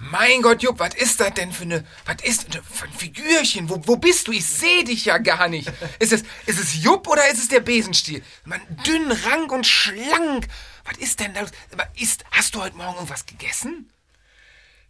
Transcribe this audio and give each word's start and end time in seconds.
Mein 0.00 0.42
Gott, 0.42 0.62
Jupp, 0.62 0.78
was 0.78 0.94
ist 0.94 1.18
das 1.18 1.34
denn 1.34 1.52
für 1.52 1.64
eine, 1.64 1.84
was 2.06 2.16
ist 2.22 2.54
das 2.54 2.62
für 2.70 2.84
ein 2.84 2.92
Figürchen? 2.92 3.68
Wo, 3.68 3.80
wo 3.84 3.96
bist 3.96 4.28
du? 4.28 4.32
Ich 4.32 4.46
sehe 4.46 4.84
dich 4.84 5.04
ja 5.06 5.18
gar 5.18 5.48
nicht. 5.48 5.70
Ist 5.98 6.12
es, 6.12 6.22
ist 6.46 6.60
es 6.60 6.82
Jupp 6.82 7.08
oder 7.08 7.28
ist 7.28 7.38
es 7.38 7.48
der 7.48 7.60
Besenstiel? 7.60 8.22
Man, 8.44 8.60
dünn, 8.86 9.10
rank 9.10 9.50
und 9.50 9.66
schlank. 9.66 10.46
Was 10.84 10.96
ist 10.98 11.18
denn 11.20 11.34
da 11.34 11.40
los? 11.40 11.50
Aber 11.72 11.88
Ist, 11.96 12.24
hast 12.30 12.54
du 12.54 12.62
heute 12.62 12.76
Morgen 12.76 12.94
irgendwas 12.94 13.26
gegessen? 13.26 13.90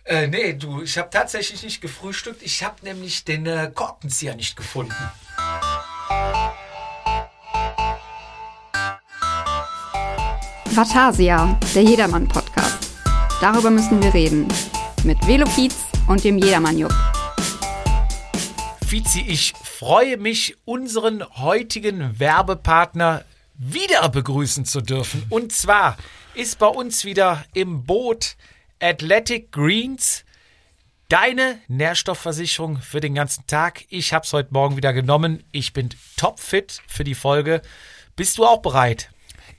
Äh, 0.05 0.27
nee, 0.27 0.53
du, 0.53 0.83
ich 0.83 0.99
habe 0.99 1.09
tatsächlich 1.11 1.63
nicht 1.63 1.81
gefrühstückt. 1.81 2.43
Ich 2.43 2.63
habe 2.63 2.77
nämlich 2.83 3.25
den 3.25 3.47
äh, 3.47 3.71
Korkenzieher 3.75 4.35
nicht 4.35 4.57
gefunden. 4.57 4.95
Vatasia, 10.67 11.59
der 11.75 11.83
Jedermann-Podcast. 11.83 12.91
Darüber 13.41 13.71
müssen 13.71 14.03
wir 14.03 14.13
reden. 14.13 14.49
Mit 15.05 15.25
Velo 15.27 15.47
Fietz 15.47 15.77
und 16.09 16.25
dem 16.25 16.39
Jedermann-Jupp. 16.39 16.93
Fizi, 18.87 19.21
ich 19.21 19.53
freue 19.63 20.17
mich, 20.17 20.57
unseren 20.65 21.23
heutigen 21.37 22.19
Werbepartner 22.19 23.25
wieder 23.55 24.09
begrüßen 24.09 24.65
zu 24.65 24.81
dürfen. 24.81 25.25
Und 25.31 25.53
zwar 25.53 25.97
ist 26.35 26.59
bei 26.59 26.67
uns 26.67 27.05
wieder 27.05 27.45
im 27.55 27.85
Boot 27.85 28.37
Athletic 28.81 29.53
Greens. 29.53 30.25
Deine 31.09 31.61
Nährstoffversicherung 31.69 32.79
für 32.79 33.01
den 33.01 33.15
ganzen 33.15 33.47
Tag. 33.47 33.85
Ich 33.89 34.13
habe 34.13 34.25
es 34.25 34.33
heute 34.33 34.53
Morgen 34.53 34.77
wieder 34.77 34.93
genommen. 34.93 35.45
Ich 35.53 35.73
bin 35.73 35.91
topfit 36.17 36.83
für 36.87 37.05
die 37.05 37.15
Folge. 37.15 37.63
Bist 38.17 38.39
du 38.39 38.45
auch 38.45 38.63
bereit? 38.63 39.11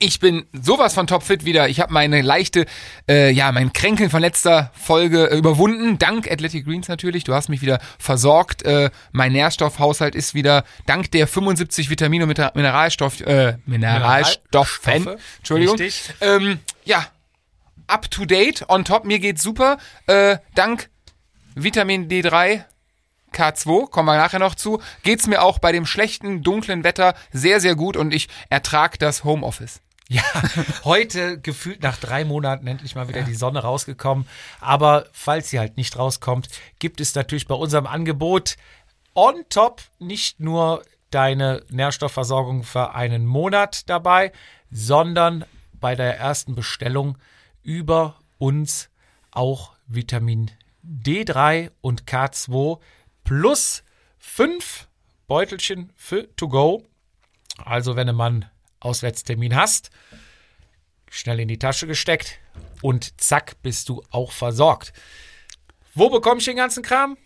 Ich 0.02 0.18
bin 0.18 0.46
sowas 0.52 0.94
von 0.94 1.06
topfit 1.06 1.44
wieder. 1.44 1.68
Ich 1.68 1.78
habe 1.78 1.92
meine 1.92 2.22
leichte, 2.22 2.64
äh, 3.06 3.30
ja, 3.30 3.52
mein 3.52 3.74
Kränkeln 3.74 4.08
von 4.08 4.22
letzter 4.22 4.72
Folge 4.74 5.30
äh, 5.30 5.36
überwunden. 5.36 5.98
Dank 5.98 6.30
Athletic 6.30 6.64
Greens 6.64 6.88
natürlich. 6.88 7.24
Du 7.24 7.34
hast 7.34 7.50
mich 7.50 7.60
wieder 7.60 7.78
versorgt. 7.98 8.62
Äh, 8.62 8.90
mein 9.12 9.32
Nährstoffhaushalt 9.32 10.14
ist 10.14 10.32
wieder 10.32 10.64
dank 10.86 11.10
der 11.10 11.26
75 11.26 11.90
Vitamine 11.90 12.24
und 12.24 12.28
Miner- 12.30 12.52
Mineralstoff, 12.54 13.20
äh, 13.20 13.58
Mineralstoffen. 13.66 14.94
Mineralstoffe. 14.94 15.20
Entschuldigung. 15.38 15.76
Richtig. 15.76 16.14
Ähm, 16.22 16.60
ja, 16.86 17.04
up 17.86 18.10
to 18.10 18.24
date, 18.24 18.64
on 18.68 18.86
top. 18.86 19.04
Mir 19.04 19.18
geht's 19.18 19.42
super. 19.42 19.76
Äh, 20.06 20.38
dank 20.54 20.88
Vitamin 21.54 22.08
D3 22.08 22.64
K2, 23.34 23.90
kommen 23.90 24.08
wir 24.08 24.16
nachher 24.16 24.40
noch 24.40 24.54
zu, 24.56 24.80
geht's 25.02 25.26
mir 25.28 25.42
auch 25.42 25.58
bei 25.60 25.70
dem 25.72 25.86
schlechten, 25.86 26.42
dunklen 26.42 26.82
Wetter 26.84 27.14
sehr, 27.32 27.60
sehr 27.60 27.76
gut 27.76 27.96
und 27.96 28.12
ich 28.12 28.28
ertrag 28.48 28.98
das 28.98 29.22
Homeoffice. 29.24 29.80
Ja, 30.12 30.24
heute 30.82 31.40
gefühlt 31.40 31.84
nach 31.84 31.96
drei 31.96 32.24
Monaten 32.24 32.66
endlich 32.66 32.96
mal 32.96 33.06
wieder 33.06 33.22
die 33.22 33.36
Sonne 33.36 33.60
rausgekommen. 33.60 34.26
Aber 34.60 35.06
falls 35.12 35.50
sie 35.50 35.60
halt 35.60 35.76
nicht 35.76 35.96
rauskommt, 35.96 36.48
gibt 36.80 37.00
es 37.00 37.14
natürlich 37.14 37.46
bei 37.46 37.54
unserem 37.54 37.86
Angebot 37.86 38.56
on 39.14 39.44
top 39.50 39.82
nicht 40.00 40.40
nur 40.40 40.82
deine 41.10 41.62
Nährstoffversorgung 41.68 42.64
für 42.64 42.92
einen 42.92 43.24
Monat 43.24 43.88
dabei, 43.88 44.32
sondern 44.72 45.44
bei 45.74 45.94
der 45.94 46.18
ersten 46.18 46.56
Bestellung 46.56 47.16
über 47.62 48.16
uns 48.38 48.90
auch 49.30 49.74
Vitamin 49.86 50.50
D3 50.84 51.70
und 51.82 52.06
K2 52.06 52.80
plus 53.22 53.84
fünf 54.18 54.88
Beutelchen 55.28 55.92
für 55.94 56.34
to 56.34 56.48
go. 56.48 56.84
Also 57.64 57.94
wenn 57.94 58.12
mal 58.16 58.26
einen 58.26 58.50
Auswärtstermin 58.80 59.54
hast, 59.54 59.90
schnell 61.10 61.40
in 61.40 61.48
die 61.48 61.58
Tasche 61.58 61.86
gesteckt 61.86 62.38
und 62.82 63.20
zack, 63.20 63.60
bist 63.62 63.88
du 63.88 64.02
auch 64.10 64.32
versorgt. 64.32 64.92
Wo 65.94 66.10
bekomme 66.10 66.40
ich 66.40 66.46
den 66.46 66.56
ganzen 66.56 66.82
Kram? 66.82 67.16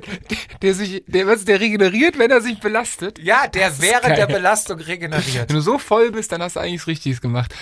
Der 0.62 0.74
sich, 0.74 1.02
der, 1.06 1.26
was, 1.26 1.44
der 1.44 1.60
regeneriert, 1.60 2.18
wenn 2.18 2.30
er 2.30 2.40
sich 2.40 2.58
belastet. 2.58 3.18
Ja, 3.18 3.46
der 3.48 3.68
ist 3.68 3.82
während 3.82 4.16
der 4.16 4.26
Belastung 4.26 4.78
regeneriert. 4.80 5.48
Wenn 5.48 5.56
du 5.56 5.62
so 5.62 5.78
voll 5.78 6.10
bist, 6.10 6.32
dann 6.32 6.42
hast 6.42 6.56
du 6.56 6.60
eigentlich 6.60 6.86
Richtiges 6.86 7.20
gemacht. 7.20 7.54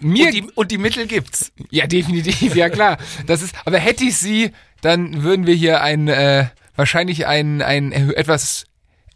Mir, 0.00 0.26
Und 0.26 0.34
die, 0.34 0.42
und 0.54 0.70
die 0.70 0.78
Mittel 0.78 1.06
gibt's. 1.06 1.52
ja, 1.70 1.86
definitiv, 1.86 2.54
ja 2.54 2.68
klar. 2.68 2.98
Das 3.26 3.42
ist, 3.42 3.54
aber 3.64 3.78
hätte 3.78 4.04
ich 4.04 4.16
sie, 4.16 4.52
dann 4.80 5.22
würden 5.22 5.46
wir 5.46 5.54
hier 5.54 5.82
ein, 5.82 6.08
äh, 6.08 6.46
wahrscheinlich 6.76 7.26
ein, 7.26 7.62
ein 7.62 7.92
etwas 7.92 8.64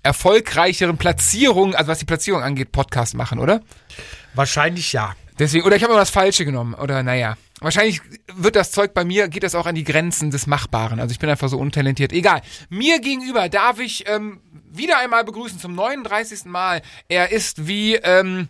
erfolgreicheren 0.02 0.98
Platzierung, 0.98 1.74
also 1.74 1.90
was 1.90 1.98
die 1.98 2.04
Platzierung 2.06 2.42
angeht, 2.42 2.72
Podcast 2.72 3.14
machen, 3.14 3.38
oder? 3.38 3.60
Wahrscheinlich 4.34 4.92
ja. 4.92 5.14
Deswegen, 5.38 5.64
oder 5.64 5.76
ich 5.76 5.82
habe 5.82 5.92
immer 5.92 6.00
das 6.00 6.10
Falsche 6.10 6.44
genommen, 6.44 6.74
oder 6.74 7.02
naja. 7.02 7.36
Wahrscheinlich 7.62 8.00
wird 8.34 8.56
das 8.56 8.70
Zeug 8.72 8.94
bei 8.94 9.04
mir, 9.04 9.28
geht 9.28 9.42
das 9.42 9.54
auch 9.54 9.66
an 9.66 9.74
die 9.74 9.84
Grenzen 9.84 10.30
des 10.30 10.46
Machbaren. 10.46 11.00
Also 11.00 11.12
ich 11.12 11.18
bin 11.18 11.30
einfach 11.30 11.48
so 11.48 11.58
untalentiert. 11.58 12.12
Egal. 12.12 12.42
Mir 12.68 13.00
gegenüber 13.00 13.48
darf 13.48 13.78
ich 13.78 14.08
ähm, 14.08 14.40
wieder 14.70 14.98
einmal 14.98 15.24
begrüßen 15.24 15.58
zum 15.58 15.74
39. 15.74 16.46
Mal. 16.46 16.82
Er 17.08 17.30
ist 17.32 17.66
wie 17.66 17.94
ähm, 17.96 18.48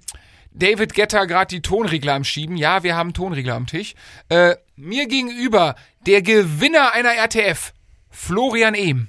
David 0.53 0.95
Getter 0.95 1.27
gerade 1.27 1.55
die 1.55 1.63
Tonregler 1.63 2.15
am 2.15 2.25
Schieben. 2.25 2.57
Ja, 2.57 2.83
wir 2.83 2.97
haben 2.97 3.13
Tonregler 3.15 3.55
am 3.55 3.67
Tisch. 3.67 3.95
Äh, 4.29 4.57
mir 4.77 5.07
gegenüber 5.09 5.75
der 6.07 6.23
Gewinner 6.23 6.93
einer 6.93 7.15
RTF, 7.15 7.73
Florian 8.11 8.75
Ehm. 8.75 9.09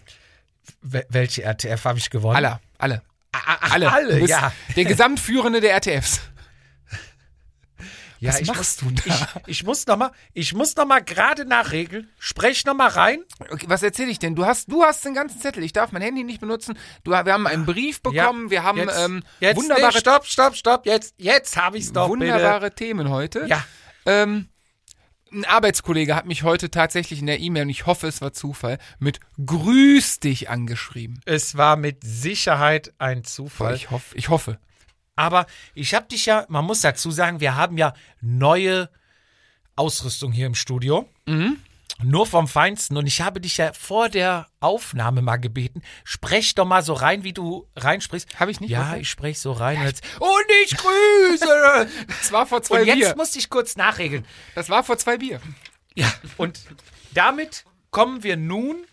Wel- 0.81 1.05
Welche 1.09 1.43
RTF 1.43 1.85
habe 1.85 1.99
ich 1.99 2.09
gewonnen? 2.09 2.35
Alle, 2.35 2.59
alle. 2.77 3.01
Alle, 3.71 3.91
alle, 3.91 4.15
bist 4.19 4.29
ja. 4.29 4.53
Der 4.75 4.85
Gesamtführende 4.85 5.59
der 5.59 5.71
RTFs. 5.73 6.21
Ja, 8.23 8.31
Was 8.33 8.39
ich 8.39 8.47
machst 8.47 8.83
muss, 8.83 8.93
du 9.03 9.09
da? 9.09 9.27
Ich, 9.47 9.59
ich 9.59 9.63
muss 9.65 9.85
noch 9.85 9.97
mal, 9.97 10.11
ich 10.33 10.53
muss 10.53 10.77
noch 10.77 10.85
mal 10.85 11.03
gerade 11.03 11.43
nachregeln. 11.43 12.09
Sprech 12.17 12.63
noch 12.63 12.73
mal 12.73 12.87
rein. 12.87 13.21
Okay, 13.51 13.65
was 13.67 13.83
erzähle 13.83 14.11
ich 14.11 14.19
denn? 14.19 14.33
Du 14.33 14.45
hast, 14.45 14.71
du 14.71 14.81
hast 14.81 15.03
den 15.03 15.13
ganzen 15.13 15.41
Zettel. 15.41 15.61
Ich 15.61 15.73
darf 15.73 15.91
mein 15.91 16.01
Handy 16.01 16.23
nicht 16.23 16.39
benutzen. 16.39 16.77
Du, 17.03 17.11
wir 17.11 17.25
haben 17.25 17.47
einen 17.47 17.65
Brief 17.65 18.01
bekommen. 18.01 18.49
wir 18.49 18.63
haben 18.63 18.77
jetzt, 18.77 18.97
ähm, 18.97 19.23
jetzt, 19.41 19.57
wunderbare, 19.57 19.91
nee, 19.93 19.99
stopp, 19.99 20.25
stopp, 20.25 20.55
stopp. 20.55 20.85
Jetzt, 20.85 21.15
jetzt 21.17 21.57
habe 21.57 21.77
ich's 21.77 21.91
doch 21.91 22.07
wunderbare 22.07 22.73
Themen 22.73 23.09
heute. 23.09 23.41
bitte. 23.41 23.49
Ja, 23.49 23.65
Ähm, 24.05 24.47
ein 25.33 25.43
Arbeitskollege 25.43 26.15
hat 26.15 26.25
mich 26.25 26.43
heute 26.43 26.71
tatsächlich 26.71 27.19
in 27.19 27.25
der 27.25 27.39
E-Mail, 27.41 27.63
und 27.63 27.69
ich 27.69 27.85
hoffe, 27.87 28.07
es 28.07 28.21
war 28.21 28.31
Zufall, 28.31 28.77
mit 28.99 29.19
Grüß 29.45 30.19
dich 30.21 30.49
angeschrieben. 30.49 31.19
es 31.25 31.57
war 31.57 31.75
mit 31.75 32.03
Sicherheit 32.05 32.93
ein 32.99 33.23
Zufall. 33.25 33.75
Ich 33.75 33.91
hoffe, 33.91 34.15
ich 34.15 34.29
hoffe. 34.29 34.59
Aber 35.15 35.45
ich 35.75 35.93
habe 35.93 36.07
dich 36.07 36.25
ja, 36.25 36.45
man 36.49 36.65
muss 36.65 36.81
dazu 36.81 37.11
sagen, 37.11 37.39
wir 37.39 37.55
haben 37.55 37.77
ja 37.77 37.93
neue 38.21 38.89
Ausrüstung 39.75 40.31
hier 40.31 40.47
im 40.47 40.55
Studio. 40.55 41.07
Nur 42.01 42.25
vom 42.25 42.47
Feinsten. 42.47 42.97
Und 42.97 43.05
ich 43.05 43.21
habe 43.21 43.39
dich 43.39 43.57
ja 43.57 43.71
vor 43.73 44.09
der 44.09 44.47
Aufnahme 44.59 45.21
mal 45.21 45.37
gebeten, 45.37 45.81
sprech 46.03 46.55
doch 46.55 46.65
mal 46.65 46.83
so 46.83 46.93
rein, 46.93 47.23
wie 47.23 47.33
du 47.33 47.67
reinsprichst. 47.75 48.39
Hab 48.39 48.49
ich 48.49 48.59
nicht, 48.59 48.71
Ja, 48.71 48.95
ich 48.97 49.09
sprech 49.09 49.39
so 49.39 49.51
rein. 49.51 49.77
Und, 49.77 49.83
jetzt, 49.85 50.03
und 50.19 50.45
ich 50.65 50.75
grüße. 50.77 51.87
Das 52.07 52.31
war 52.31 52.45
vor 52.47 52.63
zwei 52.63 52.81
und 52.81 52.87
jetzt 52.87 52.97
Bier. 52.97 53.13
musste 53.15 53.39
ich 53.39 53.49
kurz 53.49 53.75
nachregeln. 53.75 54.25
Das 54.55 54.69
war 54.69 54.83
vor 54.83 54.97
zwei 54.97 55.17
Bier. 55.17 55.39
Ja, 55.95 56.11
und 56.37 56.59
damit 57.13 57.65
kommen 57.91 58.23
wir 58.23 58.35
nun 58.37 58.85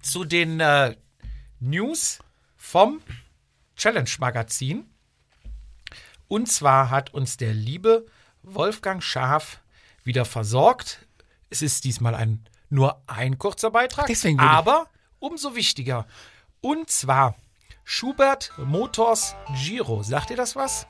zu 0.00 0.24
den 0.24 0.60
äh, 0.60 0.96
News 1.60 2.20
vom 2.56 3.02
Challenge 3.76 4.10
Magazin. 4.18 4.88
Und 6.28 6.50
zwar 6.50 6.90
hat 6.90 7.14
uns 7.14 7.36
der 7.36 7.54
liebe 7.54 8.06
Wolfgang 8.42 9.02
Schaf 9.02 9.60
wieder 10.04 10.24
versorgt. 10.24 11.06
Es 11.50 11.62
ist 11.62 11.84
diesmal 11.84 12.14
ein 12.14 12.44
nur 12.68 13.00
ein 13.06 13.38
kurzer 13.38 13.70
Beitrag, 13.70 14.06
Deswegen 14.06 14.40
aber 14.40 14.88
umso 15.18 15.54
wichtiger. 15.54 16.06
Und 16.60 16.90
zwar 16.90 17.36
Schubert 17.84 18.52
Motors 18.58 19.36
Giro. 19.62 20.02
Sagt 20.02 20.30
ihr 20.30 20.36
das 20.36 20.56
was? 20.56 20.86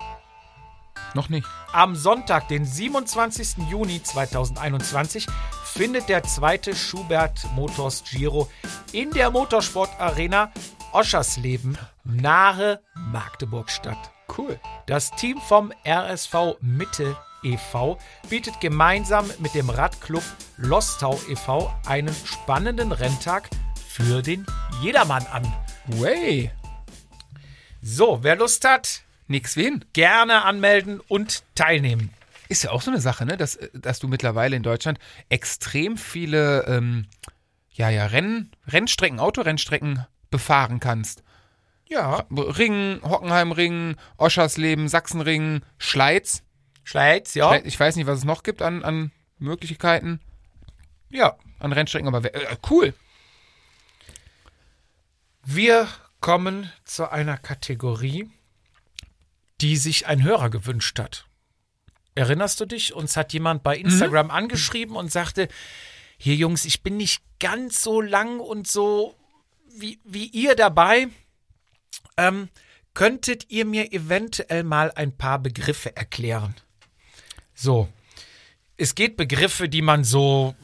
Noch 1.14 1.28
nicht. 1.28 1.46
Am 1.72 1.94
Sonntag, 1.94 2.48
den 2.48 2.64
27. 2.64 3.68
Juni 3.70 4.02
2021, 4.02 5.26
findet 5.64 6.08
der 6.08 6.22
zweite 6.22 6.74
Schubert 6.74 7.46
Motors 7.54 8.04
Giro 8.04 8.50
in 8.92 9.10
der 9.10 9.30
Motorsport 9.30 10.00
Arena 10.00 10.52
Oschersleben 10.92 11.76
nahe 12.04 12.80
Magdeburg 12.94 13.70
statt. 13.70 14.15
Cool. 14.28 14.58
Das 14.86 15.10
Team 15.12 15.38
vom 15.40 15.72
RSV 15.86 16.56
Mitte 16.60 17.16
e.V. 17.42 17.98
bietet 18.28 18.60
gemeinsam 18.60 19.30
mit 19.38 19.54
dem 19.54 19.70
Radclub 19.70 20.22
Lostau 20.56 21.20
e.V. 21.28 21.72
einen 21.86 22.14
spannenden 22.14 22.92
Renntag 22.92 23.48
für 23.88 24.22
den 24.22 24.44
Jedermann 24.82 25.26
an. 25.26 25.52
Way. 25.86 26.50
So, 27.80 28.22
wer 28.22 28.36
Lust 28.36 28.64
hat, 28.64 29.02
Nix 29.28 29.56
wen. 29.56 29.84
gerne 29.92 30.44
anmelden 30.44 31.00
und 31.08 31.44
teilnehmen. 31.54 32.10
Ist 32.48 32.64
ja 32.64 32.70
auch 32.70 32.82
so 32.82 32.90
eine 32.90 33.00
Sache, 33.00 33.26
ne? 33.26 33.36
dass, 33.36 33.58
dass 33.72 33.98
du 33.98 34.08
mittlerweile 34.08 34.56
in 34.56 34.62
Deutschland 34.62 34.98
extrem 35.28 35.96
viele 35.96 36.64
ähm, 36.66 37.06
ja, 37.72 37.90
ja, 37.90 38.06
Renn, 38.06 38.50
Rennstrecken, 38.66 39.20
Autorennstrecken 39.20 40.06
befahren 40.30 40.80
kannst. 40.80 41.22
Ja, 41.88 42.26
Ringen, 42.30 43.00
Hockenheimring, 43.02 43.96
Oschersleben, 44.16 44.88
Sachsenring, 44.88 45.62
Schleiz. 45.78 46.42
Schleiz, 46.82 47.34
ja. 47.34 47.56
Ich 47.64 47.78
weiß 47.78 47.96
nicht, 47.96 48.06
was 48.06 48.18
es 48.18 48.24
noch 48.24 48.42
gibt 48.42 48.62
an, 48.62 48.84
an 48.84 49.12
Möglichkeiten, 49.38 50.20
Ja, 51.10 51.36
an 51.58 51.72
Rennstrecken, 51.72 52.08
aber 52.08 52.34
äh, 52.34 52.56
cool. 52.70 52.94
Wir 55.44 55.86
kommen 56.20 56.72
zu 56.84 57.10
einer 57.10 57.38
Kategorie, 57.38 58.30
die 59.60 59.76
sich 59.76 60.06
ein 60.06 60.22
Hörer 60.22 60.50
gewünscht 60.50 60.98
hat. 60.98 61.26
Erinnerst 62.14 62.60
du 62.60 62.66
dich? 62.66 62.94
Uns 62.94 63.16
hat 63.16 63.32
jemand 63.32 63.62
bei 63.62 63.76
Instagram 63.76 64.30
angeschrieben 64.30 64.96
und 64.96 65.12
sagte, 65.12 65.48
hier 66.18 66.34
Jungs, 66.34 66.64
ich 66.64 66.82
bin 66.82 66.96
nicht 66.96 67.22
ganz 67.38 67.82
so 67.82 68.00
lang 68.00 68.40
und 68.40 68.66
so 68.66 69.14
wie, 69.78 70.00
wie 70.04 70.26
ihr 70.26 70.56
dabei. 70.56 71.08
Ähm, 72.16 72.48
könntet 72.94 73.50
ihr 73.50 73.64
mir 73.66 73.92
eventuell 73.92 74.64
mal 74.64 74.90
ein 74.92 75.16
paar 75.16 75.38
Begriffe 75.38 75.94
erklären? 75.96 76.54
So, 77.54 77.88
es 78.76 78.94
geht 78.94 79.16
Begriffe, 79.16 79.68
die 79.68 79.82
man 79.82 80.04
so 80.04 80.54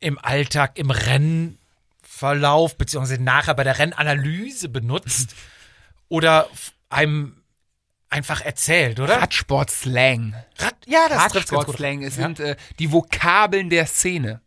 im 0.00 0.18
Alltag, 0.18 0.78
im 0.78 0.90
Rennverlauf, 0.90 2.76
beziehungsweise 2.76 3.22
nachher 3.22 3.54
bei 3.54 3.64
der 3.64 3.78
Rennanalyse 3.78 4.68
benutzt 4.68 5.34
oder 6.08 6.48
einem 6.88 7.42
einfach 8.08 8.40
erzählt, 8.40 9.00
oder? 9.00 9.20
Radsport-Slang. 9.20 10.34
Rad, 10.58 10.74
ja, 10.86 11.06
das. 11.08 11.34
Radsport-Slang, 11.34 12.02
es 12.02 12.16
Ja. 12.16 12.22
sind 12.26 12.40
äh, 12.40 12.56
die 12.78 12.92
Vokabeln 12.92 13.70
der 13.70 13.86
Szene. 13.86 14.40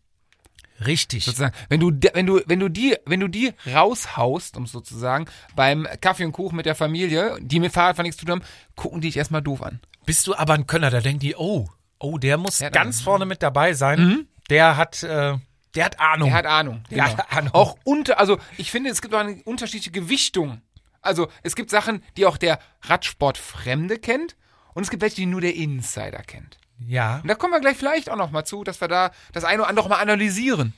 Richtig. 0.85 1.25
sozusagen. 1.25 1.53
Wenn 1.69 1.79
du, 1.79 1.91
wenn 2.13 2.25
du, 2.25 2.41
wenn 2.45 2.59
du 2.59 2.69
die, 2.69 2.95
wenn 3.05 3.19
du 3.19 3.27
die 3.27 3.53
raushaust, 3.71 4.57
um 4.57 4.65
sozusagen, 4.67 5.25
beim 5.55 5.87
Kaffee 6.01 6.25
und 6.25 6.31
Kuchen 6.31 6.55
mit 6.55 6.65
der 6.65 6.75
Familie, 6.75 7.37
die 7.41 7.59
mit 7.59 7.71
Fahrradfahren 7.73 8.05
nichts 8.05 8.19
zu 8.19 8.25
tun 8.25 8.35
haben, 8.41 8.47
gucken 8.75 9.01
die 9.01 9.07
dich 9.07 9.17
erstmal 9.17 9.41
doof 9.41 9.61
an. 9.63 9.79
Bist 10.05 10.25
du 10.27 10.35
aber 10.35 10.53
ein 10.53 10.67
Könner, 10.67 10.89
da 10.89 11.01
denken 11.01 11.19
die, 11.19 11.35
oh, 11.35 11.69
oh, 11.99 12.17
der 12.17 12.37
muss 12.37 12.57
Der 12.59 12.71
ganz 12.71 12.97
Ahnung. 12.97 13.03
vorne 13.03 13.25
mit 13.25 13.43
dabei 13.43 13.73
sein. 13.73 14.27
Der 14.49 14.77
hat, 14.77 15.03
äh, 15.03 15.37
der 15.75 15.85
hat 15.85 15.99
Ahnung. 15.99 16.29
Er 16.29 16.35
hat 16.35 16.45
Ahnung. 16.45 16.83
Der 16.89 17.03
Genau. 17.05 17.17
hat 17.17 17.31
Ahnung. 17.31 17.53
Auch 17.53 17.77
unter, 17.83 18.19
also 18.19 18.39
ich 18.57 18.71
finde, 18.71 18.89
es 18.89 19.01
gibt 19.01 19.13
auch 19.13 19.19
eine 19.19 19.41
unterschiedliche 19.43 19.91
Gewichtung. 19.91 20.61
Also 21.01 21.27
es 21.43 21.55
gibt 21.55 21.69
Sachen, 21.69 22.03
die 22.17 22.25
auch 22.25 22.37
der 22.37 22.59
Radsportfremde 22.83 23.99
kennt 23.99 24.35
und 24.73 24.83
es 24.83 24.89
gibt 24.89 25.01
welche, 25.01 25.17
die 25.17 25.25
nur 25.25 25.41
der 25.41 25.55
Insider 25.55 26.21
kennt. 26.23 26.57
Ja. 26.85 27.17
Und 27.17 27.27
da 27.27 27.35
kommen 27.35 27.53
wir 27.53 27.59
gleich 27.59 27.77
vielleicht 27.77 28.09
auch 28.09 28.15
noch 28.15 28.31
mal 28.31 28.45
zu, 28.45 28.63
dass 28.63 28.79
wir 28.81 28.87
da 28.87 29.11
das 29.33 29.43
eine 29.43 29.61
oder 29.61 29.69
andere 29.69 29.89
mal 29.89 29.99
analysieren. 29.99 30.73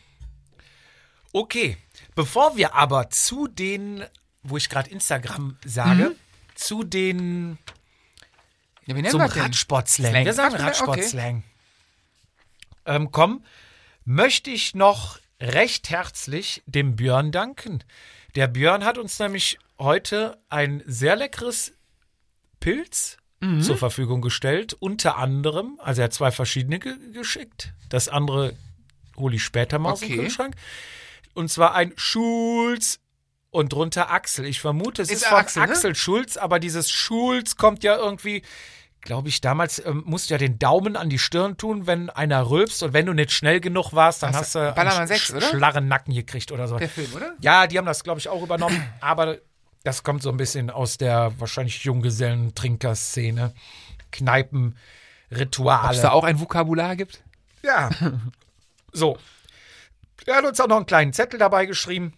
Okay. 1.34 1.78
Bevor 2.16 2.58
wir 2.58 2.76
aber 2.76 3.10
zu 3.10 3.48
den, 3.48 4.04
wo 4.44 4.58
ich 4.58 4.70
gerade 4.70 4.90
Instagram 4.90 5.58
sage, 5.66 6.16
zu 6.56 6.84
den 6.84 7.58
Ja, 8.86 8.96
wie 8.96 9.02
nennen 9.02 9.12
zum? 9.12 9.22
Radsportslang. 9.22 10.12
Slang. 10.12 10.26
Wir 10.26 10.34
sagen 10.34 10.56
Radsport- 10.56 10.90
okay. 10.90 11.02
Radsportslang. 11.02 11.44
Ähm, 12.86 13.12
komm, 13.12 13.46
möchte 14.04 14.50
ich 14.50 14.76
noch 14.76 15.20
recht 15.40 15.90
herzlich 15.90 16.64
dem 16.66 16.96
Björn 16.96 17.32
danken. 17.32 17.84
Der 18.36 18.48
Björn 18.48 18.84
hat 18.84 18.98
uns 18.98 19.18
nämlich 19.20 19.60
heute 19.78 20.38
ein 20.50 20.84
sehr 20.86 21.16
leckeres 21.16 21.74
Pilz 22.60 23.18
Mhm. 23.42 23.62
zur 23.62 23.76
Verfügung 23.78 24.22
gestellt. 24.22 24.76
Unter 24.80 25.18
anderem, 25.18 25.80
also 25.84 26.02
er 26.02 26.06
hat 26.06 26.14
zwei 26.14 26.32
verschiedene 26.32 26.80
ge 26.80 26.94
geschickt. 27.12 27.74
Das 27.90 28.08
andere 28.08 28.56
hole 29.18 29.36
ich 29.36 29.44
später 29.44 29.80
mal 29.80 29.92
aus 29.92 30.00
dem 30.02 30.10
Okay. 30.12 30.18
Kühlschrank. 30.20 30.56
Und 31.34 31.50
zwar 31.50 31.74
ein 31.76 31.94
Schulz 31.96 33.00
und 33.50 33.74
drunter 33.74 34.12
Axel. 34.12 34.46
Ich 34.46 34.62
vermute, 34.62 35.02
es 35.02 35.10
ist, 35.10 35.24
Ist 35.24 35.28
von 35.28 35.38
Axel, 35.40 35.64
Axel, 35.64 35.90
ne? 35.92 35.96
Schulz, 35.96 36.38
aber 36.38 36.60
dieses 36.60 36.90
Schulz 36.92 37.56
kommt 37.58 37.84
ja 37.84 37.98
irgendwie, 37.98 38.44
glaube 39.02 39.28
ich, 39.30 39.42
damals 39.42 39.84
ähm, 39.86 40.04
musst 40.06 40.30
du 40.30 40.36
ja 40.36 40.38
den 40.38 40.60
Daumen 40.60 40.96
an 40.96 41.10
die 41.10 41.20
Stirn 41.20 41.58
tun, 41.58 41.88
wenn 41.88 42.10
einer 42.10 42.50
rülpst 42.50 42.84
und 42.84 42.94
wenn 42.94 43.06
du 43.08 43.14
nicht 43.14 43.32
schnell 43.32 43.60
genug 43.60 43.94
warst, 43.94 44.24
dann 44.24 44.34
Hast 44.34 44.40
hast, 44.42 44.56
du- 44.56 44.60
du 44.60 44.74
Ballermann 44.74 45.00
einen 45.00 45.08
6, 45.08 45.22
sch- 45.32 45.36
oder? 45.38 45.48
schlarren 45.48 45.88
Nacken 45.88 46.14
gekriegt 46.14 46.52
oder 46.52 46.68
so. 46.68 46.78
Der 46.78 46.90
Film, 46.90 47.12
oder? 47.16 47.34
Ja, 47.42 47.66
die 47.68 47.78
haben 47.78 47.86
das, 47.86 48.04
glaube 48.04 48.20
ich, 48.20 48.30
auch 48.30 48.44
übernommen, 48.44 48.82
aber 49.02 49.40
das 49.84 50.04
kommt 50.04 50.22
so 50.24 50.30
ein 50.30 50.38
bisschen 50.38 50.70
aus 50.70 50.98
der 50.98 51.34
wahrscheinlich 51.40 51.84
Junggesellen-Trinker-Szene. 51.84 53.54
Kneipen, 54.12 54.78
Rituale. 55.32 55.88
Ob 55.88 55.94
es 55.94 56.02
da 56.02 56.12
auch 56.12 56.24
ein 56.24 56.40
Vokabular 56.40 56.96
gibt? 56.96 57.24
Ja. 57.64 57.90
So. 58.94 59.18
Er 60.26 60.36
hat 60.36 60.44
uns 60.44 60.60
auch 60.60 60.68
noch 60.68 60.76
einen 60.76 60.86
kleinen 60.86 61.14
Zettel 61.14 61.40
dabei 61.40 61.66
geschrieben. 61.66 62.12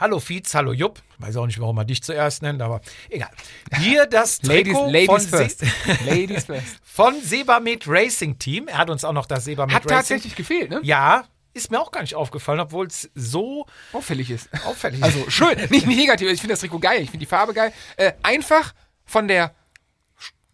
Hallo 0.00 0.18
Fietz, 0.18 0.52
hallo 0.54 0.72
Jupp. 0.72 1.00
Weiß 1.18 1.36
auch 1.36 1.46
nicht, 1.46 1.60
warum 1.60 1.78
er 1.78 1.84
dich 1.84 2.02
zuerst 2.02 2.42
nennt, 2.42 2.60
aber 2.62 2.80
egal. 3.08 3.30
Hier 3.78 4.06
das 4.06 4.42
Ladies, 4.42 4.72
Trikot 4.74 4.90
Ladies 4.90 5.06
von, 5.06 5.20
first. 5.20 5.58
Se 5.60 5.66
Ladies 6.04 6.44
first. 6.46 6.80
von 6.82 7.14
Sebamed 7.22 7.84
Racing 7.86 8.40
Team. 8.40 8.66
Er 8.66 8.78
hat 8.78 8.90
uns 8.90 9.04
auch 9.04 9.12
noch 9.12 9.26
das 9.26 9.44
Sebamed 9.44 9.72
Hat 9.72 9.84
Racing. 9.84 9.96
tatsächlich 9.96 10.34
gefehlt, 10.34 10.70
ne? 10.70 10.80
Ja, 10.82 11.26
ist 11.54 11.70
mir 11.70 11.80
auch 11.80 11.90
gar 11.90 12.02
nicht 12.02 12.14
aufgefallen, 12.14 12.60
obwohl 12.60 12.86
es 12.86 13.10
so 13.14 13.66
Auffällig 13.92 14.30
ist. 14.30 14.48
auffällig 14.66 14.98
ist. 14.98 15.04
Also 15.04 15.30
schön, 15.30 15.56
nicht 15.70 15.86
negativ. 15.86 16.28
Ich 16.30 16.40
finde 16.40 16.52
das 16.54 16.60
Trikot 16.60 16.80
geil. 16.80 17.00
Ich 17.02 17.10
finde 17.10 17.24
die 17.24 17.28
Farbe 17.30 17.54
geil. 17.54 17.72
Äh, 17.96 18.12
einfach 18.22 18.74
von 19.04 19.28
der 19.28 19.54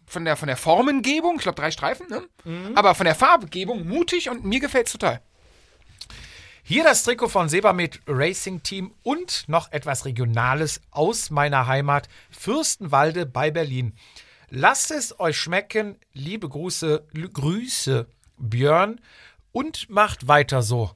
von 0.05 0.25
der 0.25 0.37
von 0.37 0.47
der 0.47 0.57
Formengebung. 0.57 1.35
Ich 1.37 1.41
glaube 1.43 1.59
drei 1.59 1.71
Streifen. 1.71 2.07
Ne? 2.09 2.71
Aber 2.75 2.95
von 2.95 3.05
der 3.05 3.15
Farbgebung 3.15 3.87
mutig 3.87 4.29
und 4.29 4.43
mir 4.45 4.59
gefällt's 4.59 4.91
total. 4.91 5.21
Hier 6.63 6.83
das 6.83 7.03
Trikot 7.03 7.29
von 7.29 7.49
Sebamed 7.49 7.99
Racing 8.07 8.61
Team 8.61 8.93
und 9.03 9.45
noch 9.47 9.71
etwas 9.71 10.05
Regionales 10.05 10.79
aus 10.91 11.31
meiner 11.31 11.65
Heimat 11.65 12.07
Fürstenwalde 12.29 13.25
bei 13.25 13.51
Berlin. 13.51 13.93
Lasst 14.49 14.91
es 14.91 15.19
euch 15.19 15.37
schmecken. 15.37 15.97
Liebe 16.13 16.47
Grüße, 16.47 17.07
Grüße, 17.33 18.07
Björn. 18.37 18.99
Und 19.51 19.89
macht 19.89 20.27
weiter 20.27 20.61
so. 20.61 20.91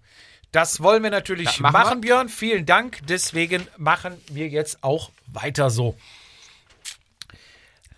Das 0.51 0.81
wollen 0.81 1.03
wir 1.03 1.09
natürlich 1.09 1.59
machen 1.59 1.74
machen. 1.74 2.01
Björn. 2.01 2.29
Vielen 2.29 2.65
Dank. 2.65 3.01
Deswegen 3.07 3.67
machen 3.77 4.13
wir 4.29 4.47
jetzt 4.47 4.83
auch 4.83 5.12
weiter 5.27 5.69
so. 5.69 5.97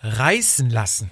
Reißen 0.01 0.69
lassen. 0.69 1.11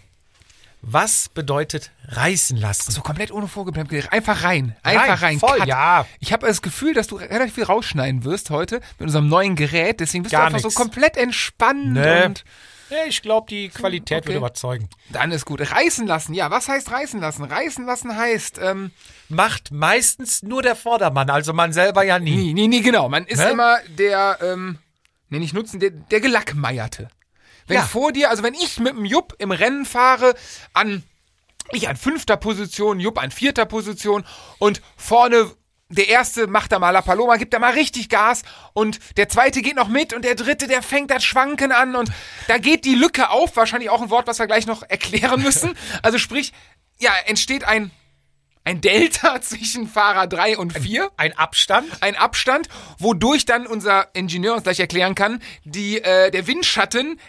Was 0.81 1.29
bedeutet 1.29 1.89
reißen 2.09 2.57
lassen? 2.57 2.91
So 2.91 3.01
komplett 3.01 3.31
ohne 3.31 3.47
Vorgeplänkel. 3.47 4.07
Einfach 4.11 4.43
rein. 4.43 4.75
Einfach 4.83 5.07
rein. 5.07 5.17
Rein, 5.17 5.39
voll, 5.39 5.57
Cut. 5.57 5.67
ja. 5.67 6.05
Ich 6.19 6.31
habe 6.31 6.45
das 6.45 6.61
Gefühl, 6.61 6.93
dass 6.93 7.07
du 7.07 7.15
relativ 7.15 7.55
viel 7.55 7.63
rausschneiden 7.63 8.23
wirst 8.23 8.51
heute 8.51 8.81
mit 8.99 9.07
unserem 9.07 9.27
neuen 9.27 9.55
Gerät. 9.55 9.99
Deswegen 9.99 10.23
bist 10.23 10.33
Gar 10.33 10.41
du 10.41 10.45
einfach 10.55 10.63
nix. 10.63 10.75
so 10.75 10.79
komplett 10.79 11.17
entspannt. 11.17 11.93
Nee. 11.93 12.25
Und 12.25 12.43
ich 13.07 13.21
glaube, 13.21 13.47
die 13.49 13.69
Qualität 13.69 14.19
Okay. 14.19 14.27
wird 14.29 14.37
überzeugen. 14.37 14.89
dann 15.09 15.31
ist 15.31 15.45
gut. 15.45 15.59
Reißen 15.71 16.05
lassen. 16.07 16.33
Ja, 16.33 16.51
was 16.51 16.67
heißt 16.67 16.91
reißen 16.91 17.19
lassen? 17.19 17.43
Reißen 17.43 17.85
lassen 17.85 18.15
heißt, 18.15 18.59
ähm, 18.61 18.91
Macht 19.29 19.71
meistens 19.71 20.43
nur 20.43 20.61
der 20.61 20.75
Vordermann, 20.75 21.29
also 21.29 21.51
man 21.53 21.73
selber 21.73 22.03
ja 22.03 22.19
nie. 22.19 22.35
nee, 22.35 22.53
nee, 22.53 22.67
nee, 22.67 22.81
genau. 22.81 23.09
Man 23.09 23.25
ist 23.25 23.39
Ne? 23.39 23.49
immer 23.51 23.77
der, 23.97 24.37
ähm, 24.41 24.77
nee, 25.29 25.39
nicht 25.39 25.53
nutzen, 25.53 25.79
der, 25.79 25.89
der 25.89 26.19
Gelackmeierte. 26.21 27.07
Wenn 27.67 27.77
Ja. 27.77 27.83
vor 27.83 28.11
dir, 28.11 28.29
also 28.29 28.43
wenn 28.43 28.53
ich 28.53 28.79
mit 28.79 28.93
dem 28.93 29.05
Jupp 29.05 29.33
im 29.39 29.49
Rennen 29.51 29.85
fahre, 29.85 30.35
an, 30.73 31.01
ich 31.71 31.89
an 31.89 31.95
fünfter 31.95 32.37
Position, 32.37 32.99
Jupp 32.99 33.17
an 33.17 33.31
vierter 33.31 33.65
Position 33.65 34.23
und 34.59 34.81
vorne 34.95 35.49
der 35.89 36.07
erste 36.09 36.47
macht 36.47 36.71
da 36.71 36.79
mal 36.79 36.89
La 36.91 37.01
Paloma, 37.01 37.37
gibt 37.37 37.53
da 37.53 37.59
mal 37.59 37.73
richtig 37.73 38.09
Gas 38.09 38.41
und 38.73 38.99
der 39.17 39.29
zweite 39.29 39.61
geht 39.61 39.75
noch 39.75 39.87
mit 39.87 40.13
und 40.13 40.25
der 40.25 40.35
dritte, 40.35 40.67
der 40.67 40.81
fängt 40.81 41.11
das 41.11 41.23
Schwanken 41.23 41.71
an 41.71 41.95
und 41.95 42.11
da 42.47 42.57
geht 42.57 42.85
die 42.85 42.95
Lücke 42.95 43.29
auf, 43.29 43.55
wahrscheinlich 43.55 43.89
auch 43.89 44.01
ein 44.01 44.09
Wort, 44.09 44.27
was 44.27 44.39
wir 44.39 44.47
gleich 44.47 44.65
noch 44.65 44.83
erklären 44.83 45.41
müssen. 45.41 45.75
Also 46.01 46.17
sprich, 46.17 46.51
ja, 46.99 47.11
entsteht 47.25 47.63
ein, 47.63 47.91
ein 48.63 48.81
Delta 48.81 49.41
zwischen 49.41 49.87
Fahrer 49.87 50.27
3 50.27 50.57
und 50.57 50.73
4 50.73 51.11
Ein 51.17 51.37
Abstand. 51.37 51.87
ein 52.01 52.15
Abstand, 52.15 52.67
wodurch 52.99 53.45
dann 53.45 53.67
unser 53.67 54.07
Ingenieur 54.13 54.55
uns 54.55 54.63
gleich 54.63 54.79
erklären 54.79 55.15
kann, 55.15 55.41
die, 55.63 56.01
äh, 56.01 56.31
der 56.31 56.47
Windschatten 56.47 57.19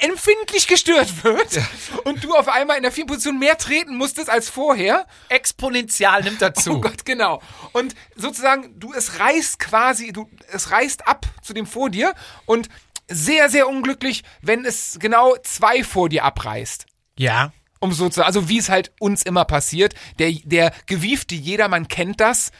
empfindlich 0.00 0.66
gestört 0.66 1.24
wird 1.24 1.60
und 2.04 2.24
du 2.24 2.34
auf 2.34 2.48
einmal 2.48 2.76
in 2.76 2.82
der 2.82 2.92
vierten 2.92 3.08
Position 3.08 3.38
mehr 3.38 3.58
treten 3.58 3.96
musstest 3.96 4.30
als 4.30 4.48
vorher. 4.48 5.06
Exponential 5.28 6.22
nimmt 6.22 6.42
dazu. 6.42 6.70
Oh 6.80 6.80
Gott, 6.80 7.04
genau. 7.04 7.42
Und 7.72 7.94
sozusagen, 8.14 8.78
du, 8.78 8.92
es 8.94 9.18
reißt 9.18 9.58
quasi, 9.58 10.12
du, 10.12 10.30
es 10.52 10.70
reißt 10.70 11.06
ab 11.06 11.26
zu 11.42 11.52
dem 11.52 11.66
vor 11.66 11.90
dir 11.90 12.14
und 12.46 12.68
sehr, 13.08 13.50
sehr 13.50 13.68
unglücklich, 13.68 14.22
wenn 14.40 14.64
es 14.64 14.98
genau 15.00 15.36
zwei 15.42 15.82
vor 15.84 16.08
dir 16.08 16.24
abreißt. 16.24 16.86
Ja. 17.18 17.52
Um 17.80 17.92
sozusagen, 17.92 18.26
also 18.26 18.48
wie 18.48 18.58
es 18.58 18.68
halt 18.68 18.92
uns 19.00 19.22
immer 19.22 19.44
passiert. 19.44 19.94
Der, 20.18 20.32
der 20.44 20.72
gewiefte 20.86 21.34
Jedermann 21.34 21.88
kennt 21.88 22.20
das, 22.20 22.52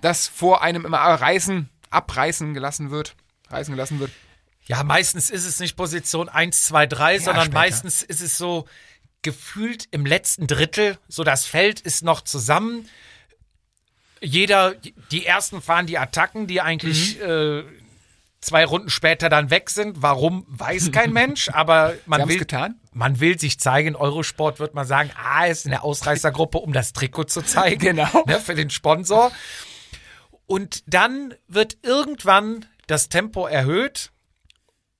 dass 0.00 0.28
vor 0.28 0.62
einem 0.62 0.86
immer 0.86 0.98
reißen, 0.98 1.68
abreißen 1.90 2.54
gelassen 2.54 2.90
wird. 2.90 3.16
Reißen 3.50 3.74
gelassen 3.74 3.98
wird. 3.98 4.12
Ja, 4.68 4.84
meistens 4.84 5.30
ist 5.30 5.46
es 5.46 5.60
nicht 5.60 5.76
Position 5.76 6.28
1, 6.28 6.66
2, 6.66 6.86
3, 6.86 7.18
sondern 7.20 7.44
später. 7.46 7.58
meistens 7.58 8.02
ist 8.02 8.20
es 8.20 8.36
so 8.36 8.66
gefühlt 9.22 9.88
im 9.90 10.04
letzten 10.04 10.46
Drittel, 10.46 10.98
so 11.08 11.24
das 11.24 11.46
Feld 11.46 11.80
ist 11.80 12.04
noch 12.04 12.20
zusammen. 12.20 12.86
Jeder, 14.20 14.74
die 15.10 15.24
ersten 15.24 15.62
fahren 15.62 15.86
die 15.86 15.96
Attacken, 15.98 16.46
die 16.46 16.60
eigentlich 16.60 17.18
Mhm. 17.18 17.22
äh, 17.30 17.64
zwei 18.40 18.64
Runden 18.66 18.90
später 18.90 19.28
dann 19.30 19.48
weg 19.50 19.70
sind. 19.70 20.02
Warum, 20.02 20.44
weiß 20.48 20.92
kein 20.92 21.12
Mensch, 21.14 21.48
aber 21.48 21.94
man 22.04 22.28
will, 22.28 22.46
man 22.92 23.20
will 23.20 23.38
sich 23.38 23.58
zeigen. 23.58 23.96
Eurosport 23.96 24.60
wird 24.60 24.74
man 24.74 24.86
sagen, 24.86 25.10
ah, 25.16 25.46
ist 25.46 25.64
in 25.64 25.70
der 25.70 25.82
Ausreißergruppe, 25.82 26.58
um 26.58 26.72
das 26.74 26.92
Trikot 26.92 27.24
zu 27.24 27.40
zeigen. 27.42 27.80
Genau. 27.80 28.08
Ne, 28.26 28.38
für 28.38 28.54
den 28.54 28.68
Sponsor. 28.70 29.32
Und 30.46 30.82
dann 30.86 31.34
wird 31.46 31.78
irgendwann 31.82 32.66
das 32.86 33.08
Tempo 33.08 33.46
erhöht 33.46 34.10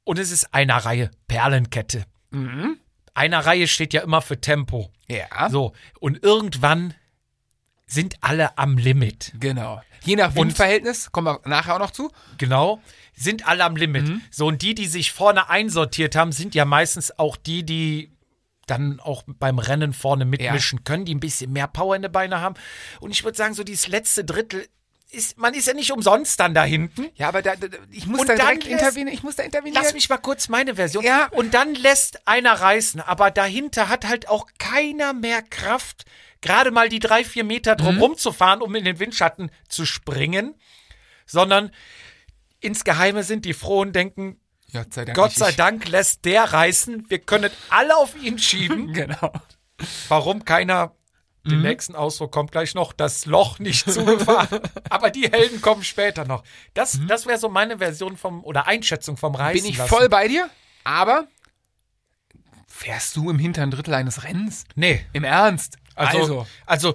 und 0.08 0.18
es 0.18 0.30
ist 0.30 0.54
einer 0.54 0.78
Reihe, 0.78 1.10
Perlenkette. 1.26 2.06
Einer 3.12 3.40
Reihe 3.44 3.68
steht 3.68 3.92
ja 3.92 4.00
immer 4.00 4.22
für 4.22 4.40
Tempo. 4.40 4.90
Ja. 5.06 5.50
So, 5.50 5.74
und 6.00 6.22
irgendwann 6.22 6.94
sind 7.86 8.16
alle 8.22 8.56
am 8.56 8.78
Limit. 8.78 9.34
Genau. 9.38 9.82
Je 10.04 10.16
nach 10.16 10.34
Windverhältnis, 10.34 11.12
kommen 11.12 11.26
wir 11.26 11.46
nachher 11.46 11.74
auch 11.74 11.78
noch 11.78 11.90
zu. 11.90 12.10
Genau, 12.38 12.80
sind 13.12 13.46
alle 13.46 13.64
am 13.64 13.76
Limit. 13.76 14.10
So, 14.30 14.46
und 14.46 14.62
die, 14.62 14.74
die 14.74 14.86
sich 14.86 15.12
vorne 15.12 15.50
einsortiert 15.50 16.16
haben, 16.16 16.32
sind 16.32 16.54
ja 16.54 16.64
meistens 16.64 17.18
auch 17.18 17.36
die, 17.36 17.66
die 17.66 18.16
dann 18.66 19.00
auch 19.00 19.24
beim 19.26 19.58
Rennen 19.58 19.92
vorne 19.92 20.24
mitmischen 20.24 20.84
können, 20.84 21.04
die 21.04 21.14
ein 21.14 21.20
bisschen 21.20 21.52
mehr 21.52 21.68
Power 21.68 21.96
in 21.96 22.02
den 22.02 22.12
Beine 22.12 22.40
haben. 22.40 22.54
Und 23.00 23.10
ich 23.10 23.24
würde 23.24 23.36
sagen, 23.36 23.52
so 23.52 23.62
dieses 23.62 23.88
letzte 23.88 24.24
Drittel 24.24 24.68
ist, 25.10 25.38
man 25.38 25.54
ist 25.54 25.66
ja 25.66 25.74
nicht 25.74 25.90
umsonst 25.92 26.38
dann 26.38 26.52
da 26.54 26.64
hinten. 26.64 27.06
Ja, 27.14 27.28
aber 27.28 27.40
da, 27.42 27.56
da, 27.56 27.66
ich 27.90 28.06
muss 28.06 28.20
da 28.26 28.34
dann 28.34 28.38
direkt 28.38 28.64
lässt- 28.64 28.72
intervenieren. 28.80 29.14
Ich 29.14 29.22
muss 29.22 29.36
da 29.36 29.42
intervenieren. 29.42 29.82
Lass 29.82 29.94
mich 29.94 30.08
mal 30.08 30.18
kurz 30.18 30.48
meine 30.48 30.74
Version. 30.74 31.02
Ja. 31.04 31.28
Und 31.32 31.54
dann 31.54 31.74
lässt 31.74 32.26
einer 32.28 32.52
reißen, 32.52 33.00
aber 33.00 33.30
dahinter 33.30 33.88
hat 33.88 34.06
halt 34.06 34.28
auch 34.28 34.46
keiner 34.58 35.14
mehr 35.14 35.40
Kraft, 35.42 36.04
gerade 36.42 36.70
mal 36.70 36.88
die 36.90 36.98
drei, 37.00 37.24
vier 37.24 37.44
Meter 37.44 37.74
drumherum 37.74 38.16
zu 38.18 38.32
fahren, 38.32 38.60
um 38.60 38.74
in 38.74 38.84
den 38.84 38.98
Windschatten 38.98 39.50
zu 39.68 39.86
springen, 39.86 40.54
sondern 41.26 41.70
insgeheime 42.60 43.22
sind 43.22 43.44
die 43.44 43.54
froh 43.54 43.80
und 43.80 43.94
denken, 43.94 44.38
Gott 44.72 44.92
sei 44.92 45.04
Dank. 45.06 45.16
Gott 45.16 45.32
sei. 45.32 45.52
Dank 45.52 45.88
lässt 45.88 46.26
der 46.26 46.44
reißen, 46.44 47.08
wir 47.08 47.20
können 47.20 47.50
alle 47.70 47.96
auf 47.96 48.14
ihn 48.22 48.38
schieben. 48.38 48.92
Genau. 48.92 49.32
Warum 50.08 50.44
keiner 50.44 50.94
den 51.48 51.62
nächsten 51.62 51.94
Ausdruck 51.94 52.32
kommt 52.32 52.52
gleich 52.52 52.74
noch, 52.74 52.92
das 52.92 53.26
Loch 53.26 53.58
nicht 53.58 53.90
zugefahren. 53.90 54.60
Aber 54.90 55.10
die 55.10 55.30
Helden 55.30 55.60
kommen 55.60 55.82
später 55.84 56.24
noch. 56.24 56.44
Das, 56.74 56.98
das 57.06 57.26
wäre 57.26 57.38
so 57.38 57.48
meine 57.48 57.78
Version 57.78 58.16
vom, 58.16 58.44
oder 58.44 58.66
Einschätzung 58.66 59.16
vom 59.16 59.34
Reißen. 59.34 59.62
Bin 59.62 59.70
ich 59.70 59.78
lassen. 59.78 59.88
voll 59.88 60.08
bei 60.08 60.28
dir, 60.28 60.48
aber 60.84 61.26
fährst 62.66 63.16
du 63.16 63.30
im 63.30 63.38
hinteren 63.38 63.70
Drittel 63.70 63.94
eines 63.94 64.24
Rennens? 64.24 64.64
Nee. 64.74 65.04
Im 65.12 65.24
Ernst? 65.24 65.76
Also, 65.94 66.18
also, 66.18 66.46
Also, 66.66 66.94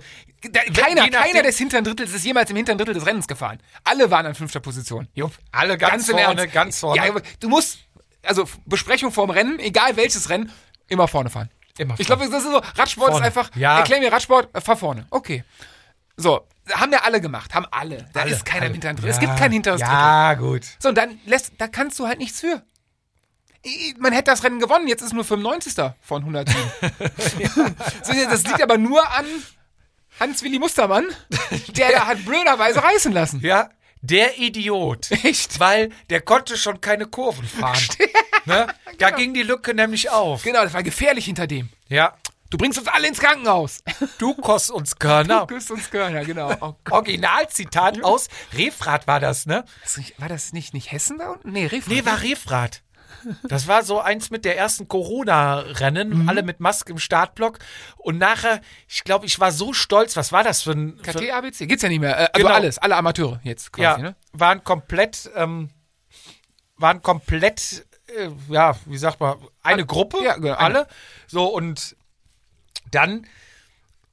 da, 0.52 0.62
keiner, 0.62 1.10
keiner 1.10 1.44
des 1.44 1.58
hinteren 1.58 1.84
Drittels 1.84 2.14
ist 2.14 2.26
jemals 2.26 2.50
im 2.50 2.56
hinteren 2.56 2.78
Drittel 2.78 2.94
des 2.94 3.06
Rennens 3.06 3.28
gefahren. 3.28 3.60
Alle 3.84 4.10
waren 4.10 4.26
an 4.26 4.36
fünfter 4.36 4.60
Position. 4.60 5.08
Jupp. 5.14 5.34
alle 5.52 5.78
ganz, 5.78 6.08
im 6.10 6.18
vorne, 6.18 6.42
Ernst. 6.42 6.54
ganz 6.54 6.80
vorne. 6.80 7.06
Ja, 7.06 7.14
du 7.40 7.50
musst, 7.50 7.80
also 8.24 8.48
Besprechung 8.66 9.12
vorm 9.12 9.30
Rennen, 9.30 9.60
egal 9.60 9.96
welches 9.96 10.30
Rennen, 10.30 10.52
immer 10.88 11.08
vorne 11.08 11.30
fahren. 11.30 11.50
Immer 11.78 11.96
Ich 12.00 12.06
glaube, 12.08 12.28
das 12.30 12.44
ist 12.44 12.52
so, 12.52 12.58
Radsport 12.58 13.12
Vorne. 13.12 13.28
ist 13.28 13.38
einfach, 13.38 13.56
Ja. 13.56 13.80
erklär 13.80 14.00
mir 14.00 14.12
Radsport, 14.12 14.50
äh, 14.56 14.62
fahr 14.62 14.78
vorne. 14.78 15.06
Okay. 15.10 15.44
So, 16.18 16.48
haben 16.72 16.92
ja 16.92 17.00
alle 17.04 17.20
gemacht, 17.20 17.54
haben 17.56 17.66
alle. 17.72 18.08
Da 18.14 18.22
Alle, 18.22 18.32
ist 18.32 18.46
keiner 18.46 18.62
alle. 18.62 18.68
im 18.68 18.74
hinteren 18.74 18.96
Drittel. 18.96 19.10
Es 19.10 19.16
Ja, 19.18 19.22
gibt 19.22 19.38
kein 19.38 19.52
hinteres 19.52 19.80
Drittel. 19.82 19.94
Ja, 19.96 20.34
gut. 20.36 20.62
So, 20.80 20.90
und 20.90 20.96
dann 20.96 21.20
lässt, 21.26 21.54
da 21.58 21.68
kannst 21.68 21.98
du 22.00 22.08
halt 22.08 22.20
nichts 22.20 22.40
für. 22.40 22.62
Man 23.98 24.12
hätte 24.12 24.26
das 24.30 24.44
Rennen 24.44 24.60
gewonnen, 24.60 24.88
jetzt 24.88 25.02
ist 25.02 25.14
nur 25.14 25.24
95. 25.24 25.74
von 26.02 26.22
107. 26.22 26.56
so, 28.04 28.14
das 28.14 28.44
liegt 28.44 28.62
aber 28.62 28.78
nur 28.78 29.02
an 29.12 29.26
Hans-Willi 30.20 30.60
Mustermann, 30.60 31.06
der 31.70 31.92
da 31.92 32.06
hat 32.08 32.24
blöderweise 32.26 32.84
reißen 32.84 33.12
lassen. 33.14 33.40
Ja, 33.42 33.70
der 34.02 34.38
Idiot. 34.38 35.10
Echt? 35.24 35.60
Weil 35.62 35.90
der 36.10 36.22
konnte 36.22 36.58
schon 36.58 36.82
keine 36.82 37.08
Kurven 37.08 37.48
fahren. 37.48 37.80
Ne? 38.46 38.68
Da 39.00 39.10
ging 39.10 39.34
die 39.34 39.44
Lücke 39.44 39.74
nämlich 39.74 40.10
auf. 40.10 40.44
Genau, 40.44 40.64
das 40.64 40.74
war 40.74 40.84
gefährlich 40.84 41.26
hinter 41.26 41.48
dem. 41.48 41.70
Ja. 41.88 42.16
Du 42.50 42.58
bringst 42.58 42.78
uns 42.78 42.88
alle 42.88 43.08
ins 43.08 43.20
Krankenhaus. 43.20 43.84
Du 44.20 44.36
kost 44.36 44.70
uns 44.70 44.98
Körner. 45.00 45.48
Küsst 45.48 45.72
uns 45.72 45.90
Körner, 45.90 46.24
genau. 46.24 46.56
Oh. 46.62 46.76
Originalzitat 46.92 48.04
aus 48.04 48.28
Refrat 48.54 49.08
war 49.08 49.20
das, 49.20 49.46
ne? 49.48 49.66
War 50.20 50.30
das 50.30 50.54
nicht, 50.54 50.74
nicht 50.74 50.92
Hessen 50.92 51.18
da 51.18 51.30
unten? 51.32 51.52
Nee, 51.52 51.66
Refrat. 51.66 51.88
Nee, 51.94 52.06
war 52.06 52.22
Refrat. 52.22 52.84
Das 53.48 53.68
war 53.68 53.84
so 53.84 54.00
eins 54.00 54.30
mit 54.30 54.46
der 54.46 54.58
ersten 54.58 54.88
Corona-Rennen, 54.88 56.28
alle 56.30 56.44
mit 56.44 56.60
Maske 56.60 56.92
im 56.92 57.00
Startblock. 57.00 57.60
Und 57.98 58.18
nachher, 58.18 58.62
ich 58.88 59.04
glaube, 59.04 59.26
ich 59.26 59.40
war 59.40 59.52
so 59.52 59.74
stolz. 59.74 60.16
Was 60.18 60.32
war 60.32 60.44
das 60.44 60.62
für 60.62 60.72
ein. 60.72 60.98
KT, 61.02 61.32
ABC? 61.32 61.66
Gibt's 61.66 61.84
ja 61.84 61.90
nicht 61.90 62.02
mehr. 62.02 62.18
Äh, 62.18 62.30
also 62.34 62.46
Genau. 62.48 62.50
alles, 62.56 62.78
alle 62.78 62.96
Amateure 62.96 63.40
jetzt 63.44 63.72
quasi, 63.72 64.02
ja, 64.02 64.10
ne? 64.10 64.16
waren 64.34 64.64
komplett, 64.64 65.32
ähm, 65.36 65.70
waren 66.78 67.02
komplett, 67.02 67.86
äh, 68.18 68.30
ja, 68.50 68.76
wie 68.86 68.98
sagt 68.98 69.20
man, 69.20 69.38
eine 69.62 69.86
Gruppe, 69.86 70.24
ja, 70.24 70.36
genau, 70.36 70.56
alle. 70.56 70.88
So 71.28 71.46
und 71.48 71.96
dann 72.92 73.28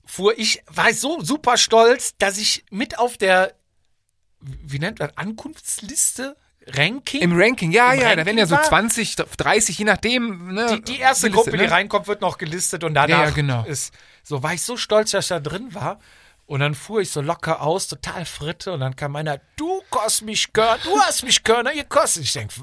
fuhr 0.05 0.37
ich, 0.39 0.63
war 0.67 0.93
so 0.93 1.21
super 1.23 1.57
stolz, 1.57 2.17
dass 2.19 2.39
ich 2.39 2.65
mit 2.71 2.99
auf 2.99 3.17
der, 3.17 3.55
wie 4.41 4.79
nennt 4.79 4.99
man, 4.99 5.11
Ankunftsliste, 5.15 6.37
Ranking. 6.67 7.21
Im 7.23 7.33
Ranking, 7.35 7.73
ja, 7.73 7.93
Im 7.93 8.01
ja, 8.01 8.03
da 8.03 8.09
Ranking 8.11 8.27
werden 8.27 8.39
ja 8.39 8.47
so 8.47 8.55
war- 8.57 8.63
20, 8.63 9.17
30, 9.17 9.79
je 9.79 9.85
nachdem. 9.85 10.53
Ne, 10.55 10.67
die, 10.77 10.83
die 10.83 10.99
erste 10.99 11.29
gelistet, 11.31 11.33
Gruppe, 11.53 11.57
die 11.57 11.65
ne? 11.65 11.71
reinkommt, 11.71 12.07
wird 12.07 12.21
noch 12.21 12.39
gelistet 12.39 12.85
und 12.85 12.95
danach 12.95 13.09
Ja, 13.19 13.25
ja, 13.25 13.31
genau. 13.31 13.65
ist, 13.65 13.95
so 14.23 14.43
war 14.43 14.53
ich 14.55 14.63
so 14.63 14.77
stolz, 14.77 15.11
dass 15.13 15.25
ich 15.25 15.29
da 15.31 15.41
drin 15.41 15.75
war. 15.75 15.99
Und 16.51 16.59
dann 16.59 16.75
fuhr 16.75 17.01
ich 17.01 17.13
so 17.13 17.21
locker 17.21 17.63
aus, 17.63 17.87
total 17.87 18.25
fritte. 18.25 18.73
Und 18.73 18.81
dann 18.81 18.97
kam 18.97 19.15
einer, 19.15 19.41
du 19.55 19.83
kostet 19.89 20.27
mich 20.27 20.53
Körner, 20.53 20.81
du 20.83 20.99
hast 20.99 21.23
mich 21.23 21.45
Körner 21.45 21.73
gekostet. 21.73 22.25
Ich 22.25 22.33
denke, 22.33 22.55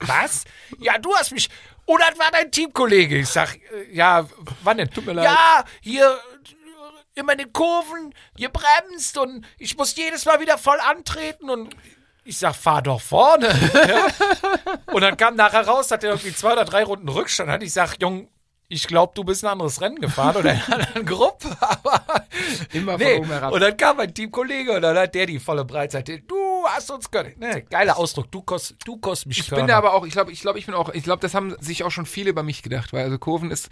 was? 0.00 0.44
Ja, 0.78 0.96
du 0.96 1.14
hast 1.14 1.30
mich. 1.30 1.50
Und 1.84 2.00
das 2.00 2.18
war 2.18 2.30
dein 2.32 2.50
Teamkollege. 2.50 3.18
Ich 3.18 3.28
sag, 3.28 3.54
äh, 3.56 3.92
ja, 3.92 4.26
wann 4.62 4.78
denn? 4.78 4.88
Tut 4.88 5.04
mir 5.04 5.12
leid. 5.12 5.26
Ja, 5.26 5.62
hier 5.82 6.06
äh, 6.06 7.20
immer 7.20 7.32
in 7.32 7.38
den 7.40 7.52
Kurven, 7.52 8.14
ihr 8.38 8.48
bremst 8.48 9.18
und 9.18 9.44
ich 9.58 9.76
muss 9.76 9.94
jedes 9.94 10.24
Mal 10.24 10.40
wieder 10.40 10.56
voll 10.56 10.80
antreten 10.80 11.50
und 11.50 11.76
ich 12.24 12.38
sag, 12.38 12.54
fahr 12.54 12.80
doch 12.80 13.02
vorne. 13.02 13.48
ja. 13.74 14.06
Und 14.86 15.02
dann 15.02 15.18
kam 15.18 15.36
nachher 15.36 15.66
raus, 15.66 15.90
hat 15.90 16.02
er 16.02 16.12
irgendwie 16.12 16.34
zwei 16.34 16.54
oder 16.54 16.64
drei 16.64 16.82
Runden 16.82 17.10
Rückstand. 17.10 17.50
Hat 17.50 17.62
ich 17.62 17.74
sag, 17.74 18.00
Jung, 18.00 18.26
ich 18.74 18.86
glaube, 18.88 19.12
du 19.14 19.22
bist 19.22 19.44
ein 19.44 19.50
anderes 19.52 19.80
Rennen 19.80 20.00
gefahren 20.00 20.36
oder 20.36 20.52
in 20.52 20.60
einer 20.60 20.74
anderen 20.88 21.06
Gruppe, 21.06 21.56
aber 21.60 22.04
Immer 22.72 22.98
von 22.98 23.06
nee. 23.06 23.18
oben 23.18 23.28
herab. 23.28 23.52
Und 23.52 23.60
dann 23.60 23.76
kam 23.76 23.96
mein 23.96 24.12
Teamkollege 24.12 24.72
und 24.72 24.82
dann 24.82 24.96
hat 24.96 25.14
der 25.14 25.26
die 25.26 25.38
volle 25.38 25.64
Breitseite. 25.64 26.20
Du 26.20 26.36
hast 26.66 26.90
uns 26.90 27.10
gehört. 27.10 27.38
Ne, 27.38 27.62
geiler 27.62 27.96
Ausdruck. 27.96 28.30
Du 28.32 28.42
kost, 28.42 28.74
du 28.84 28.96
kost 28.96 29.26
mich 29.26 29.38
Ich 29.38 29.50
bin 29.50 29.66
da 29.66 29.78
aber 29.78 29.94
auch, 29.94 30.04
ich 30.04 30.12
glaube, 30.12 30.32
ich 30.32 30.40
glaube, 30.40 30.58
ich 30.58 30.66
bin 30.66 30.74
auch, 30.74 30.88
ich 30.90 31.04
glaube, 31.04 31.20
das 31.20 31.34
haben 31.34 31.54
sich 31.60 31.84
auch 31.84 31.90
schon 31.90 32.06
viele 32.06 32.30
über 32.30 32.42
mich 32.42 32.62
gedacht, 32.62 32.92
weil 32.92 33.04
also 33.04 33.18
Kurven 33.18 33.50
ist, 33.50 33.68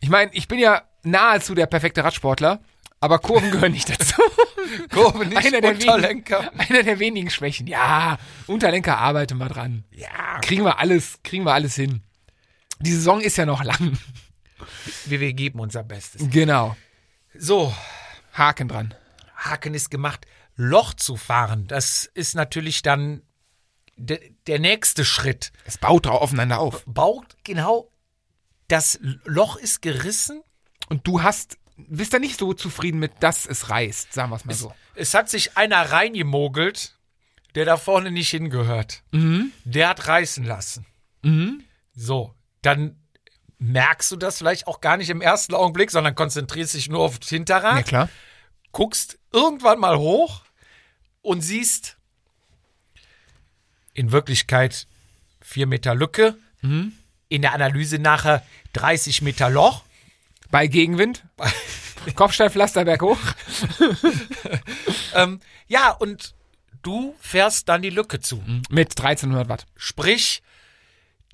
ich 0.00 0.10
meine, 0.10 0.30
ich 0.34 0.48
bin 0.48 0.58
ja 0.58 0.82
nahezu 1.02 1.54
der 1.54 1.66
perfekte 1.66 2.04
Radsportler, 2.04 2.60
aber 3.00 3.18
Kurven 3.18 3.50
gehören 3.52 3.72
nicht 3.72 3.88
dazu. 3.88 4.20
Kurve 4.90 5.24
nicht, 5.24 5.38
einer 5.38 5.62
der 5.62 5.72
Unterlenker. 5.72 6.38
Wenigen, 6.40 6.60
einer 6.60 6.82
der 6.82 6.98
wenigen 6.98 7.30
Schwächen. 7.30 7.66
Ja, 7.66 8.18
Unterlenker 8.46 8.98
arbeite 8.98 9.34
mal 9.34 9.48
dran. 9.48 9.84
Ja. 9.92 10.38
Kriegen 10.42 10.64
wir 10.64 10.78
alles, 10.78 11.20
kriegen 11.22 11.44
wir 11.44 11.54
alles 11.54 11.74
hin. 11.74 12.02
Die 12.80 12.92
Saison 12.92 13.20
ist 13.20 13.36
ja 13.36 13.46
noch 13.46 13.62
lang. 13.62 13.98
Wir, 15.06 15.20
wir 15.20 15.32
geben 15.32 15.60
unser 15.60 15.82
Bestes. 15.82 16.22
Genau. 16.30 16.76
So, 17.34 17.74
Haken 18.32 18.68
dran. 18.68 18.94
Haken 19.36 19.74
ist 19.74 19.90
gemacht. 19.90 20.26
Loch 20.56 20.92
zu 20.92 21.16
fahren, 21.16 21.66
das 21.68 22.04
ist 22.12 22.34
natürlich 22.34 22.82
dann 22.82 23.22
de, 23.96 24.34
der 24.46 24.58
nächste 24.58 25.04
Schritt. 25.06 25.52
Es 25.64 25.78
baut 25.78 26.04
drauf 26.06 26.20
aufeinander 26.20 26.58
auf. 26.58 26.84
Baut 26.86 27.36
genau, 27.44 27.90
das 28.68 28.98
Loch 29.24 29.56
ist 29.56 29.80
gerissen. 29.80 30.42
Und 30.88 31.06
du 31.06 31.22
hast, 31.22 31.56
bist 31.76 32.12
da 32.12 32.18
nicht 32.18 32.38
so 32.38 32.52
zufrieden 32.52 32.98
mit, 32.98 33.12
dass 33.20 33.46
es 33.46 33.70
reißt, 33.70 34.12
sagen 34.12 34.30
wir 34.30 34.36
es 34.36 34.44
mal 34.44 34.54
so. 34.54 34.74
Es 34.94 35.14
hat 35.14 35.30
sich 35.30 35.56
einer 35.56 35.80
reingemogelt, 35.92 36.98
der 37.54 37.64
da 37.64 37.76
vorne 37.78 38.10
nicht 38.10 38.30
hingehört. 38.30 39.02
Der 39.64 39.88
hat 39.88 40.08
reißen 40.08 40.44
lassen. 40.44 40.84
So, 41.94 42.34
dann 42.62 42.96
merkst 43.58 44.10
du 44.10 44.16
das 44.16 44.38
vielleicht 44.38 44.66
auch 44.66 44.80
gar 44.80 44.96
nicht 44.96 45.10
im 45.10 45.20
ersten 45.20 45.54
Augenblick, 45.54 45.90
sondern 45.90 46.14
konzentrierst 46.14 46.74
dich 46.74 46.88
nur 46.88 47.00
auf 47.00 47.18
das 47.18 47.28
Hinterrad, 47.28 47.76
Ja, 47.76 47.82
klar. 47.82 48.08
guckst 48.72 49.18
irgendwann 49.32 49.78
mal 49.78 49.98
hoch 49.98 50.42
und 51.22 51.42
siehst 51.42 51.96
in 53.94 54.12
Wirklichkeit 54.12 54.86
vier 55.40 55.66
Meter 55.66 55.94
Lücke, 55.94 56.36
in 56.62 57.42
der 57.42 57.52
Analyse 57.54 57.98
nachher 57.98 58.44
30 58.74 59.22
Meter 59.22 59.50
Loch. 59.50 59.82
Bei 60.50 60.66
Gegenwind. 60.66 61.24
Kopfsteinpflaster 62.16 62.84
berghoch. 62.84 63.18
Ähm, 65.14 65.40
ja, 65.66 65.90
und 65.90 66.34
du 66.82 67.14
fährst 67.20 67.68
dann 67.68 67.82
die 67.82 67.90
Lücke 67.90 68.20
zu. 68.20 68.42
Mit 68.70 68.90
1300 68.98 69.48
Watt. 69.48 69.66
Sprich, 69.76 70.40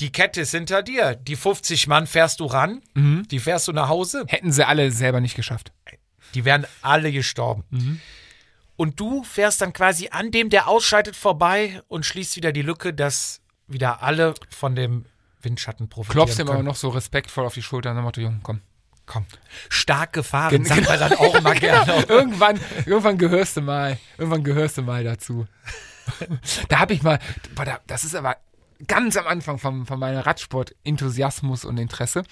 die 0.00 0.12
Kette 0.12 0.42
ist 0.42 0.50
hinter 0.50 0.82
dir. 0.82 1.14
Die 1.14 1.36
50 1.36 1.86
Mann 1.86 2.06
fährst 2.06 2.40
du 2.40 2.46
ran, 2.46 2.82
die 2.94 3.38
fährst 3.40 3.68
du 3.68 3.72
nach 3.72 3.88
Hause. 3.88 4.24
Hätten 4.28 4.52
sie 4.52 4.66
alle 4.66 4.90
selber 4.92 5.20
nicht 5.20 5.34
geschafft. 5.36 5.72
Die 6.34 6.44
wären 6.44 6.66
alle 6.82 7.12
gestorben. 7.12 8.00
Und 8.76 9.00
du 9.00 9.22
fährst 9.24 9.62
dann 9.62 9.72
quasi 9.72 10.08
an 10.10 10.30
dem, 10.30 10.50
der 10.50 10.68
ausscheidet, 10.68 11.16
vorbei 11.16 11.80
und 11.88 12.04
schließt 12.04 12.36
wieder 12.36 12.52
die 12.52 12.62
Lücke, 12.62 12.92
dass 12.92 13.40
wieder 13.66 14.02
alle 14.02 14.34
von 14.50 14.76
dem 14.76 15.06
Windschatten 15.40 15.88
profitieren 15.88 16.26
Klopfst 16.26 16.38
ihm 16.40 16.48
aber 16.50 16.62
noch 16.62 16.76
so 16.76 16.90
respektvoll 16.90 17.46
auf 17.46 17.54
die 17.54 17.62
Schulter 17.62 17.90
und 17.90 17.96
dann 17.96 18.04
Motto, 18.04 18.20
Junge, 18.20 18.40
komm. 18.42 18.60
Komm. 19.06 19.24
Stark 19.68 20.12
gefahren, 20.12 20.50
Gen- 20.50 20.64
sagt 20.64 20.88
man 20.88 20.98
dann 20.98 21.12
auch 21.18 21.34
immer 21.36 21.54
gerne. 21.54 22.04
irgendwann, 22.08 22.60
irgendwann 22.84 23.16
gehörst 23.18 23.56
du 23.56 23.60
mal, 23.62 23.98
irgendwann 24.18 24.42
gehörst 24.44 24.76
du 24.78 24.82
mal 24.82 25.04
dazu. 25.04 25.46
da 26.68 26.80
habe 26.80 26.92
ich 26.94 27.02
mal, 27.02 27.18
das 27.86 28.04
ist 28.04 28.14
aber 28.14 28.36
ganz 28.86 29.16
am 29.16 29.26
Anfang 29.26 29.58
von, 29.58 29.86
von 29.86 29.98
meinem 29.98 30.20
Radsport-Enthusiasmus 30.20 31.64
und 31.64 31.78
Interesse, 31.78 32.24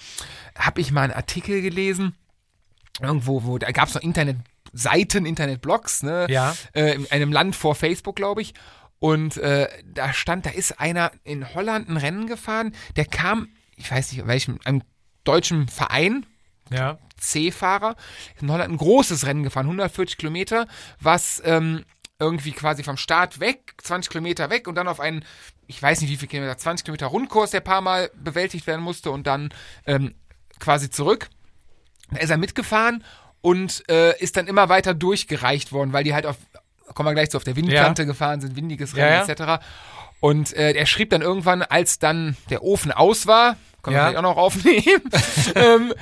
habe 0.57 0.81
ich 0.81 0.91
mal 0.91 1.03
einen 1.03 1.13
Artikel 1.13 1.61
gelesen, 1.61 2.15
irgendwo, 3.01 3.43
wo, 3.43 3.57
da 3.57 3.71
gab 3.71 3.87
es 3.87 3.95
noch 3.95 4.01
Internetseiten, 4.01 5.25
Internetblogs, 5.25 6.03
ne? 6.03 6.27
Ja. 6.29 6.55
Äh, 6.73 6.95
in 6.95 7.11
einem 7.11 7.31
Land 7.31 7.55
vor 7.55 7.75
Facebook, 7.75 8.15
glaube 8.15 8.41
ich. 8.41 8.53
Und 8.99 9.37
äh, 9.37 9.67
da 9.85 10.13
stand, 10.13 10.45
da 10.45 10.51
ist 10.51 10.79
einer 10.79 11.11
in 11.23 11.53
Holland 11.53 11.89
ein 11.89 11.97
Rennen 11.97 12.27
gefahren, 12.27 12.73
der 12.95 13.05
kam, 13.05 13.49
ich 13.75 13.91
weiß 13.91 14.11
nicht, 14.13 14.25
welchem, 14.25 14.59
einem 14.63 14.83
deutschen 15.23 15.67
Verein, 15.67 16.25
Ja. 16.69 16.97
C-Fahrer, 17.17 17.95
ist 18.35 18.43
in 18.43 18.51
Holland 18.51 18.73
ein 18.73 18.77
großes 18.77 19.25
Rennen 19.25 19.43
gefahren, 19.43 19.65
140 19.65 20.17
Kilometer, 20.17 20.67
was 20.99 21.41
ähm, 21.45 21.83
irgendwie 22.19 22.51
quasi 22.53 22.83
vom 22.83 22.97
Start 22.97 23.39
weg, 23.39 23.73
20 23.83 24.09
Kilometer 24.11 24.49
weg 24.49 24.67
und 24.67 24.75
dann 24.75 24.87
auf 24.87 24.99
einen, 24.99 25.25
ich 25.67 25.81
weiß 25.81 26.01
nicht 26.01 26.09
wie 26.09 26.17
viel 26.17 26.27
Kilometer, 26.29 26.57
20 26.57 26.85
Kilometer 26.85 27.07
Rundkurs, 27.07 27.51
der 27.51 27.59
paar 27.59 27.81
Mal 27.81 28.09
bewältigt 28.15 28.67
werden 28.67 28.81
musste 28.81 29.11
und 29.11 29.27
dann 29.27 29.49
ähm, 29.85 30.15
quasi 30.59 30.89
zurück. 30.89 31.27
Da 32.11 32.19
ist 32.19 32.29
er 32.29 32.37
mitgefahren 32.37 33.03
und 33.41 33.83
äh, 33.89 34.17
ist 34.19 34.37
dann 34.37 34.47
immer 34.47 34.69
weiter 34.69 34.93
durchgereicht 34.93 35.71
worden, 35.71 35.91
weil 35.91 36.03
die 36.03 36.13
halt 36.13 36.25
auf, 36.25 36.37
kommen 36.93 37.09
wir 37.09 37.13
gleich 37.13 37.31
zu, 37.31 37.37
auf 37.37 37.43
der 37.43 37.55
Windkante 37.55 38.05
gefahren 38.05 38.39
sind, 38.41 38.55
windiges 38.55 38.95
Rennen 38.95 39.07
Ja, 39.11 39.25
ja. 39.25 39.57
etc. 39.57 39.63
Und 40.21 40.53
äh, 40.55 40.71
er 40.71 40.85
schrieb 40.85 41.09
dann 41.09 41.21
irgendwann, 41.21 41.61
als 41.63 41.99
dann 41.99 42.37
der 42.49 42.63
Ofen 42.63 42.91
aus 42.91 43.27
war, 43.27 43.57
können 43.81 43.95
wir 43.95 44.01
Ja. 44.01 44.05
vielleicht 44.05 44.17
auch 44.19 44.21
noch 44.23 44.37
aufnehmen, 44.37 45.01
ähm, 45.55 45.93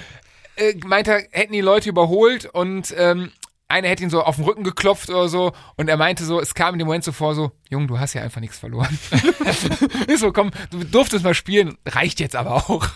äh, 0.56 0.76
meint 0.86 1.08
er, 1.08 1.23
hätten 1.32 1.54
die 1.54 1.62
Leute 1.62 1.89
überholt 1.89 2.45
und 2.45 2.93
ähm, 2.95 3.32
einer 3.67 3.88
hätte 3.88 4.04
ihn 4.04 4.10
so 4.10 4.23
auf 4.23 4.36
den 4.36 4.45
Rücken 4.45 4.63
geklopft 4.63 5.10
oder 5.10 5.28
so 5.30 5.54
und 5.76 5.89
er 5.89 5.97
meinte 5.97 6.23
so, 6.26 6.39
es 6.39 6.54
kam 6.54 6.76
in 6.76 6.80
dem 6.80 6.86
Moment 6.88 7.04
so 7.04 7.12
vor, 7.12 7.34
so, 7.34 7.52
Junge, 7.69 7.88
du 7.88 7.99
hast 7.99 8.13
ja 8.13 8.21
einfach 8.21 8.41
nichts 8.41 8.60
verloren. 8.60 8.97
ist 10.08 10.19
so, 10.19 10.32
komm, 10.32 10.52
du 10.69 10.84
durftest 10.84 11.23
mal 11.23 11.34
spielen, 11.34 11.78
reicht 11.86 12.19
jetzt 12.19 12.36
aber 12.36 12.56
auch. 12.69 12.88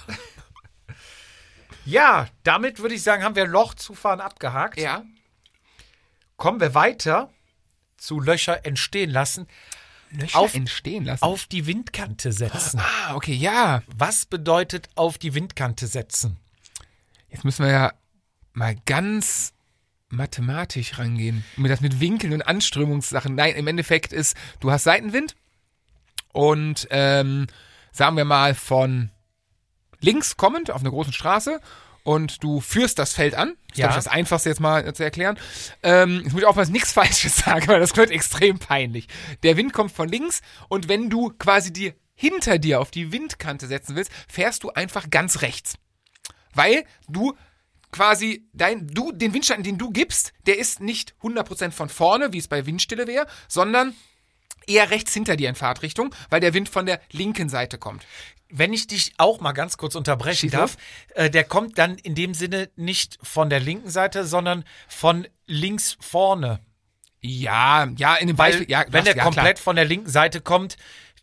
Ja, 1.85 2.27
damit 2.43 2.79
würde 2.79 2.95
ich 2.95 3.03
sagen, 3.03 3.23
haben 3.23 3.35
wir 3.35 3.47
Lochzufahren 3.47 4.19
abgehakt. 4.19 4.79
Ja. 4.79 5.03
Kommen 6.35 6.59
wir 6.59 6.75
weiter 6.75 7.31
zu 7.97 8.19
Löcher 8.19 8.65
entstehen 8.65 9.09
lassen, 9.09 9.47
Löcher 10.11 10.37
Auf- 10.39 10.53
entstehen 10.53 11.05
lassen. 11.05 11.23
auf 11.23 11.45
die 11.47 11.65
Windkante 11.65 12.31
setzen. 12.31 12.79
ah, 12.79 13.15
okay, 13.15 13.33
ja. 13.33 13.81
Was 13.87 14.25
bedeutet 14.25 14.89
auf 14.95 15.17
die 15.17 15.33
Windkante 15.33 15.87
setzen? 15.87 16.37
Jetzt 17.29 17.43
müssen 17.43 17.65
wir 17.65 17.71
ja 17.71 17.93
mal 18.53 18.75
ganz 18.85 19.53
mathematisch 20.09 20.97
rangehen. 20.99 21.43
Mit 21.57 21.71
das 21.71 21.81
mit 21.81 21.99
Winkeln 21.99 22.33
und 22.33 22.41
Anströmungssachen. 22.41 23.35
Nein, 23.35 23.55
im 23.55 23.67
Endeffekt 23.67 24.13
ist, 24.13 24.35
du 24.59 24.71
hast 24.71 24.83
Seitenwind 24.83 25.35
und 26.33 26.87
ähm, 26.91 27.47
sagen 27.91 28.17
wir 28.17 28.25
mal 28.25 28.55
von 28.55 29.09
links 29.99 30.37
kommend 30.37 30.71
auf 30.71 30.81
einer 30.81 30.91
großen 30.91 31.13
Straße 31.13 31.59
und 32.03 32.41
du 32.43 32.61
führst 32.61 32.99
das 32.99 33.13
Feld 33.13 33.35
an. 33.35 33.55
Das 33.69 33.73
ist, 33.73 33.77
Ja. 33.79 33.89
ich, 33.89 33.95
das 33.95 34.07
Einfachste 34.07 34.49
jetzt 34.49 34.61
mal 34.61 34.93
zu 34.93 35.03
erklären. 35.03 35.37
Ähm, 35.83 36.21
jetzt 36.23 36.31
muss 36.33 36.41
ich 36.41 36.47
aufpassen, 36.47 36.71
nichts 36.71 36.91
Falsches 36.93 37.35
sagen, 37.37 37.67
weil 37.67 37.79
das 37.79 37.95
wird 37.97 38.11
extrem 38.11 38.59
peinlich. 38.59 39.07
Der 39.43 39.57
Wind 39.57 39.73
kommt 39.73 39.91
von 39.91 40.07
links 40.07 40.41
und 40.69 40.87
wenn 40.87 41.09
du 41.09 41.31
quasi 41.37 41.73
die 41.73 41.93
hinter 42.15 42.57
dir 42.59 42.79
auf 42.81 42.91
die 42.91 43.11
Windkante 43.11 43.67
setzen 43.67 43.95
willst, 43.95 44.11
fährst 44.27 44.63
du 44.63 44.71
einfach 44.71 45.09
ganz 45.09 45.41
rechts. 45.41 45.75
Weil 46.53 46.85
du 47.07 47.35
quasi 47.91 48.47
dein, 48.53 48.87
du, 48.87 49.11
den 49.11 49.33
Windschatten, 49.33 49.63
den 49.63 49.77
du 49.77 49.91
gibst, 49.91 50.33
der 50.45 50.57
ist 50.57 50.79
nicht 50.81 51.15
100% 51.21 51.71
von 51.71 51.89
vorne, 51.89 52.33
wie 52.33 52.37
es 52.37 52.47
bei 52.47 52.65
Windstille 52.65 53.07
wäre, 53.07 53.27
sondern 53.47 53.93
eher 54.67 54.89
rechts 54.91 55.13
hinter 55.13 55.35
dir 55.37 55.49
in 55.49 55.55
Fahrtrichtung, 55.55 56.13
weil 56.29 56.41
der 56.41 56.53
Wind 56.53 56.69
von 56.69 56.85
der 56.85 56.99
linken 57.11 57.49
Seite 57.49 57.77
kommt. 57.77 58.05
Wenn 58.49 58.71
ich 58.73 58.87
dich 58.87 59.13
auch 59.17 59.39
mal 59.41 59.51
ganz 59.51 59.77
kurz 59.77 59.95
unterbrechen 59.95 60.49
darf, 60.49 60.77
äh, 61.15 61.29
der 61.29 61.43
kommt 61.43 61.77
dann 61.77 61.97
in 61.97 62.15
dem 62.15 62.33
Sinne 62.33 62.69
nicht 62.75 63.17
von 63.21 63.49
der 63.49 63.59
linken 63.59 63.89
Seite, 63.89 64.25
sondern 64.25 64.63
von 64.87 65.27
links 65.45 65.97
vorne. 65.99 66.59
Ja, 67.19 67.87
ja, 67.97 68.15
in 68.15 68.27
dem 68.27 68.37
Weil 68.37 68.51
Beispiel, 68.51 68.69
ja, 68.71 68.81
wenn 68.87 69.03
das- 69.03 69.05
der 69.05 69.15
ja, 69.17 69.23
komplett 69.23 69.55
Klar. 69.57 69.63
von 69.63 69.75
der 69.75 69.85
linken 69.85 70.09
Seite 70.09 70.39
kommt, 70.39 70.77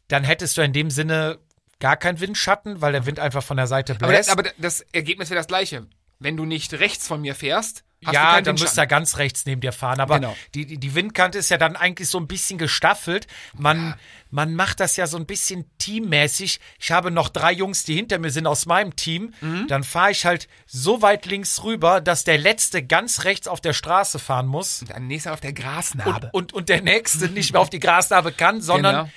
dann 0.09 0.25
hättest 0.25 0.57
du 0.59 0.63
in 0.63 0.73
dem 0.73 0.91
Sinne 0.91 1.39
gar 1.81 1.97
keinen 1.97 2.21
Windschatten, 2.21 2.81
weil 2.83 2.93
der 2.93 3.07
Wind 3.07 3.19
einfach 3.21 3.43
von 3.43 3.57
der 3.57 3.67
Seite 3.67 3.95
Aber 3.95 4.13
das, 4.13 4.27
bläst. 4.27 4.31
aber 4.31 4.43
das 4.59 4.81
Ergebnis 4.93 5.31
wäre 5.31 5.39
das 5.39 5.47
gleiche. 5.47 5.87
Wenn 6.25 6.37
du 6.37 6.45
nicht 6.45 6.73
rechts 6.75 7.07
von 7.07 7.21
mir 7.21 7.35
fährst, 7.37 7.85
hast 8.05 8.13
du 8.13 8.19
ja, 8.19 8.41
dann 8.43 8.57
müsst 8.57 8.77
ihr 8.79 8.87
ganz 8.87 9.17
rechts 9.19 9.47
neben 9.47 9.61
dir 9.63 9.73
fahren. 9.73 10.01
Aber 10.01 10.17
Genau. 10.21 10.37
die, 10.55 10.79
die- 10.79 10.95
Windkante 10.95 11.39
ist 11.39 11.49
ja 11.51 11.57
dann 11.57 11.75
eigentlich 11.77 12.09
so 12.09 12.19
ein 12.19 12.27
bisschen 12.27 12.59
gestaffelt. 12.59 13.27
Man, 13.57 13.95
man 14.31 14.55
macht 14.55 14.81
das 14.81 14.97
ja 14.97 15.07
so 15.07 15.17
ein 15.17 15.25
bisschen 15.27 15.65
teammäßig. 15.79 16.61
Ich 16.79 16.91
habe 16.91 17.11
noch 17.11 17.29
drei 17.31 17.53
Jungs, 17.53 17.85
die 17.85 17.95
hinter 17.95 18.19
mir 18.19 18.31
sind 18.31 18.47
aus 18.47 18.67
meinem 18.67 18.95
Team. 18.97 19.33
Mhm. 19.41 19.69
Dann 19.69 19.85
fahre 19.85 20.11
ich 20.11 20.27
halt 20.27 20.49
so 20.67 21.01
weit 21.03 21.25
links 21.27 21.63
rüber, 21.63 22.01
dass 22.03 22.25
der 22.25 22.37
Letzte 22.37 22.83
ganz 22.85 23.25
rechts 23.25 23.49
auf 23.49 23.61
der 23.63 23.73
Straße 23.73 24.19
fahren 24.19 24.47
muss. 24.49 24.85
Dann 24.89 25.07
nächstes 25.07 25.31
Mal 25.31 25.35
auf 25.35 25.41
der 25.41 25.53
Grasnarbe. 25.55 26.29
Und, 26.33 26.53
und, 26.53 26.55
und 26.55 26.69
der 26.69 26.83
Nächste 26.83 27.29
nicht 27.31 27.53
mehr 27.53 27.61
auf 27.63 27.71
die 27.71 27.81
Grasnarbe 27.81 28.33
kann, 28.33 28.61
sondern 28.61 28.95
Genau. 29.07 29.11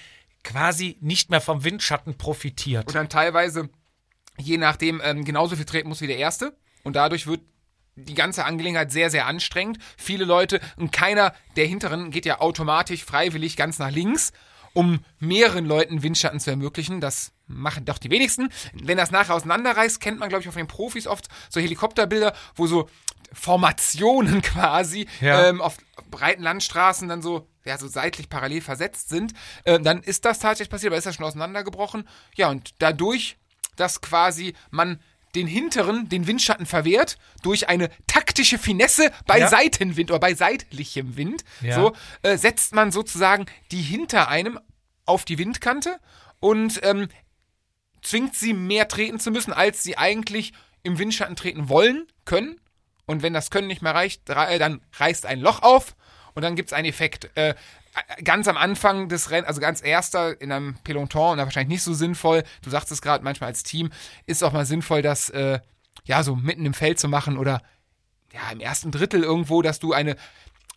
quasi 0.44 0.98
nicht 1.02 1.30
mehr 1.30 1.42
vom 1.42 1.64
Windschatten 1.66 2.18
profitiert. 2.18 2.88
und 2.88 2.96
dann 2.96 3.10
teilweise, 3.10 3.70
je 4.38 4.58
nachdem, 4.58 5.02
ähm, 5.04 5.26
genauso 5.26 5.56
viel 5.58 5.66
treten 5.66 5.90
muss 5.90 6.00
wie 6.00 6.08
der 6.08 6.18
erste. 6.18 6.56
Und 6.88 6.96
dadurch 6.96 7.28
wird 7.28 7.42
die 7.96 8.14
ganze 8.14 8.46
Angelegenheit 8.46 8.92
sehr, 8.92 9.10
sehr 9.10 9.26
anstrengend. 9.26 9.78
Viele 9.98 10.24
Leute 10.24 10.62
und 10.78 10.92
keiner 10.92 11.34
der 11.58 11.66
Hinteren 11.66 12.12
geht 12.12 12.26
ja 12.26 12.40
automatisch 12.40 13.04
freiwillig 13.04 13.58
ganz 13.58 13.78
nach 13.78 13.92
links, 13.92 14.32
um 14.74 15.04
mehreren 15.20 15.66
Leuten 15.66 16.02
Windschatten 16.02 16.40
zu 16.40 16.50
ermöglichen. 16.50 17.02
Das 17.02 17.34
machen 17.48 17.84
doch 17.86 17.98
die 17.98 18.10
wenigsten. 18.10 18.50
Wenn 18.74 18.98
das 18.98 19.12
nachher 19.12 19.36
auseinanderreißt, 19.36 20.00
kennt 20.00 20.20
man, 20.20 20.30
glaube 20.30 20.44
ich, 20.44 20.48
auf 20.48 20.56
den 20.56 20.68
Profis 20.68 21.08
oft 21.08 21.28
so 21.50 21.60
Helikopterbilder, 21.60 22.34
wo 22.56 22.68
so 22.68 22.88
Formationen 23.34 24.42
quasi 24.44 25.08
Ja. 25.20 25.50
ähm, 25.50 25.62
auf 25.62 25.78
breiten 26.10 26.44
Landstraßen 26.44 27.10
dann 27.10 27.22
so, 27.22 27.50
ja, 27.66 27.78
so 27.78 27.88
seitlich 27.88 28.30
parallel 28.30 28.62
versetzt 28.62 29.10
sind. 29.10 29.34
Äh, 29.66 29.80
dann 29.80 30.02
ist 30.04 30.24
das 30.24 30.40
tatsächlich 30.40 30.70
passiert, 30.70 30.92
aber 30.92 30.98
ist 30.98 31.06
das 31.06 31.16
schon 31.16 31.26
auseinandergebrochen. 31.26 32.08
Ja, 32.36 32.50
und 32.50 32.76
dadurch, 32.80 33.38
dass 33.76 34.02
quasi 34.02 34.54
man 34.70 35.00
den 35.38 35.48
hinteren, 35.48 36.10
den 36.10 36.28
Windschatten 36.28 36.66
verwehrt, 36.66 37.18
durch 37.44 37.70
eine 37.70 37.90
taktische 38.08 38.58
Finesse 38.58 39.12
bei 39.26 39.40
Ja. 39.40 39.48
Seitenwind 39.48 40.10
oder 40.12 40.20
bei 40.20 40.34
seitlichem 40.34 41.16
Wind, 41.16 41.44
Ja. 41.62 41.76
so 41.76 41.94
äh, 42.24 42.38
setzt 42.38 42.74
man 42.76 42.92
sozusagen 42.92 43.46
die 43.72 43.82
hinter 43.82 44.28
einem 44.30 44.60
auf 45.06 45.24
die 45.24 45.38
Windkante 45.38 46.00
und 46.40 46.80
ähm, 46.84 47.08
zwingt 48.02 48.36
sie 48.36 48.54
mehr 48.54 48.88
treten 48.88 49.20
zu 49.20 49.32
müssen, 49.32 49.54
als 49.54 49.84
sie 49.84 49.98
eigentlich 49.98 50.54
im 50.84 50.98
Windschatten 51.00 51.36
treten 51.36 51.70
wollen, 51.70 52.08
können. 52.26 52.60
Und 53.06 53.22
wenn 53.24 53.34
das 53.34 53.50
Können 53.52 53.68
nicht 53.68 53.82
mehr 53.82 53.96
reicht, 53.96 54.30
rei- 54.30 54.58
dann 54.58 54.82
reißt 54.98 55.26
ein 55.26 55.40
Loch 55.40 55.62
auf 55.62 55.96
und 56.34 56.42
dann 56.44 56.56
gibt 56.56 56.70
es 56.70 56.74
einen 56.74 56.88
Effekt. 56.88 57.30
Äh, 57.36 57.56
ganz 58.24 58.48
am 58.48 58.58
Anfang 58.58 59.10
des 59.10 59.32
Rennens, 59.32 59.48
also 59.48 59.62
ganz 59.62 59.84
erster 59.84 60.40
in 60.42 60.52
einem 60.52 60.76
Peloton, 60.84 61.34
und 61.34 61.38
da 61.38 61.46
wahrscheinlich 61.46 61.76
nicht 61.78 61.84
so 61.84 61.94
sinnvoll, 61.94 62.44
du 62.62 62.70
sagst 62.70 62.92
es 62.92 63.02
gerade 63.02 63.24
manchmal 63.24 63.50
als 63.50 63.64
Team, 63.64 63.92
ist 64.26 64.44
auch 64.44 64.54
mal 64.54 64.66
sinnvoll, 64.66 65.02
das 65.02 65.30
äh, 65.30 65.60
ja 66.06 66.24
so 66.24 66.36
mitten 66.36 66.66
im 66.66 66.74
Feld 66.74 67.00
zu 67.00 67.08
machen 67.08 67.38
oder 67.38 67.62
ja 68.34 68.52
im 68.52 68.60
ersten 68.60 68.92
Drittel 68.92 69.24
irgendwo, 69.24 69.62
dass 69.62 69.80
du 69.80 69.94
eine, 69.94 70.16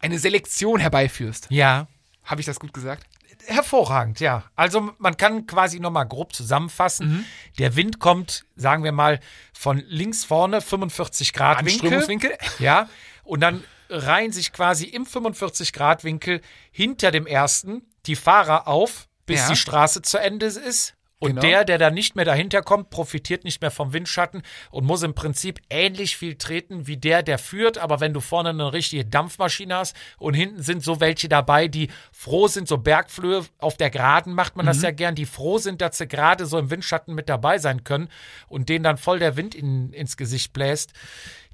eine 0.00 0.18
Selektion 0.18 0.80
herbeiführst. 0.80 1.46
Ja. 1.50 1.86
Habe 2.24 2.40
ich 2.40 2.46
das 2.46 2.60
gut 2.60 2.72
gesagt? 2.72 3.06
Hervorragend, 3.46 4.20
ja. 4.20 4.44
Also 4.54 4.92
man 4.98 5.16
kann 5.16 5.46
quasi 5.46 5.80
nochmal 5.80 6.06
grob 6.06 6.34
zusammenfassen. 6.34 7.08
Mhm. 7.08 7.24
Der 7.58 7.74
Wind 7.74 7.98
kommt, 7.98 8.44
sagen 8.54 8.84
wir 8.84 8.92
mal, 8.92 9.18
von 9.52 9.82
links 9.88 10.24
vorne 10.24 10.60
45 10.60 11.32
Grad 11.32 11.58
Winkel. 11.58 11.72
Anströmungswinkel? 11.72 12.32
Ja. 12.58 12.88
Und 13.24 13.40
dann 13.40 13.64
reihen 13.90 14.32
sich 14.32 14.52
quasi 14.52 14.84
im 14.86 15.04
45 15.06 15.72
Grad 15.72 16.04
Winkel 16.04 16.40
hinter 16.70 17.10
dem 17.10 17.26
ersten 17.26 17.82
die 18.06 18.16
Fahrer 18.16 18.66
auf, 18.68 19.08
bis 19.26 19.40
Ja. 19.40 19.48
die 19.50 19.56
Straße 19.56 20.02
zu 20.02 20.18
Ende 20.18 20.46
ist. 20.46 20.94
Und 21.22 21.32
Genau. 21.32 21.42
der, 21.42 21.64
der 21.66 21.76
da 21.76 21.90
nicht 21.90 22.16
mehr 22.16 22.24
dahinter 22.24 22.62
kommt, 22.62 22.88
profitiert 22.88 23.44
nicht 23.44 23.60
mehr 23.60 23.70
vom 23.70 23.92
Windschatten 23.92 24.40
und 24.70 24.86
muss 24.86 25.02
im 25.02 25.12
Prinzip 25.12 25.60
ähnlich 25.68 26.16
viel 26.16 26.36
treten 26.36 26.86
wie 26.86 26.96
der, 26.96 27.22
der 27.22 27.36
führt. 27.36 27.76
Aber 27.76 28.00
wenn 28.00 28.14
du 28.14 28.20
vorne 28.20 28.48
eine 28.48 28.72
richtige 28.72 29.04
Dampfmaschine 29.04 29.74
hast 29.76 29.94
und 30.18 30.32
hinten 30.32 30.62
sind 30.62 30.82
so 30.82 30.98
welche 30.98 31.28
dabei, 31.28 31.68
die 31.68 31.90
froh 32.10 32.48
sind, 32.48 32.68
so 32.68 32.78
Bergflöhe 32.78 33.44
auf 33.58 33.76
der 33.76 33.90
Geraden 33.90 34.32
macht 34.32 34.56
man 34.56 34.64
das 34.64 34.80
ja 34.80 34.92
gern, 34.92 35.14
die 35.14 35.26
froh 35.26 35.58
sind, 35.58 35.82
dass 35.82 35.98
sie 35.98 36.08
gerade 36.08 36.46
so 36.46 36.56
im 36.58 36.70
Windschatten 36.70 37.14
mit 37.14 37.28
dabei 37.28 37.58
sein 37.58 37.84
können 37.84 38.08
und 38.48 38.70
denen 38.70 38.82
dann 38.84 38.96
voll 38.96 39.18
der 39.18 39.36
Wind 39.36 39.54
in, 39.54 39.92
ins 39.92 40.16
Gesicht 40.16 40.54
bläst. 40.54 40.94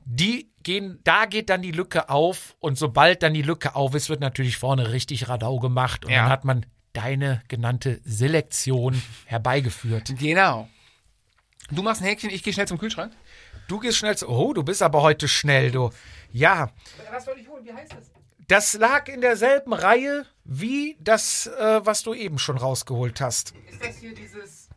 Die 0.09 0.51
gehen, 0.63 1.01
da 1.05 1.27
geht 1.27 1.51
dann 1.51 1.63
die 1.63 1.73
Lücke 1.73 2.09
auf 2.09 2.57
und 2.61 2.79
sobald 2.79 3.23
dann 3.25 3.35
die 3.35 3.43
Lücke 3.43 3.75
auf 3.75 3.95
ist, 3.95 4.09
wird 4.09 4.21
natürlich 4.21 4.57
vorne 4.57 4.93
richtig 4.93 5.29
Radau 5.29 5.59
gemacht 5.59 6.05
und 6.05 6.13
Ja. 6.13 6.23
dann 6.23 6.29
hat 6.31 6.45
man 6.45 6.65
deine 6.93 7.43
genannte 7.49 8.01
Selektion 8.05 9.03
herbeigeführt. 9.27 10.15
Genau. 10.19 10.69
Du 11.71 11.83
machst 11.83 12.01
ein 12.03 12.07
Häkchen, 12.07 12.31
ich 12.31 12.43
gehe 12.45 12.53
schnell 12.53 12.69
zum 12.69 12.79
Kühlschrank. 12.79 13.13
Du 13.67 13.81
gehst 13.81 13.99
schnell 13.99 14.17
zu, 14.17 14.29
oh, 14.29 14.53
du 14.53 14.63
bist 14.63 14.81
aber 14.81 15.03
heute 15.03 15.27
schnell, 15.27 15.73
du. 15.73 15.91
Ja, 16.33 16.71
Was 17.13 17.25
soll 17.25 17.37
ich 17.41 17.49
holen? 17.49 17.65
Wie 17.65 17.73
heißt 17.73 17.93
es? 18.01 18.11
das 18.49 18.75
lag 18.75 19.09
in 19.09 19.21
derselben 19.21 19.73
Reihe 19.73 20.25
wie 20.45 20.97
das, 21.01 21.49
äh, 21.49 21.85
was 21.85 22.05
du 22.05 22.15
eben 22.15 22.39
schon 22.39 22.57
rausgeholt 22.59 23.21
hast. 23.21 23.53
Ist 23.69 23.85
das 23.85 23.99
hier 23.99 24.15
dieses 24.15 24.69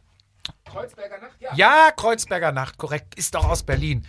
Kreuzberger 0.65 1.19
Nacht? 1.19 1.35
Ja. 1.39 1.53
Ja, 1.55 1.91
Kreuzberger 1.95 2.51
Nacht, 2.51 2.79
korrekt, 2.79 3.13
ist 3.13 3.35
doch 3.35 3.45
aus 3.47 3.61
Berlin. 3.61 4.07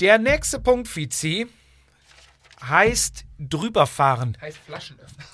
Der 0.00 0.18
nächste 0.18 0.60
Punkt, 0.60 0.86
Fizi, 0.86 1.48
heißt 2.62 3.24
drüberfahren. 3.38 4.36
Heißt 4.40 4.58
Flaschenöffner. 4.58 5.24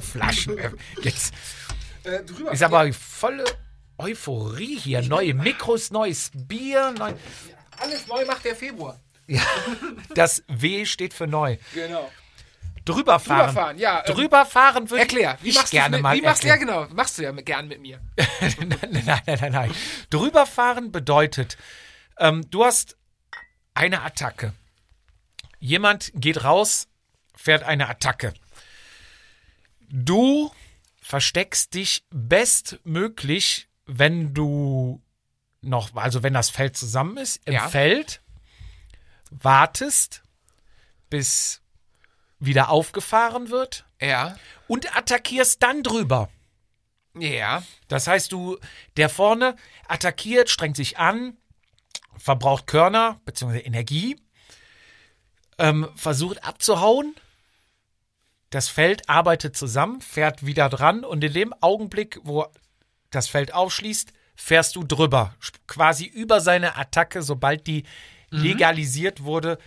Flaschen. 0.00 0.56
Jetzt 1.02 1.34
Äh, 2.04 2.22
drüber. 2.24 2.52
ist 2.52 2.62
aber 2.62 2.92
volle 2.92 3.44
Euphorie 3.98 4.78
hier. 4.78 5.02
Neue 5.02 5.34
Mikros, 5.34 5.90
neues 5.90 6.30
Bier. 6.32 6.94
Neu 6.96 7.14
Alles 7.78 8.06
neu 8.06 8.24
macht 8.24 8.44
der 8.44 8.54
Februar. 8.54 9.00
das 10.14 10.44
W 10.46 10.84
steht 10.86 11.14
für 11.14 11.26
neu. 11.26 11.56
Genau. 11.74 12.08
Drüberfahren. 12.84 13.46
Drüberfahren, 13.48 13.78
ja. 13.78 14.02
ähm, 14.06 14.14
Drüberfahren 14.14 14.88
würde 14.88 15.02
Erklär. 15.02 15.36
Wie 15.42 15.48
ich 15.50 15.56
machst 15.56 15.72
gerne 15.72 15.96
mit, 15.96 16.02
mal 16.02 16.16
Wie 16.16 16.22
machst 16.22 16.44
du 16.44 16.48
ja 16.48 16.56
genau? 16.56 16.86
Machst 16.94 17.18
du 17.18 17.22
ja 17.22 17.32
mit, 17.32 17.44
gern 17.44 17.66
mit 17.68 17.80
mir. 17.80 18.00
nein, 18.40 19.02
nein, 19.04 19.20
nein, 19.26 19.52
nein. 19.52 19.74
Drüberfahren 20.10 20.90
bedeutet, 20.90 21.58
ähm, 22.18 22.48
du 22.50 22.64
hast 22.64 22.96
eine 23.74 24.02
Attacke. 24.02 24.52
Jemand 25.60 26.12
geht 26.14 26.44
raus, 26.44 26.88
fährt 27.34 27.62
eine 27.64 27.88
Attacke. 27.88 28.34
Du 29.88 30.52
versteckst 31.00 31.74
dich 31.74 32.04
bestmöglich, 32.10 33.68
wenn 33.86 34.34
du 34.34 35.02
noch, 35.60 35.94
also 35.96 36.22
wenn 36.22 36.34
das 36.34 36.50
Feld 36.50 36.76
zusammen 36.76 37.16
ist, 37.16 37.40
im 37.46 37.54
Ja. 37.54 37.68
Feld, 37.68 38.20
wartest, 39.30 40.22
bis 41.10 41.62
wieder 42.38 42.68
aufgefahren 42.68 43.50
wird 43.50 43.84
Ja. 44.00 44.36
und 44.68 44.96
attackierst 44.96 45.62
dann 45.62 45.82
drüber. 45.82 46.30
Ja. 47.14 47.64
Das 47.88 48.06
heißt, 48.06 48.30
du, 48.30 48.58
der 48.96 49.08
vorne 49.08 49.56
attackiert, 49.88 50.50
strengt 50.50 50.76
sich 50.76 50.98
an, 50.98 51.36
verbraucht 52.18 52.66
Körner 52.66 53.20
bzw. 53.24 53.60
Energie, 53.60 54.16
ähm, 55.58 55.88
versucht 55.94 56.44
abzuhauen. 56.44 57.14
Das 58.50 58.68
Feld 58.68 59.08
arbeitet 59.08 59.56
zusammen, 59.56 60.00
fährt 60.00 60.46
wieder 60.46 60.68
dran 60.68 61.04
und 61.04 61.22
in 61.22 61.32
dem 61.32 61.54
Augenblick, 61.60 62.18
wo 62.22 62.46
das 63.10 63.28
Feld 63.28 63.52
aufschließt, 63.52 64.12
fährst 64.36 64.76
du 64.76 64.84
drüber. 64.84 65.34
Quasi 65.66 66.04
über 66.04 66.40
seine 66.40 66.76
Attacke, 66.76 67.22
sobald 67.22 67.66
die 67.66 67.84
legalisiert 68.30 69.24
wurde, 69.24 69.58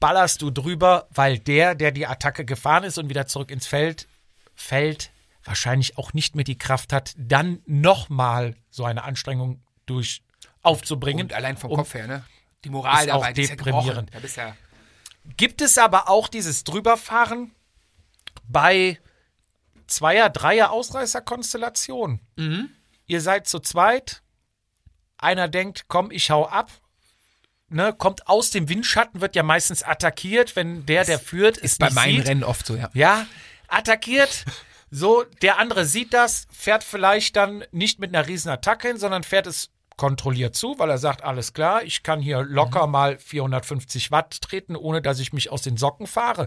ballerst 0.00 0.42
du 0.42 0.50
drüber, 0.50 1.06
weil 1.10 1.38
der, 1.38 1.74
der 1.74 1.92
die 1.92 2.06
Attacke 2.06 2.44
gefahren 2.44 2.84
ist 2.84 2.98
und 2.98 3.08
wieder 3.08 3.26
zurück 3.26 3.50
ins 3.50 3.66
Feld 3.66 4.08
fällt, 4.54 5.10
wahrscheinlich 5.44 5.98
auch 5.98 6.12
nicht 6.12 6.34
mehr 6.34 6.44
die 6.44 6.58
Kraft 6.58 6.92
hat, 6.92 7.14
dann 7.16 7.60
nochmal 7.66 8.54
so 8.70 8.84
eine 8.84 9.04
Anstrengung 9.04 9.62
durch 9.86 10.22
aufzubringen. 10.62 11.26
Und 11.26 11.32
allein 11.32 11.56
vom 11.56 11.70
um- 11.70 11.76
Kopf 11.76 11.94
her, 11.94 12.06
ne? 12.06 12.24
Die 12.64 12.70
Moral 12.70 13.04
Ist 13.04 13.10
auch 13.10 13.20
dabei, 13.20 13.32
die 13.32 13.42
ist 13.42 13.50
ja 13.50 13.56
deprimierend. 13.56 14.10
Da 14.14 14.42
ja 14.42 14.56
Gibt 15.36 15.60
es 15.60 15.78
aber 15.78 16.08
auch 16.08 16.28
dieses 16.28 16.64
Drüberfahren 16.64 17.52
bei 18.48 18.98
Zweier-, 19.86 20.30
Dreier 20.30 20.70
Ausreißerkonstellationen. 20.70 22.20
Ihr 23.06 23.20
seid 23.20 23.48
zu 23.48 23.58
zweit, 23.58 24.22
einer 25.18 25.48
denkt, 25.48 25.84
komm, 25.88 26.10
ich 26.10 26.30
hau 26.30 26.46
ab, 26.46 26.70
ne, 27.68 27.92
kommt 27.92 28.28
aus 28.28 28.50
dem 28.50 28.68
Windschatten, 28.68 29.20
wird 29.20 29.34
ja 29.36 29.42
meistens 29.42 29.82
attackiert, 29.82 30.56
wenn 30.56 30.86
der, 30.86 31.04
der 31.04 31.18
führt, 31.18 31.56
ist 31.58 31.78
bei 31.78 31.86
nicht 31.86 31.94
meinen 31.94 32.16
sieht. 32.18 32.28
Rennen 32.28 32.44
oft 32.44 32.66
so, 32.66 32.76
ja. 32.76 32.90
Ja, 32.94 33.26
attackiert. 33.68 34.44
So, 34.90 35.24
der 35.40 35.58
andere 35.58 35.84
sieht 35.86 36.12
das, 36.12 36.46
fährt 36.52 36.84
vielleicht 36.84 37.36
dann 37.36 37.64
nicht 37.72 37.98
mit 37.98 38.14
einer 38.14 38.26
riesen 38.28 38.50
Attacke 38.50 38.88
hin, 38.88 38.98
sondern 38.98 39.22
fährt 39.24 39.46
es 39.46 39.70
kontrolliert 39.96 40.54
zu, 40.54 40.78
weil 40.78 40.90
er 40.90 40.98
sagt, 40.98 41.22
alles 41.22 41.52
klar, 41.52 41.82
ich 41.82 42.02
kann 42.02 42.20
hier 42.20 42.42
locker 42.42 42.86
mal 42.86 43.18
450 43.18 44.10
Watt 44.10 44.40
treten, 44.40 44.76
ohne 44.76 45.02
dass 45.02 45.18
ich 45.18 45.32
mich 45.32 45.50
aus 45.50 45.62
den 45.62 45.76
Socken 45.76 46.06
fahre. 46.06 46.46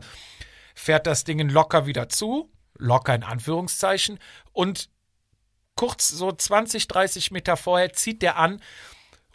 Fährt 0.74 1.08
das 1.08 1.24
Ding 1.24 1.40
locker 1.50 1.86
wieder 1.86 2.10
zu, 2.10 2.52
locker 2.78 3.16
in 3.16 3.24
Anführungszeichen, 3.24 4.20
und 4.52 4.90
kurz 5.76 6.08
so 6.08 6.32
20, 6.32 6.88
30 6.88 7.32
Meter 7.32 7.58
vorher 7.58 7.94
zieht 7.94 8.22
der 8.22 8.38
an 8.38 8.62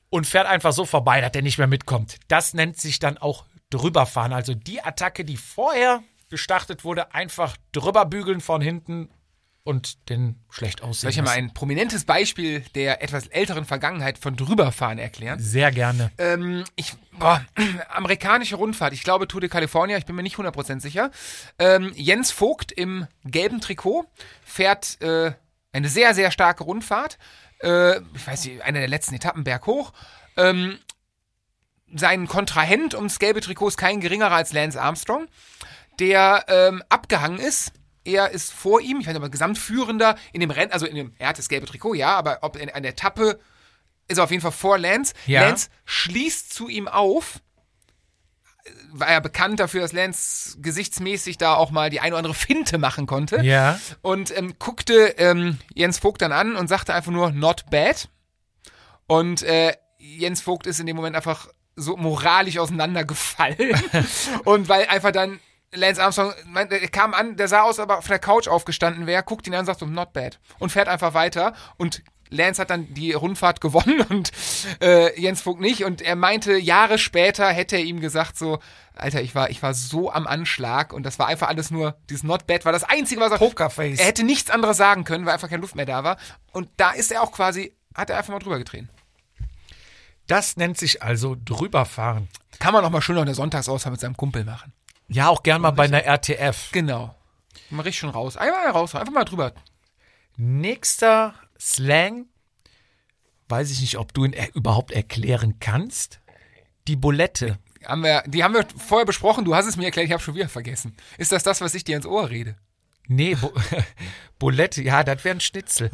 und 0.09 0.27
fährt 0.27 0.47
einfach 0.47 0.73
so 0.73 0.85
vorbei, 0.85 1.21
dass 1.21 1.33
der 1.33 1.43
nicht 1.43 1.59
mehr 1.59 1.67
mitkommt. 1.67 2.17
Das 2.29 2.55
nennt 2.55 2.79
sich 2.79 2.99
dann 2.99 3.19
auch 3.19 3.45
drüberfahren. 3.71 4.33
Also 4.33 4.55
die 4.55 4.83
Attacke, 4.83 5.25
die 5.25 5.37
vorher 5.37 6.03
gestartet 6.29 6.85
wurde, 6.85 7.15
einfach 7.15 7.57
drüber 7.73 8.07
bügeln 8.07 8.41
von 8.41 8.61
hinten 8.61 9.11
und 9.63 10.09
den 10.09 10.37
schlecht 10.51 10.83
aussehen. 10.83 11.11
Soll 11.13 11.23
ich 11.23 11.23
mal 11.23 11.37
ein 11.37 11.53
prominentes 11.53 12.05
Beispiel 12.05 12.61
der 12.75 13.03
etwas 13.03 13.27
älteren 13.27 13.65
Vergangenheit 13.65 14.19
von 14.19 14.35
drüberfahren 14.37 14.99
erklären? 14.99 15.39
Sehr 15.39 15.71
gerne. 15.71 16.11
Ähm, 16.19 16.65
ich, 16.77 16.95
boah, 17.19 17.45
amerikanische 17.91 18.57
Rundfahrt, 18.57 18.93
ich 18.93 19.03
glaube 19.03 19.29
Tour 19.29 19.41
de 19.41 19.51
California, 19.51 19.99
ich 19.99 20.07
bin 20.07 20.17
mir 20.17 20.23
nicht 20.23 20.37
100% 20.37 20.81
sicher. 20.81 21.11
Ähm, 21.59 21.93
Jens 21.95 22.31
Vogt 22.31 22.73
im 22.73 23.07
gelben 23.25 23.61
Trikot 23.61 24.07
fährt 24.45 25.01
äh, 25.03 25.33
eine 25.73 25.89
sehr, 25.89 26.15
sehr 26.15 26.31
starke 26.31 26.65
Rundfahrt. 26.65 27.19
Äh, 27.63 27.99
ich 28.15 28.27
weiß 28.27 28.47
nicht, 28.47 28.63
eine 28.63 28.79
der 28.79 28.89
letzten 28.89 29.15
Etappen 29.15 29.45
berghoch. 29.45 29.93
Ähm, 30.37 30.79
sein 31.95 32.29
Kontrahent 32.29 32.95
ums 32.95 33.19
gelbe 33.19 33.41
Trikot 33.41 33.69
ist 33.69 33.77
kein 33.77 34.01
geringerer 34.01 34.33
als 34.33 34.53
Lance 34.53 34.81
Armstrong, 34.81 35.27
der 35.99 36.45
ähm, 36.49 36.83
abgehangen 36.89 37.39
ist. 37.39 37.73
Er 38.05 38.31
ist 38.31 38.53
vor 38.53 38.81
ihm, 38.81 39.01
ich 39.01 39.07
weiß 39.07 39.15
nicht, 39.15 39.23
aber 39.23 39.31
Gesamtführender 39.31 40.17
in 40.33 40.41
dem 40.41 40.51
Rennen, 40.51 40.73
also 40.73 40.87
in 40.87 40.95
dem, 40.95 41.15
er 41.19 41.29
hat 41.29 41.39
das 41.39 41.49
gelbe 41.49 41.67
Trikot, 41.67 41.95
ja, 41.95 42.17
aber 42.17 42.39
ob 42.43 42.57
in 42.57 42.71
einer 42.71 42.89
Etappe 42.89 43.39
ist 44.11 44.19
er 44.19 44.25
auf 44.25 44.31
jeden 44.31 44.43
Fall 44.43 44.53
vor 44.53 44.79
Lance. 44.79 45.15
Ja. 45.27 45.43
Lance 45.43 45.69
schließt 45.85 46.53
zu 46.53 46.69
ihm 46.69 46.89
auf. 46.89 47.41
War 48.93 49.13
ja 49.13 49.21
bekannt 49.21 49.61
dafür, 49.61 49.83
dass 49.83 49.93
Lance 49.93 50.59
gesichtsmäßig 50.61 51.39
da 51.39 51.55
auch 51.55 51.71
mal 51.71 51.91
die 51.91 52.01
eine 52.01 52.13
oder 52.13 52.19
andere 52.19 52.35
Finte 52.35 52.79
machen 52.79 53.07
konnte. 53.07 53.41
Ja. 53.43 53.79
Und 54.03 54.37
ähm, 54.37 54.55
guckte 54.59 55.15
ähm, 55.19 55.59
Jens 55.75 55.99
Vogt 55.99 56.23
dann 56.23 56.33
an 56.33 56.57
und 56.57 56.69
sagte 56.69 56.93
einfach 56.93 57.13
nur, 57.13 57.31
not 57.31 57.65
bad. 57.71 58.09
Und 59.07 59.43
äh, 59.43 59.75
Jens 59.99 60.41
Vogt 60.41 60.67
ist 60.67 60.81
in 60.81 60.87
dem 60.87 60.97
Moment 60.97 61.15
einfach 61.15 61.49
so 61.77 61.97
moralisch 61.97 62.59
auseinandergefallen. 62.59 63.81
und 64.45 64.69
weil 64.69 64.87
einfach 64.87 65.13
dann 65.13 65.39
Lance 65.73 66.03
Armstrong, 66.03 66.33
der 66.55 66.89
kam 66.89 67.15
an, 67.15 67.37
der 67.37 67.49
sah 67.49 67.63
aus, 67.63 67.79
aber 67.79 67.99
auf 67.99 68.07
der 68.09 68.19
Couch 68.19 68.49
aufgestanden 68.49 69.07
wäre, 69.07 69.23
guckt 69.23 69.47
ihn 69.47 69.55
an 69.55 69.61
und 69.61 69.67
sagt 69.67 69.81
so, 69.81 69.87
not 69.87 70.13
bad. 70.13 70.41
Und 70.59 70.71
fährt 70.73 70.89
einfach 70.89 71.15
weiter. 71.15 71.55
Und 71.77 72.03
Lance 72.31 72.61
hat 72.61 72.71
dann 72.71 72.93
die 72.95 73.13
Rundfahrt 73.13 73.61
gewonnen 73.61 74.01
und 74.09 74.33
äh, 74.81 75.19
Jens 75.21 75.43
Vogt 75.43 75.61
nicht. 75.61 75.85
Und 75.85 76.03
er 76.03 76.17
meinte, 76.17 76.57
Jahre 76.57 76.99
später 76.99 77.49
hätte 77.49 77.77
er 77.77 77.85
ihm 77.85 78.01
gesagt 78.01 78.37
so, 78.37 78.59
Alter, 78.95 79.23
ich 79.23 79.35
war, 79.35 79.51
ich 79.51 79.63
war 79.63 79.75
so 79.75 80.11
am 80.11 80.27
Anschlag 80.27 80.93
und 80.93 81.05
das 81.05 81.19
war 81.19 81.29
einfach 81.29 81.49
alles 81.49 81.71
nur, 81.71 81.97
dieses 82.09 82.25
Not 82.25 82.47
Bad 82.47 82.65
war 82.65 82.73
das 82.73 82.85
Einzige, 82.85 83.21
was 83.21 83.33
er... 83.33 83.39
Pokerface. 83.39 83.99
Er 83.99 84.07
hätte 84.07 84.25
nichts 84.25 84.51
anderes 84.51 84.77
sagen 84.77 85.05
können, 85.05 85.25
weil 85.25 85.35
einfach 85.35 85.49
keine 85.49 85.63
Luft 85.63 85.77
mehr 85.77 85.87
da 85.87 86.05
war. 86.05 86.17
Und 86.53 86.69
da 86.77 86.91
ist 86.91 87.13
er 87.13 87.23
auch 87.23 87.33
quasi, 87.33 87.75
hat 87.95 88.11
er 88.11 88.19
einfach 88.19 88.33
mal 88.33 88.41
drüber 88.41 88.59
getreten. 88.59 88.89
Das 90.27 90.57
nennt 90.57 90.79
sich 90.79 91.03
also 91.03 91.37
drüberfahren. 91.45 92.29
Kann 92.59 92.73
man 92.73 92.85
auch 92.85 92.91
mal 92.91 93.01
schön 93.01 93.17
noch 93.17 93.23
eine 93.23 93.35
Sonntagsausfahrt 93.35 93.93
mit 93.93 94.01
seinem 94.01 94.17
Kumpel 94.17 94.45
machen. 94.45 94.73
Ja, 95.11 95.29
auch 95.29 95.43
gern 95.43 95.61
mal 95.61 95.73
bei 95.73 95.85
einer 95.85 96.05
RTF. 96.05 96.71
Genau. 96.71 97.15
Mal 97.71 97.83
richtig 97.83 97.99
schon 97.99 98.11
raus. 98.11 98.37
Einmal 98.37 98.71
raus, 98.71 98.95
einfach 98.95 99.13
mal 99.13 99.25
drüber. 99.25 99.53
Nächster 100.37 101.35
Slang, 101.59 102.27
weiß 103.49 103.71
ich 103.73 103.81
nicht, 103.81 103.99
ob 103.99 104.15
du 104.15 104.25
ihn 104.25 104.33
er 104.33 104.55
überhaupt 104.55 104.93
erklären 104.93 105.59
kannst. 105.59 106.21
Die 106.87 106.97
Bulette. 106.97 107.59
Haben 107.85 108.03
wir, 108.05 108.23
die 108.27 108.45
haben 108.45 108.55
wir 108.55 108.67
vorher 108.77 109.05
besprochen, 109.05 109.45
du 109.45 109.55
hast 109.55 109.67
es 109.67 109.77
mir 109.77 109.87
erklärt, 109.87 110.07
ich 110.07 110.13
habe 110.13 110.23
schon 110.23 110.35
wieder 110.35 110.49
vergessen. 110.49 110.97
Ist 111.19 111.33
das 111.33 111.43
das, 111.43 111.61
was 111.61 111.75
ich 111.75 111.83
dir 111.83 111.97
ins 111.97 112.07
Ohr 112.07 112.31
rede? 112.31 112.57
Nee, 113.09 113.35
Bu 113.35 113.51
Bulette, 114.39 114.83
ja, 114.83 115.03
das 115.03 115.25
wäre 115.25 115.37
ein 115.37 115.41
Schnitzel. 115.41 115.91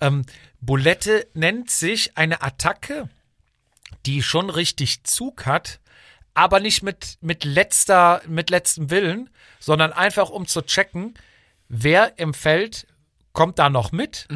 Ähm, 0.00 0.24
Bulette 0.60 1.26
nennt 1.34 1.70
sich 1.70 2.16
eine 2.16 2.42
Attacke, 2.42 3.08
die 4.06 4.22
schon 4.22 4.48
richtig 4.48 5.02
Zug 5.04 5.46
hat, 5.46 5.80
aber 6.34 6.60
nicht 6.60 6.82
mit, 6.82 7.18
mit, 7.20 7.44
letzter, 7.44 8.22
mit 8.26 8.50
letztem 8.50 8.90
Willen, 8.90 9.30
sondern 9.58 9.92
einfach 9.92 10.30
um 10.30 10.46
zu 10.46 10.62
checken, 10.62 11.14
wer 11.68 12.18
im 12.18 12.34
Feld 12.34 12.86
kommt 13.32 13.58
da 13.58 13.70
noch 13.70 13.92
mit, 13.92 14.26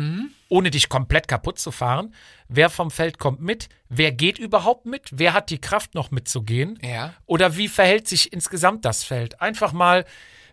ohne 0.49 0.71
dich 0.71 0.89
komplett 0.89 1.27
kaputt 1.27 1.59
zu 1.59 1.73
fahren. 1.73 2.15
Wer 2.49 2.71
vom 2.71 2.91
Feld 2.91 3.19
kommt 3.19 3.41
mit? 3.41 3.69
Wer 3.89 4.13
geht 4.13 4.39
überhaupt 4.39 4.87
mit? 4.87 5.11
Wer 5.13 5.33
hat 5.33 5.51
die 5.51 5.61
Kraft 5.61 5.95
noch 5.95 6.11
mitzugehen? 6.11 6.79
Ja. 6.83 7.15
Oder 7.27 7.57
wie 7.57 7.69
verhält 7.69 8.07
sich 8.07 8.33
insgesamt 8.33 8.85
das 8.85 9.03
Feld? 9.03 9.41
Einfach 9.41 9.73
mal, 9.73 10.05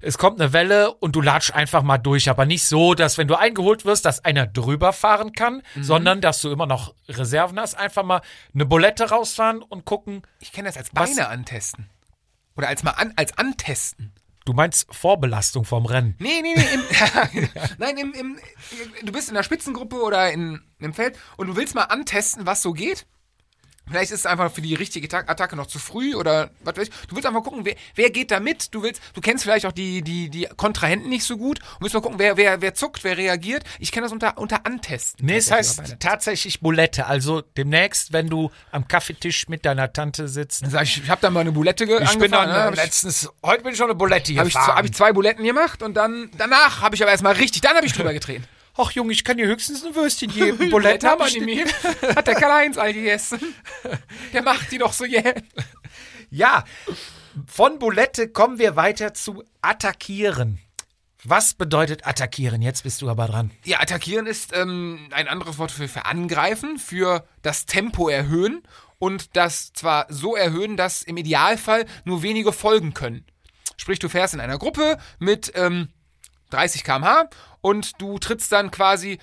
es 0.02 0.18
kommt 0.18 0.42
eine 0.42 0.54
Welle 0.54 0.94
und 0.94 1.16
du 1.16 1.22
latsch 1.22 1.52
einfach 1.54 1.84
mal 1.84 1.98
durch, 1.98 2.30
aber 2.30 2.46
nicht 2.46 2.64
so, 2.64 2.94
dass 2.94 3.18
wenn 3.18 3.28
du 3.28 3.36
eingeholt 3.36 3.86
wirst, 3.86 4.06
dass 4.06 4.24
einer 4.26 4.48
drüber 4.48 4.94
fahren 4.94 5.34
kann, 5.34 5.62
sondern 5.80 6.22
dass 6.22 6.42
du 6.42 6.52
immer 6.52 6.66
noch 6.66 6.94
Reserven 7.08 7.60
hast. 7.60 7.76
Einfach 7.76 8.04
mal 8.04 8.22
eine 8.54 8.66
Bulette 8.66 9.10
rausfahren 9.10 9.62
und 9.62 9.86
gucken. 9.86 10.24
Ich 10.40 10.52
kenne 10.52 10.70
das 10.70 10.78
als 10.78 10.90
Was? 10.94 11.16
Beine 11.16 11.28
antesten. 11.28 11.90
Oder 12.58 12.68
als 12.68 12.84
mal 12.84 12.92
an, 12.92 13.14
als 13.16 13.38
antesten. 13.38 14.14
Du 14.46 14.54
meinst 14.54 14.88
Vorbelastung 14.94 15.66
vom 15.66 15.86
Rennen. 15.86 16.16
Nee, 16.20 16.42
nee, 16.42 16.56
nee. 16.56 16.66
Im, 16.74 16.84
nein, 17.78 17.98
im, 17.98 18.14
im, 18.14 18.40
du 19.04 19.12
bist 19.12 19.30
in 19.30 19.36
der 19.36 19.44
Spitzengruppe 19.44 20.02
oder 20.02 20.32
in, 20.32 20.62
im 20.80 20.94
Feld 20.94 21.18
und 21.38 21.48
du 21.48 21.56
willst 21.56 21.76
mal 21.76 21.84
antesten, 21.84 22.46
was 22.46 22.62
so 22.62 22.74
geht. 22.74 23.06
Vielleicht 23.88 24.12
ist 24.12 24.20
es 24.22 24.26
einfach 24.26 24.52
für 24.52 24.62
die 24.62 24.74
richtige 24.74 25.08
Ta- 25.10 25.24
Attacke 25.28 25.56
noch 25.58 25.68
zu 25.68 25.78
früh 25.78 26.16
oder 26.16 26.52
was 26.64 26.78
weiß 26.78 26.88
ich. 26.88 26.94
Du 27.08 27.16
willst 27.16 27.26
einfach 27.28 27.44
gucken, 27.44 27.66
wer, 27.66 27.76
wer 27.96 28.10
geht 28.10 28.32
da 28.32 28.40
mit. 28.40 28.74
Du 28.74 28.84
willst, 28.84 29.02
du 29.14 29.20
kennst 29.22 29.44
vielleicht 29.44 29.66
auch 29.66 29.72
die, 29.74 30.02
die, 30.02 30.30
die 30.30 30.48
Kontrahenten 30.56 31.10
nicht 31.10 31.26
so 31.26 31.38
gut 31.38 31.60
und 31.60 31.82
willst 31.82 31.94
mal 31.94 32.00
gucken, 32.02 32.18
wer, 32.20 32.38
wer, 32.38 32.62
wer 32.62 32.74
zuckt, 32.74 33.04
wer 33.04 33.18
reagiert. 33.18 33.64
Ich 33.80 33.92
kenne 33.92 34.06
das 34.06 34.14
unter, 34.14 34.38
unter 34.38 34.66
Antesten. 34.66 35.26
Nee, 35.26 35.36
es 35.38 35.52
heißt 35.52 35.98
tatsächlich 36.00 36.62
Bulette. 36.62 37.06
Also 37.08 37.42
demnächst, 37.42 38.14
wenn 38.14 38.28
du 38.30 38.50
am 38.72 38.88
Kaffeetisch 38.88 39.50
mit 39.50 39.66
deiner 39.66 39.92
Tante 39.92 40.30
sitzt. 40.30 40.64
Sag 40.70 40.84
Ich, 40.84 41.04
ich 41.04 41.10
habe 41.10 41.20
da 41.22 41.30
mal 41.30 41.42
eine 41.42 41.52
Bulette 41.52 41.86
ge 41.86 42.02
Ich 42.02 42.18
bin 42.18 42.32
dann 42.32 42.50
ne? 42.50 42.70
ich- 42.72 42.76
letztens, 42.78 43.30
heute 43.44 43.64
bin 43.64 43.74
ich 43.74 43.78
schon 43.78 43.88
eine 43.88 43.96
Bulette 43.96 44.34
Habe 44.38 44.48
ich, 44.48 44.56
hab 44.56 44.86
ich 44.86 44.94
zwei 44.94 45.12
Buletten 45.12 45.44
gemacht 45.44 45.84
und 45.84 45.96
dann 45.96 46.30
danach 46.38 46.82
habe 46.82 46.96
ich 46.96 47.02
aber 47.02 47.12
erstmal 47.12 47.34
richtig, 47.34 47.62
dann 47.62 47.76
habe 47.76 47.86
ich 47.86 47.94
drüber 47.94 48.14
getreten. 48.14 48.46
Ach 48.78 48.92
Junge, 48.92 49.12
ich 49.12 49.24
kann 49.24 49.38
dir 49.38 49.48
höchstens 49.48 49.86
ein 49.86 49.96
Würstchen 49.96 50.32
geben. 50.34 50.70
Bulette 50.70 51.08
haben 51.08 51.26
ich 51.28 51.42
nicht. 51.42 51.74
Hat 52.16 52.28
der 52.28 52.36
Karl-Heinz 52.36 52.78
all 52.78 52.94
gegessen. 52.94 53.40
Der 54.34 54.42
macht 54.42 54.72
die 54.72 54.78
doch 54.78 54.94
so 54.94 55.06
jäh. 55.06 55.34
Ja, 56.30 56.64
von 57.48 57.80
Bulette 57.80 58.30
kommen 58.30 58.60
wir 58.60 58.76
weiter 58.76 59.14
zu 59.14 59.44
attackieren. 59.62 60.60
Was 61.24 61.54
bedeutet 61.54 62.08
attackieren? 62.08 62.62
Jetzt 62.62 62.84
bist 62.84 63.02
du 63.02 63.10
aber 63.10 63.28
dran. 63.28 63.52
Ja, 63.64 63.80
attackieren 63.80 64.26
ist 64.26 64.56
ähm, 64.56 65.10
ein 65.12 65.28
anderes 65.28 65.60
Wort 65.60 65.72
für, 65.72 65.88
für 65.88 66.06
angreifen, 66.06 66.80
für 66.80 67.28
das 67.44 67.68
Tempo 67.68 68.10
erhöhen 68.10 68.64
und 68.98 69.36
das 69.36 69.72
zwar 69.74 70.08
so 70.10 70.36
erhöhen, 70.36 70.78
dass 70.78 71.04
im 71.04 71.18
Idealfall 71.18 71.86
nur 72.06 72.24
wenige 72.24 72.52
folgen 72.52 72.94
können. 72.94 73.26
Sprich, 73.78 74.00
du 74.00 74.10
fährst 74.10 74.34
in 74.34 74.40
einer 74.40 74.58
Gruppe 74.58 74.98
mit 75.20 75.52
ähm, 75.56 75.90
30 76.52 76.84
km/h 76.84 77.30
und 77.62 78.02
du 78.02 78.20
trittst 78.20 78.52
dann 78.52 78.72
quasi 78.72 79.20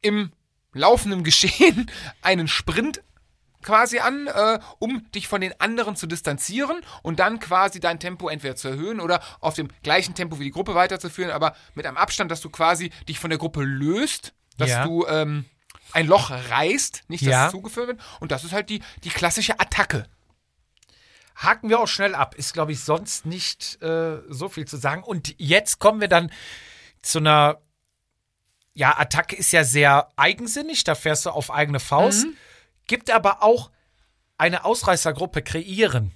im 0.00 0.32
laufenden 0.72 1.22
Geschehen 1.24 1.90
einen 2.22 2.48
Sprint 2.48 3.02
quasi 3.62 4.00
an, 4.00 4.26
äh, 4.26 4.58
um 4.80 5.08
dich 5.12 5.28
von 5.28 5.40
den 5.40 5.58
anderen 5.60 5.94
zu 5.94 6.08
distanzieren 6.08 6.80
und 7.02 7.20
dann 7.20 7.38
quasi 7.38 7.78
dein 7.78 8.00
Tempo 8.00 8.28
entweder 8.28 8.56
zu 8.56 8.66
erhöhen 8.68 8.98
oder 8.98 9.22
auf 9.40 9.54
dem 9.54 9.68
gleichen 9.84 10.14
Tempo 10.16 10.40
wie 10.40 10.44
die 10.44 10.50
Gruppe 10.50 10.74
weiterzuführen, 10.74 11.30
aber 11.30 11.54
mit 11.74 11.86
einem 11.86 11.96
Abstand, 11.96 12.30
dass 12.32 12.40
du 12.40 12.50
quasi 12.50 12.90
dich 13.08 13.20
von 13.20 13.30
der 13.30 13.38
Gruppe 13.38 13.62
löst, 13.62 14.34
dass 14.58 14.70
Ja. 14.70 14.84
du 14.84 15.06
ähm, 15.06 15.44
ein 15.92 16.06
Loch 16.08 16.30
reißt, 16.32 17.04
nicht 17.08 17.22
dass 17.24 17.30
Ja. 17.30 17.46
es 17.46 17.52
zugeführt 17.52 17.86
wird. 17.86 18.00
Und 18.18 18.32
das 18.32 18.42
ist 18.42 18.52
halt 18.52 18.68
die, 18.68 18.82
die 19.04 19.10
klassische 19.10 19.60
Attacke. 19.60 20.06
Haken 21.36 21.68
wir 21.68 21.80
auch 21.80 21.88
schnell 21.88 22.14
ab. 22.14 22.34
Ist, 22.34 22.52
glaube 22.54 22.72
ich, 22.72 22.80
sonst 22.84 23.26
nicht 23.26 23.80
äh, 23.82 24.18
so 24.28 24.48
viel 24.48 24.66
zu 24.66 24.76
sagen. 24.76 25.02
Und 25.02 25.34
jetzt 25.38 25.78
kommen 25.78 26.00
wir 26.00 26.08
dann 26.08 26.30
zu 27.02 27.18
einer. 27.18 27.60
Ja, 28.74 28.98
Attacke 28.98 29.36
ist 29.36 29.52
ja 29.52 29.64
sehr 29.64 30.08
eigensinnig, 30.16 30.82
da 30.84 30.94
fährst 30.94 31.26
du 31.26 31.30
auf 31.30 31.50
eigene 31.50 31.78
Faust. 31.78 32.24
Gibt 32.86 33.10
aber 33.10 33.42
auch 33.42 33.70
eine 34.38 34.64
Ausreißergruppe 34.64 35.42
kreieren. 35.42 36.12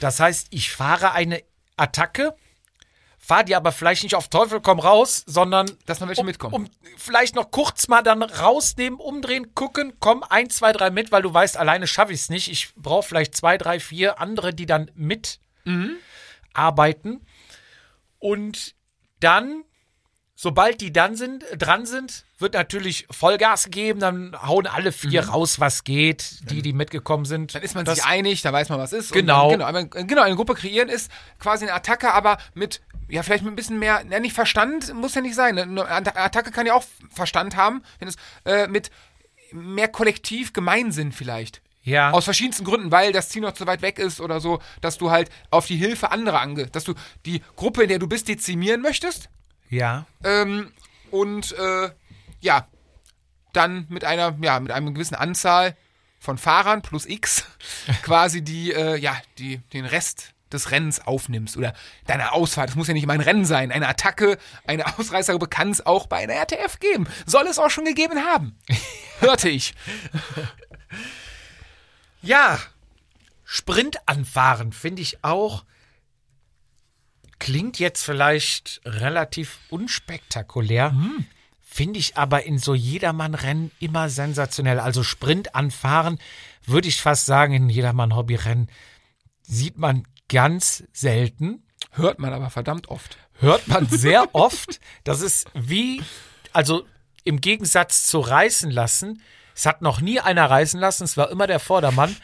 Das 0.00 0.18
heißt, 0.18 0.48
ich 0.50 0.72
fahre 0.72 1.12
eine 1.12 1.42
Attacke, 1.76 2.34
fahre 3.26 3.44
die 3.44 3.56
aber 3.56 3.72
vielleicht 3.72 4.04
nicht 4.04 4.14
auf 4.14 4.28
Teufel 4.28 4.60
komm 4.60 4.78
raus, 4.78 5.24
sondern 5.26 5.66
Dass 5.86 5.98
noch 5.98 6.06
welche 6.06 6.20
um, 6.20 6.26
mitkommen. 6.26 6.54
Um 6.54 6.70
vielleicht 6.96 7.34
noch 7.34 7.50
kurz 7.50 7.88
mal 7.88 8.02
dann 8.02 8.22
rausnehmen, 8.22 9.00
umdrehen, 9.00 9.54
gucken, 9.54 9.94
komm, 9.98 10.22
ein, 10.22 10.48
zwei, 10.48 10.72
drei 10.72 10.90
mit, 10.90 11.10
weil 11.10 11.22
du 11.22 11.34
weißt, 11.34 11.56
alleine 11.56 11.88
schaffe 11.88 12.12
ich 12.12 12.20
es 12.20 12.28
nicht. 12.28 12.48
Ich 12.50 12.72
brauche 12.76 13.06
vielleicht 13.06 13.36
zwei, 13.36 13.58
drei, 13.58 13.80
vier 13.80 14.20
andere, 14.20 14.54
die 14.54 14.66
dann 14.66 14.90
mit 14.94 15.40
arbeiten. 16.54 17.26
Und 18.20 18.74
dann, 19.18 19.64
sobald 20.36 20.80
die 20.80 20.92
dann 20.92 21.16
sind, 21.16 21.44
dran 21.58 21.86
sind, 21.86 22.24
wird 22.38 22.54
natürlich 22.54 23.06
Vollgas 23.10 23.70
geben, 23.70 24.00
dann 24.00 24.36
hauen 24.46 24.66
alle 24.66 24.92
vier 24.92 25.28
raus, 25.28 25.58
was 25.58 25.84
geht, 25.84 26.50
die, 26.50 26.60
die 26.60 26.72
mitgekommen 26.72 27.24
sind. 27.24 27.54
Dann 27.54 27.62
ist 27.62 27.74
man 27.74 27.84
das, 27.84 27.96
sich 27.96 28.04
einig, 28.04 28.42
da 28.42 28.52
weiß 28.52 28.68
man, 28.68 28.78
was 28.78 28.92
ist. 28.92 29.12
Genau. 29.12 29.56
Dann, 29.56 29.90
genau, 29.90 30.06
genau, 30.06 30.22
eine 30.22 30.36
Gruppe 30.36 30.54
kreieren 30.54 30.88
ist 30.88 31.10
quasi 31.38 31.64
eine 31.64 31.74
Attacke, 31.74 32.12
aber 32.12 32.36
mit, 32.54 32.82
ja, 33.08 33.22
vielleicht 33.22 33.44
mit 33.44 33.52
ein 33.52 33.56
bisschen 33.56 33.78
mehr, 33.78 34.04
ja, 34.10 34.20
nicht 34.20 34.34
Verstand, 34.34 34.92
muss 34.94 35.14
ja 35.14 35.20
nicht 35.20 35.34
sein. 35.34 35.58
Eine 35.58 35.82
Atta- 35.88 36.16
Attacke 36.16 36.50
kann 36.50 36.66
ja 36.66 36.74
auch 36.74 36.84
Verstand 37.10 37.56
haben, 37.56 37.82
wenn 37.98 38.08
es 38.08 38.16
äh, 38.44 38.66
mit 38.68 38.90
mehr 39.52 39.88
kollektiv 39.88 40.52
Gemeinsinn 40.52 41.12
vielleicht. 41.12 41.62
Ja. 41.82 42.10
Aus 42.10 42.24
verschiedensten 42.24 42.64
Gründen, 42.64 42.90
weil 42.90 43.12
das 43.12 43.28
Ziel 43.28 43.42
noch 43.42 43.52
zu 43.52 43.66
weit 43.68 43.80
weg 43.80 44.00
ist 44.00 44.20
oder 44.20 44.40
so, 44.40 44.60
dass 44.80 44.98
du 44.98 45.12
halt 45.12 45.30
auf 45.50 45.66
die 45.66 45.76
Hilfe 45.76 46.10
anderer 46.10 46.40
ange, 46.40 46.66
dass 46.66 46.82
du 46.82 46.94
die 47.24 47.42
Gruppe, 47.54 47.84
in 47.84 47.88
der 47.88 48.00
du 48.00 48.08
bist, 48.08 48.26
dezimieren 48.26 48.80
möchtest. 48.82 49.28
Ja. 49.70 50.04
Ähm, 50.24 50.72
und 51.12 51.52
äh, 51.56 51.90
ja, 52.40 52.66
dann 53.52 53.86
mit 53.88 54.04
einer, 54.04 54.36
ja, 54.42 54.58
mit 54.58 54.72
einer 54.72 54.90
gewissen 54.90 55.14
Anzahl 55.14 55.76
von 56.18 56.38
Fahrern 56.38 56.82
plus 56.82 57.06
X 57.06 57.44
quasi 58.02 58.42
die, 58.42 58.72
äh, 58.72 58.96
ja, 58.96 59.16
die, 59.38 59.58
den 59.72 59.84
Rest 59.84 60.32
des 60.52 60.70
Rennens 60.70 61.06
aufnimmst 61.06 61.56
oder 61.56 61.74
deine 62.06 62.32
Ausfahrt. 62.32 62.68
Das 62.68 62.76
muss 62.76 62.88
ja 62.88 62.94
nicht 62.94 63.02
immer 63.02 63.14
ein 63.14 63.20
Rennen 63.20 63.44
sein. 63.44 63.72
Eine 63.72 63.88
Attacke, 63.88 64.38
eine 64.66 64.98
Ausreißergruppe 64.98 65.48
kann 65.48 65.70
es 65.70 65.84
auch 65.84 66.06
bei 66.06 66.18
einer 66.18 66.34
RTF 66.34 66.78
geben. 66.78 67.08
Soll 67.26 67.46
es 67.46 67.58
auch 67.58 67.70
schon 67.70 67.84
gegeben 67.84 68.20
haben. 68.20 68.56
Hörte 69.20 69.48
ich. 69.48 69.74
Ja, 72.22 72.58
Sprint 73.44 73.96
anfahren 74.06 74.72
finde 74.72 75.02
ich 75.02 75.22
auch. 75.24 75.64
Klingt 77.38 77.78
jetzt 77.78 78.02
vielleicht 78.02 78.80
relativ 78.84 79.58
unspektakulär, 79.68 80.96
finde 81.60 81.98
ich 81.98 82.16
aber 82.16 82.44
in 82.44 82.58
so 82.58 82.74
Jedermann-Rennen 82.74 83.70
immer 83.78 84.08
sensationell. 84.08 84.80
Also 84.80 85.02
Sprint 85.02 85.54
anfahren, 85.54 86.18
würde 86.64 86.88
ich 86.88 87.00
fast 87.00 87.26
sagen, 87.26 87.52
in 87.52 87.68
Jedermann-Hobby-Rennen 87.68 88.68
sieht 89.42 89.78
man 89.78 90.08
ganz 90.28 90.84
selten. 90.92 91.62
Hört 91.92 92.18
man 92.18 92.32
aber 92.32 92.50
verdammt 92.50 92.88
oft. 92.88 93.18
hört 93.38 93.66
man 93.68 93.86
sehr 93.90 94.34
oft. 94.34 94.80
Das 95.04 95.20
ist 95.20 95.46
wie, 95.54 96.02
also 96.52 96.86
im 97.24 97.40
Gegensatz 97.40 98.06
zu 98.06 98.20
reißen 98.20 98.70
lassen, 98.70 99.22
es 99.54 99.64
hat 99.64 99.80
noch 99.80 100.00
nie 100.00 100.20
einer 100.20 100.48
reißen 100.48 100.78
lassen, 100.78 101.04
es 101.04 101.16
war 101.16 101.30
immer 101.30 101.46
der 101.46 101.58
Vordermann, 101.58 102.14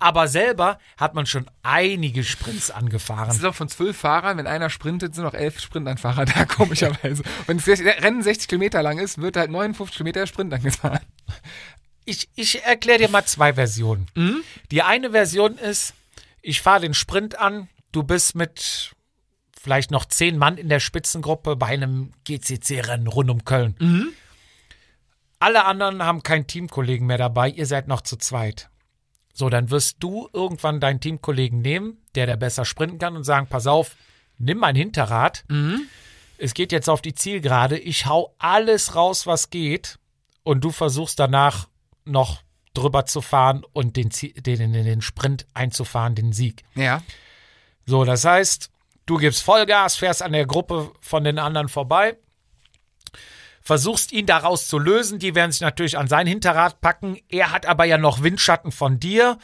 aber 0.00 0.26
selber 0.28 0.78
hat 0.96 1.14
man 1.14 1.26
schon 1.26 1.46
einige 1.62 2.24
Sprints 2.24 2.70
angefahren. 2.70 3.30
ist 3.30 3.44
auch 3.44 3.54
von 3.54 3.68
zwölf 3.68 3.96
Fahrern, 3.96 4.38
wenn 4.38 4.46
einer 4.46 4.70
sprintet, 4.70 5.14
sind 5.14 5.24
noch 5.24 5.34
elf 5.34 5.60
Sprintanfahrer 5.60 6.24
da, 6.24 6.44
komischerweise. 6.46 7.22
Wenn 7.46 7.58
das 7.58 7.80
Rennen 7.80 8.22
60 8.22 8.48
Kilometer 8.48 8.82
lang 8.82 8.98
ist, 8.98 9.20
wird 9.20 9.36
halt 9.36 9.50
59 9.50 9.96
Kilometer 9.96 10.26
Sprint 10.26 10.52
angefahren. 10.52 11.00
Ich, 12.06 12.28
ich 12.34 12.64
erkläre 12.64 12.98
dir 12.98 13.08
mal 13.08 13.24
zwei 13.24 13.54
Versionen. 13.54 14.08
Die 14.70 14.82
eine 14.82 15.10
Version 15.10 15.58
ist, 15.58 15.94
ich 16.42 16.60
fahre 16.60 16.80
den 16.80 16.94
Sprint 16.94 17.38
an, 17.38 17.68
du 17.92 18.02
bist 18.02 18.34
mit 18.34 18.92
vielleicht 19.60 19.90
noch 19.90 20.06
zehn 20.06 20.38
Mann 20.38 20.56
in 20.56 20.68
der 20.68 20.80
Spitzengruppe 20.80 21.56
bei 21.56 21.66
einem 21.66 22.12
GCC-Rennen 22.24 23.06
rund 23.06 23.30
um 23.30 23.44
Köln. 23.44 23.74
Alle 25.38 25.64
anderen 25.64 26.02
haben 26.02 26.22
keinen 26.22 26.46
Teamkollegen 26.46 27.06
mehr 27.06 27.18
dabei, 27.18 27.48
ihr 27.50 27.66
seid 27.66 27.88
noch 27.88 28.00
zu 28.00 28.16
zweit. 28.16 28.70
So, 29.32 29.48
dann 29.48 29.70
wirst 29.70 29.96
du 30.00 30.28
irgendwann 30.32 30.80
deinen 30.80 31.00
Teamkollegen 31.00 31.60
nehmen, 31.60 31.98
der 32.14 32.26
der 32.26 32.36
besser 32.36 32.64
sprinten 32.64 32.98
kann 32.98 33.16
und 33.16 33.24
sagen, 33.24 33.46
pass 33.48 33.66
auf, 33.66 33.96
nimm 34.38 34.58
mein 34.58 34.76
Hinterrad. 34.76 35.44
Es 36.38 36.54
geht 36.54 36.72
jetzt 36.72 36.88
auf 36.88 37.02
die 37.02 37.14
Zielgerade. 37.14 37.78
Ich 37.78 38.06
hau 38.06 38.34
alles 38.38 38.94
raus, 38.94 39.26
was 39.26 39.50
geht. 39.50 39.98
Und 40.42 40.64
du 40.64 40.70
versuchst 40.70 41.18
danach 41.18 41.68
noch 42.06 42.42
drüber 42.74 43.06
zu 43.06 43.20
fahren 43.20 43.64
und 43.72 43.96
den, 43.96 44.10
den, 44.10 44.72
den, 44.72 44.72
den 44.72 45.02
Sprint 45.02 45.46
einzufahren, 45.54 46.14
den 46.14 46.32
Sieg. 46.32 46.62
Ja. 46.74 47.02
So, 47.86 48.04
das 48.04 48.24
heißt, 48.24 48.70
du 49.06 49.16
gibst 49.16 49.42
Vollgas, 49.42 49.96
fährst 49.96 50.22
an 50.22 50.32
der 50.32 50.46
Gruppe 50.46 50.92
von 51.00 51.24
den 51.24 51.38
anderen 51.38 51.68
vorbei, 51.68 52.16
versuchst 53.60 54.12
ihn 54.12 54.26
daraus 54.26 54.68
zu 54.68 54.78
lösen. 54.78 55.18
Die 55.18 55.34
werden 55.34 55.50
sich 55.50 55.60
natürlich 55.60 55.98
an 55.98 56.08
sein 56.08 56.26
Hinterrad 56.26 56.80
packen. 56.80 57.18
Er 57.28 57.50
hat 57.50 57.66
aber 57.66 57.84
ja 57.84 57.98
noch 57.98 58.22
Windschatten 58.22 58.72
von 58.72 59.00
dir. 59.00 59.38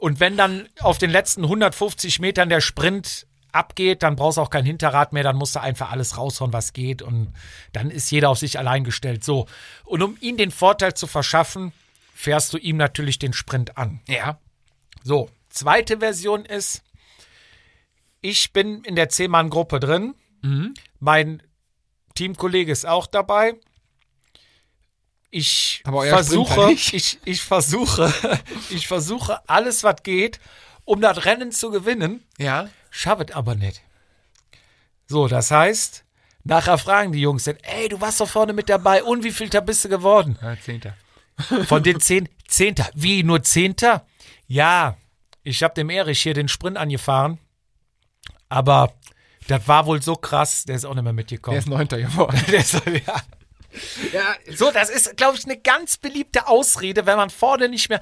Und 0.00 0.20
wenn 0.20 0.36
dann 0.36 0.68
auf 0.80 0.98
den 0.98 1.10
letzten 1.10 1.44
150 1.44 2.20
Metern 2.20 2.48
der 2.48 2.60
Sprint 2.60 3.26
abgeht, 3.52 4.02
dann 4.02 4.16
brauchst 4.16 4.38
du 4.38 4.42
auch 4.42 4.50
kein 4.50 4.64
Hinterrad 4.64 5.12
mehr, 5.12 5.22
dann 5.22 5.36
musst 5.36 5.54
du 5.54 5.60
einfach 5.60 5.92
alles 5.92 6.16
raushauen, 6.16 6.52
was 6.52 6.72
geht. 6.72 7.02
Und 7.02 7.32
dann 7.72 7.90
ist 7.90 8.10
jeder 8.10 8.30
auf 8.30 8.38
sich 8.38 8.58
allein 8.58 8.82
gestellt. 8.82 9.24
So. 9.24 9.46
Und 9.84 10.02
um 10.02 10.16
ihm 10.20 10.36
den 10.36 10.50
Vorteil 10.50 10.94
zu 10.94 11.06
verschaffen, 11.06 11.72
fährst 12.14 12.52
du 12.52 12.58
ihm 12.58 12.76
natürlich 12.76 13.18
den 13.18 13.32
Sprint 13.32 13.76
an. 13.78 14.00
Ja. 14.06 14.38
So, 15.02 15.28
zweite 15.48 15.98
Version 15.98 16.44
ist, 16.44 16.82
ich 18.20 18.52
bin 18.52 18.84
in 18.84 18.94
der 18.96 19.08
C-Mann-Gruppe 19.08 19.80
drin. 19.80 20.14
Mein 21.00 21.42
Teamkollege 22.14 22.70
ist 22.72 22.86
auch 22.86 23.06
dabei. 23.06 23.54
Ich 25.30 25.82
versuche, 25.84 26.72
ich, 26.72 27.18
ich 27.24 27.42
versuche, 27.42 28.12
ich 28.70 28.86
versuche 28.86 29.40
alles, 29.48 29.82
was 29.82 30.02
geht, 30.02 30.40
um 30.84 31.00
das 31.00 31.24
Rennen 31.24 31.52
zu 31.52 31.70
gewinnen, 31.70 32.22
Ja. 32.38 32.68
schaffe 32.90 33.24
es 33.28 33.34
aber 33.34 33.54
nicht. 33.54 33.80
So, 35.06 35.28
das 35.28 35.50
heißt, 35.50 36.04
nachher 36.44 36.76
fragen 36.76 37.12
die 37.12 37.20
Jungs 37.20 37.44
dann, 37.44 37.56
ey, 37.62 37.88
du 37.88 38.00
warst 38.00 38.20
doch 38.20 38.28
vorne 38.28 38.52
mit 38.52 38.68
dabei 38.68 39.02
und 39.02 39.24
wie 39.24 39.32
viel 39.32 39.48
bist 39.48 39.84
du 39.84 39.88
geworden? 39.88 40.38
ja 40.42 40.56
Zehnter. 40.60 40.96
Von 41.66 41.82
den 41.82 42.00
zehn, 42.00 42.28
Zehnter. 42.46 42.88
Wie, 42.94 43.22
nur 43.22 43.42
Zehnter? 43.42 44.06
Ja, 44.46 44.96
ich 45.42 45.62
habe 45.62 45.74
dem 45.74 45.90
Erich 45.90 46.20
hier 46.22 46.34
den 46.34 46.48
Sprint 46.48 46.76
angefahren. 46.76 47.38
Aber 48.48 48.92
das 49.48 49.66
war 49.66 49.86
wohl 49.86 50.02
so 50.02 50.14
krass, 50.14 50.64
der 50.64 50.76
ist 50.76 50.84
auch 50.84 50.94
nicht 50.94 51.02
mehr 51.02 51.12
Der 51.12 51.12
mitgekommen. 51.14 51.56
ist 51.58 51.68
Neunter 51.68 51.98
geworden. 51.98 52.40
Der 52.50 52.60
ist, 52.60 52.74
ja. 52.86 53.22
Ja, 54.12 54.34
So, 54.54 54.70
das 54.70 54.90
ist, 54.90 55.16
glaube 55.16 55.36
ich, 55.38 55.44
eine 55.46 55.56
ganz 55.58 55.96
beliebte 55.96 56.46
Ausrede, 56.46 57.06
wenn 57.06 57.16
man 57.16 57.30
vorne 57.30 57.68
nicht 57.70 57.88
mehr 57.88 58.00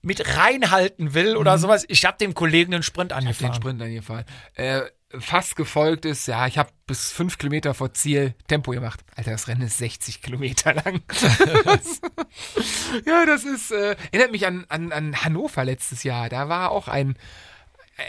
mit 0.00 0.36
reinhalten 0.36 1.14
will 1.14 1.36
oder 1.36 1.58
sowas. 1.58 1.84
Ich 1.88 2.04
habe 2.04 2.16
dem 2.18 2.34
Kollegen 2.34 2.70
den 2.72 2.82
Sprint 2.84 3.10
den 3.10 3.18
angefahren. 3.18 3.54
Sprint 3.54 3.82
angefahren. 3.82 4.24
Äh, 4.54 4.82
fast 5.18 5.56
gefolgt 5.56 6.04
ist, 6.04 6.26
ja, 6.26 6.46
ich 6.46 6.58
habe 6.58 6.70
bis 6.86 7.12
fünf 7.12 7.38
Kilometer 7.38 7.74
vor 7.74 7.92
Ziel 7.92 8.34
Tempo 8.48 8.70
gemacht. 8.70 9.00
Alter, 9.16 9.32
das 9.32 9.48
Rennen 9.48 9.62
ist 9.62 9.78
60 9.78 10.22
Kilometer 10.22 10.74
lang. 10.74 11.02
ja, 13.06 13.26
das 13.26 13.44
ist, 13.44 13.70
äh, 13.70 13.96
erinnert 14.10 14.32
mich 14.32 14.46
an, 14.46 14.64
an, 14.68 14.92
an 14.92 15.24
Hannover 15.24 15.64
letztes 15.64 16.02
Jahr. 16.02 16.28
Da 16.28 16.48
war 16.48 16.70
auch 16.70 16.88
ein, 16.88 17.16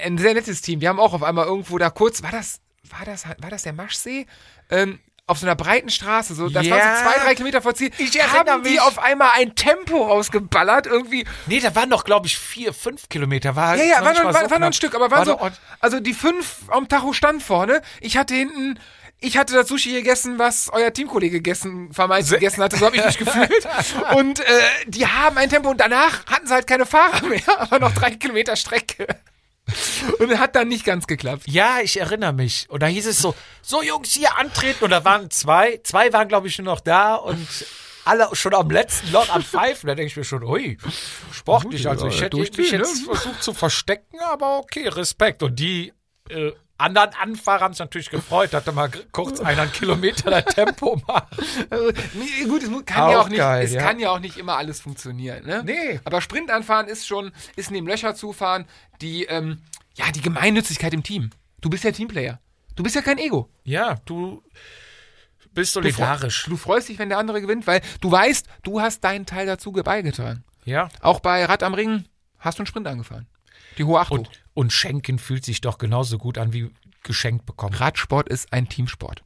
ein 0.03 0.17
sehr 0.17 0.33
nettes 0.33 0.61
Team. 0.61 0.79
Die 0.79 0.87
haben 0.87 0.99
auch 0.99 1.13
auf 1.13 1.23
einmal 1.23 1.45
irgendwo 1.45 1.77
da 1.77 1.89
kurz, 1.89 2.23
war 2.23 2.31
das, 2.31 2.61
war 2.89 3.05
das, 3.05 3.27
war 3.27 3.49
das 3.49 3.63
der 3.63 3.73
Maschsee? 3.73 4.25
Ähm, 4.69 4.99
auf 5.25 5.39
so 5.39 5.45
einer 5.45 5.55
breiten 5.55 5.89
Straße, 5.89 6.35
so, 6.35 6.49
das 6.49 6.65
Ja. 6.65 6.75
war 6.75 6.97
so 6.97 7.03
zwei, 7.03 7.23
drei 7.23 7.35
Kilometer 7.35 7.61
vor 7.61 7.73
Ziel. 7.73 7.91
Ich 7.97 8.19
haben 8.21 8.63
die 8.63 8.71
mich. 8.71 8.81
auf 8.81 8.99
einmal 8.99 9.31
ein 9.35 9.55
Tempo 9.55 10.03
rausgeballert, 10.05 10.85
irgendwie. 10.85 11.25
Nee, 11.45 11.61
da 11.61 11.73
waren 11.75 11.87
noch, 11.87 12.03
glaube 12.03 12.27
ich, 12.27 12.37
vier, 12.37 12.73
fünf 12.73 13.07
Kilometer. 13.07 13.55
War 13.55 13.77
Ja, 13.77 13.83
ja, 13.83 13.99
noch 13.99 14.05
war, 14.05 14.13
noch, 14.13 14.23
war, 14.25 14.43
so 14.43 14.51
war 14.51 14.59
noch 14.59 14.67
ein. 14.67 14.73
Stück, 14.73 14.95
aber 14.95 15.11
waren 15.11 15.25
War 15.27 15.51
so, 15.51 15.57
also 15.79 15.99
die 16.01 16.13
fünf 16.13 16.57
am 16.69 16.89
Tacho 16.89 17.13
stand 17.13 17.41
vorne. 17.41 17.81
Ich 18.01 18.17
hatte 18.17 18.33
hinten, 18.35 18.77
ich 19.21 19.37
hatte 19.37 19.53
das 19.53 19.69
Sushi 19.69 19.93
gegessen, 19.93 20.39
was 20.39 20.69
euer 20.73 20.91
Teamkollege 20.91 21.37
gegessen, 21.37 21.93
vermeintlich 21.93 22.33
gegessen 22.39 22.61
hatte, 22.61 22.75
so 22.75 22.85
habe 22.85 22.97
ich 22.97 23.05
mich 23.05 23.17
gefühlt. 23.17 23.65
Und 24.15 24.41
äh, 24.41 24.43
die 24.87 25.07
haben 25.07 25.37
ein 25.37 25.49
Tempo 25.49 25.69
und 25.69 25.79
danach 25.79 26.25
hatten 26.25 26.47
sie 26.47 26.53
halt 26.53 26.67
keine 26.67 26.85
Fahrer 26.85 27.25
mehr, 27.27 27.41
aber 27.59 27.79
noch 27.79 27.93
drei 27.93 28.11
Kilometer 28.11 28.57
Strecke. 28.57 29.07
Und 30.19 30.39
hat 30.39 30.55
dann 30.55 30.67
nicht 30.67 30.85
ganz 30.85 31.07
geklappt. 31.07 31.43
Ja, 31.47 31.79
ich 31.81 31.99
erinnere 31.99 32.33
mich. 32.33 32.69
Und 32.69 32.83
da 32.83 32.87
hieß 32.87 33.07
es 33.07 33.19
so, 33.19 33.35
so 33.61 33.81
Jungs, 33.81 34.13
hier 34.13 34.37
antreten. 34.37 34.83
Und 34.83 34.89
da 34.89 35.05
waren 35.05 35.29
zwei, 35.31 35.79
zwei 35.83 36.11
waren, 36.13 36.27
glaube 36.27 36.47
ich, 36.47 36.55
schon 36.55 36.65
noch 36.65 36.81
da 36.81 37.15
und 37.15 37.47
alle 38.05 38.29
schon 38.33 38.53
am 38.53 38.69
letzten 38.69 39.11
Loch 39.11 39.29
am 39.29 39.43
Pfeifen. 39.43 39.87
Da 39.87 39.95
denke 39.95 40.07
ich 40.07 40.17
mir 40.17 40.23
schon, 40.23 40.43
ui, 40.43 40.77
sportlich. 41.31 41.87
Also 41.87 42.07
ich 42.07 42.21
hätte 42.21 42.37
mich 42.37 42.51
durchziehen, 42.51 42.81
ne? 42.81 42.87
jetzt 42.87 43.05
versucht 43.05 43.43
zu 43.43 43.53
verstecken, 43.53 44.19
aber 44.19 44.57
okay, 44.59 44.87
Respekt. 44.87 45.43
Und 45.43 45.57
die 45.57 45.93
äh, 46.29 46.51
anderen 46.83 47.09
Anfahrer 47.19 47.61
haben 47.65 47.73
sich 47.73 47.79
natürlich 47.79 48.09
gefreut, 48.09 48.53
dass 48.53 48.63
da 48.63 48.71
mal 48.71 48.89
kurz 49.11 49.39
einen 49.41 49.71
Kilometer 49.71 50.29
der 50.29 50.45
Tempo 50.45 51.01
macht. 51.07 51.27
Also, 51.69 51.91
nee, 52.13 52.45
gut, 52.47 52.63
es 52.63 52.69
kann 52.85 53.03
Auch 53.03 53.11
ja 53.11 53.19
auch 53.21 53.29
nicht, 53.29 53.37
geil, 53.37 53.65
es 53.65 53.73
ja. 53.73 53.81
kann 53.81 53.99
ja 53.99 54.09
auch 54.11 54.19
nicht 54.19 54.37
immer 54.37 54.57
alles 54.57 54.81
funktionieren, 54.81 55.45
ne? 55.45 55.63
Nee. 55.65 55.99
Aber 56.03 56.21
Sprint 56.21 56.51
anfahren 56.51 56.87
ist 56.87 57.07
schon, 57.07 57.31
ist 57.55 57.71
neben 57.71 57.87
Löcher 57.87 58.15
zufahren, 58.15 58.65
die, 59.01 59.23
ähm, 59.25 59.59
ja, 59.95 60.05
die 60.11 60.21
Gemeinnützigkeit 60.21 60.93
im 60.93 61.03
Team. 61.03 61.31
Du 61.61 61.69
bist 61.69 61.83
ja 61.83 61.91
Teamplayer. 61.91 62.39
Du 62.75 62.83
bist 62.83 62.95
ja 62.95 63.01
kein 63.01 63.17
Ego. 63.17 63.49
Ja, 63.63 63.97
du 64.05 64.43
bist 65.53 65.75
Du, 65.75 65.81
solidarisch. 65.81 66.45
du 66.49 66.57
freust 66.57 66.89
dich, 66.89 66.97
wenn 66.99 67.09
der 67.09 67.17
andere 67.19 67.39
gewinnt, 67.41 67.67
weil 67.67 67.81
du 68.01 68.11
weißt, 68.11 68.47
du 68.63 68.81
hast 68.81 69.03
deinen 69.03 69.25
Teil 69.25 69.45
dazu 69.45 69.71
ge- 69.71 69.83
beigetragen. 69.83 70.43
Ja. 70.65 70.89
Auch 71.01 71.19
bei 71.19 71.45
Rad 71.45 71.61
am 71.63 71.73
Ring 71.73 72.05
hast 72.39 72.57
du 72.57 72.61
einen 72.61 72.67
Sprint 72.67 72.87
angefahren. 72.87 73.27
Die 73.77 73.83
hohe 73.83 73.99
Achtung. 73.99 74.19
Und, 74.19 74.29
und 74.53 74.71
Schenken 74.71 75.19
fühlt 75.19 75.45
sich 75.45 75.61
doch 75.61 75.77
genauso 75.77 76.17
gut 76.17 76.37
an 76.37 76.53
wie 76.53 76.69
geschenkt 77.03 77.45
bekommen. 77.45 77.75
Radsport 77.75 78.29
ist 78.29 78.53
ein 78.53 78.69
Teamsport. 78.69 79.23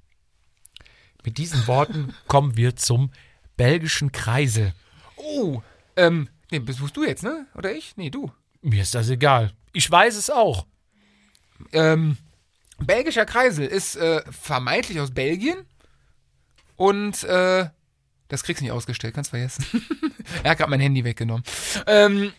Mit 1.24 1.38
diesen 1.38 1.68
Worten 1.68 2.14
kommen 2.28 2.58
wir 2.58 2.76
zum 2.76 3.12
belgischen 3.56 4.12
Kreisel. 4.12 4.74
Oh, 5.16 5.62
ähm, 5.96 6.30
nee, 6.52 6.60
bist 6.60 6.80
bist 6.80 6.96
du 6.96 7.04
jetzt, 7.04 7.24
ne? 7.24 7.48
Oder 7.56 7.74
ich? 7.74 7.98
Nee, 7.98 8.10
du. 8.10 8.32
Mir 8.62 8.82
ist 8.82 8.96
das 8.96 9.10
egal. 9.10 9.52
Ich 9.74 9.90
weiß 9.90 10.16
es 10.16 10.30
auch. 10.30 10.66
Ähm, 11.72 12.18
belgischer 12.80 13.26
Kreisel 13.26 13.68
ist 13.68 13.96
äh, 13.96 14.22
vermeintlich 14.32 15.00
aus 15.00 15.12
Belgien 15.12 15.66
und 16.76 17.24
äh, 17.24 17.70
das 18.28 18.44
kriegst 18.44 18.62
du 18.62 18.66
nicht 18.66 18.74
ausgestellt, 18.74 19.16
kannst 19.16 19.32
vergessen. 19.32 19.66
er 20.44 20.52
hat 20.52 20.58
gerade 20.58 20.70
mein 20.70 20.80
Handy 20.80 21.04
weggenommen. 21.04 21.44
Ähm, 21.88 22.24
äh, 22.24 22.32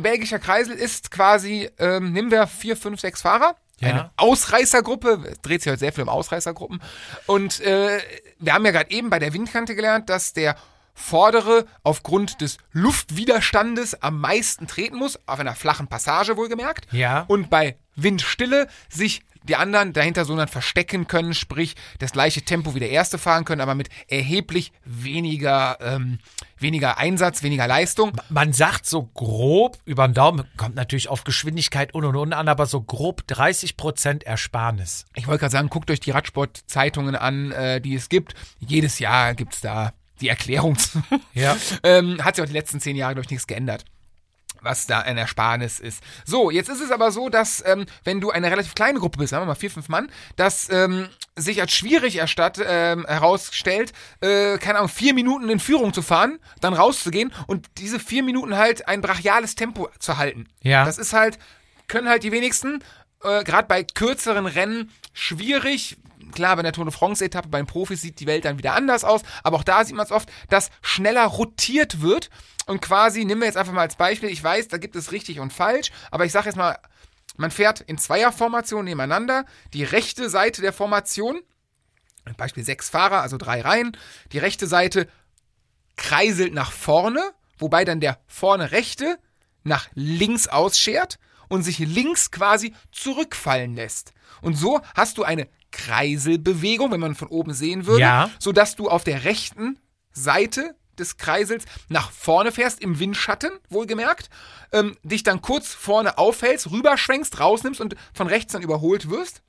belgischer 0.00 0.38
Kreisel 0.38 0.74
ist 0.74 1.10
quasi, 1.10 1.70
ähm, 1.78 2.12
nehmen 2.12 2.30
wir 2.30 2.46
vier, 2.46 2.76
fünf, 2.76 3.00
sechs 3.00 3.22
Fahrer. 3.22 3.56
Ja. 3.80 3.88
Eine 3.88 4.10
Ausreißergruppe, 4.16 5.34
dreht 5.42 5.62
sich 5.62 5.70
heute 5.70 5.78
sehr 5.78 5.92
viel 5.92 6.02
um 6.02 6.08
Ausreißergruppen. 6.08 6.82
Und 7.26 7.60
äh, 7.60 8.00
wir 8.38 8.54
haben 8.54 8.64
ja 8.64 8.72
gerade 8.72 8.90
eben 8.90 9.08
bei 9.08 9.18
der 9.18 9.32
Windkante 9.32 9.76
gelernt, 9.76 10.08
dass 10.08 10.32
der 10.32 10.56
vordere 10.98 11.64
aufgrund 11.84 12.40
des 12.40 12.58
Luftwiderstandes 12.72 14.02
am 14.02 14.20
meisten 14.20 14.66
treten 14.66 14.96
muss, 14.96 15.18
auf 15.26 15.38
einer 15.38 15.54
flachen 15.54 15.86
Passage 15.86 16.36
wohlgemerkt. 16.36 16.92
Ja. 16.92 17.24
Und 17.28 17.50
bei 17.50 17.78
Windstille 17.94 18.68
sich 18.88 19.22
die 19.44 19.56
anderen 19.56 19.92
dahinter 19.92 20.24
so 20.24 20.36
dann 20.36 20.48
verstecken 20.48 21.06
können, 21.06 21.32
sprich 21.32 21.74
das 21.98 22.12
gleiche 22.12 22.42
Tempo 22.42 22.74
wie 22.74 22.80
der 22.80 22.90
erste 22.90 23.16
fahren 23.16 23.44
können, 23.44 23.60
aber 23.60 23.74
mit 23.74 23.88
erheblich 24.08 24.72
weniger, 24.84 25.78
ähm, 25.80 26.18
weniger 26.58 26.98
Einsatz, 26.98 27.42
weniger 27.42 27.66
Leistung. 27.66 28.12
Man 28.28 28.52
sagt 28.52 28.84
so 28.84 29.04
grob, 29.14 29.78
über 29.84 30.06
den 30.06 30.14
Daumen, 30.14 30.44
kommt 30.56 30.74
natürlich 30.74 31.08
auf 31.08 31.24
Geschwindigkeit 31.24 31.94
und 31.94 32.04
und 32.04 32.16
und 32.16 32.32
an, 32.32 32.48
aber 32.48 32.66
so 32.66 32.82
grob 32.82 33.22
30% 33.28 34.24
Ersparnis. 34.24 35.06
Ich 35.14 35.26
wollte 35.26 35.40
gerade 35.40 35.52
sagen, 35.52 35.70
guckt 35.70 35.90
euch 35.90 36.00
die 36.00 36.10
Radsport-Zeitungen 36.10 37.16
an, 37.16 37.52
äh, 37.52 37.80
die 37.80 37.94
es 37.94 38.08
gibt. 38.08 38.34
Jedes 38.58 38.98
Jahr 38.98 39.34
gibt's 39.34 39.60
da 39.60 39.92
die 40.20 40.28
Erklärung 40.28 40.76
zu. 40.78 41.02
Ja. 41.34 41.56
ähm, 41.82 42.24
hat 42.24 42.36
sich 42.36 42.42
auch 42.42 42.48
die 42.48 42.54
letzten 42.54 42.80
zehn 42.80 42.96
Jahre, 42.96 43.14
glaube 43.14 43.26
ich, 43.26 43.30
nichts 43.30 43.46
geändert 43.46 43.84
was 44.62 44.86
da 44.86 45.00
ein 45.00 45.16
Ersparnis 45.16 45.80
ist. 45.80 46.02
So, 46.24 46.50
jetzt 46.50 46.68
ist 46.68 46.80
es 46.80 46.90
aber 46.90 47.10
so, 47.10 47.28
dass 47.28 47.62
ähm, 47.66 47.86
wenn 48.04 48.20
du 48.20 48.30
eine 48.30 48.50
relativ 48.50 48.74
kleine 48.74 48.98
Gruppe 48.98 49.18
bist, 49.18 49.30
sagen 49.30 49.42
wir 49.42 49.46
mal 49.46 49.54
vier, 49.54 49.70
fünf 49.70 49.88
Mann, 49.88 50.10
dass 50.36 50.68
ähm, 50.70 51.08
sich 51.36 51.60
als 51.60 51.72
schwierig 51.72 52.16
erstatt, 52.16 52.60
ähm, 52.64 53.06
herausstellt, 53.06 53.92
äh, 54.20 54.58
keine 54.58 54.78
Ahnung, 54.78 54.88
vier 54.88 55.14
Minuten 55.14 55.48
in 55.48 55.60
Führung 55.60 55.92
zu 55.92 56.02
fahren, 56.02 56.38
dann 56.60 56.74
rauszugehen 56.74 57.32
und 57.46 57.66
diese 57.78 58.00
vier 58.00 58.22
Minuten 58.22 58.56
halt 58.56 58.88
ein 58.88 59.00
brachiales 59.00 59.54
Tempo 59.54 59.88
zu 59.98 60.16
halten. 60.16 60.48
Ja. 60.62 60.84
Das 60.84 60.98
ist 60.98 61.12
halt, 61.12 61.38
können 61.86 62.08
halt 62.08 62.22
die 62.22 62.32
wenigsten, 62.32 62.82
äh, 63.22 63.44
gerade 63.44 63.68
bei 63.68 63.84
kürzeren 63.84 64.46
Rennen, 64.46 64.90
schwierig. 65.12 65.96
Klar, 66.32 66.56
bei 66.56 66.62
der 66.62 66.72
Tour 66.72 66.84
de 66.84 66.92
France-Etappe, 66.92 67.48
bei 67.48 67.58
den 67.58 67.66
Profis 67.66 68.00
sieht 68.00 68.20
die 68.20 68.26
Welt 68.26 68.44
dann 68.44 68.58
wieder 68.58 68.74
anders 68.74 69.04
aus, 69.04 69.22
aber 69.42 69.56
auch 69.56 69.64
da 69.64 69.84
sieht 69.84 69.96
man 69.96 70.06
es 70.06 70.12
oft, 70.12 70.30
dass 70.48 70.70
schneller 70.82 71.24
rotiert 71.24 72.00
wird 72.00 72.30
und 72.66 72.80
quasi, 72.80 73.24
nehmen 73.24 73.40
wir 73.40 73.46
jetzt 73.46 73.56
einfach 73.56 73.72
mal 73.72 73.82
als 73.82 73.96
Beispiel, 73.96 74.28
ich 74.28 74.42
weiß, 74.42 74.68
da 74.68 74.78
gibt 74.78 74.96
es 74.96 75.12
richtig 75.12 75.40
und 75.40 75.52
falsch, 75.52 75.90
aber 76.10 76.24
ich 76.24 76.32
sage 76.32 76.46
jetzt 76.46 76.56
mal, 76.56 76.78
man 77.36 77.50
fährt 77.50 77.80
in 77.82 77.98
Zweierformation 77.98 78.84
nebeneinander, 78.84 79.44
die 79.72 79.84
rechte 79.84 80.28
Seite 80.28 80.60
der 80.60 80.72
Formation, 80.72 81.40
Beispiel 82.36 82.64
sechs 82.64 82.90
Fahrer, 82.90 83.22
also 83.22 83.36
drei 83.38 83.60
Reihen, 83.60 83.96
die 84.32 84.38
rechte 84.38 84.66
Seite 84.66 85.08
kreiselt 85.96 86.52
nach 86.52 86.72
vorne, 86.72 87.32
wobei 87.58 87.84
dann 87.84 88.00
der 88.00 88.18
vorne 88.26 88.72
rechte 88.72 89.18
nach 89.64 89.88
links 89.94 90.48
ausschert 90.48 91.18
und 91.48 91.62
sich 91.62 91.78
links 91.78 92.30
quasi 92.30 92.74
zurückfallen 92.92 93.74
lässt. 93.74 94.12
Und 94.42 94.54
so 94.54 94.80
hast 94.94 95.18
du 95.18 95.24
eine 95.24 95.48
Kreiselbewegung, 95.72 96.90
wenn 96.90 97.00
man 97.00 97.14
von 97.14 97.28
oben 97.28 97.52
sehen 97.52 97.86
würde, 97.86 98.00
Ja. 98.00 98.30
sodass 98.38 98.76
du 98.76 98.88
auf 98.88 99.04
der 99.04 99.24
rechten 99.24 99.78
Seite 100.12 100.74
des 100.98 101.16
Kreisels 101.16 101.64
nach 101.88 102.10
vorne 102.10 102.50
fährst, 102.50 102.80
im 102.82 102.98
Windschatten, 102.98 103.50
wohlgemerkt, 103.68 104.30
ähm, 104.72 104.96
dich 105.04 105.22
dann 105.22 105.40
kurz 105.42 105.68
vorne 105.72 106.18
aufhältst, 106.18 106.70
rüberschwenkst, 106.70 107.38
rausnimmst 107.38 107.80
und 107.80 107.94
von 108.14 108.26
rechts 108.26 108.52
dann 108.52 108.62
überholt 108.62 109.08
wirst. 109.10 109.42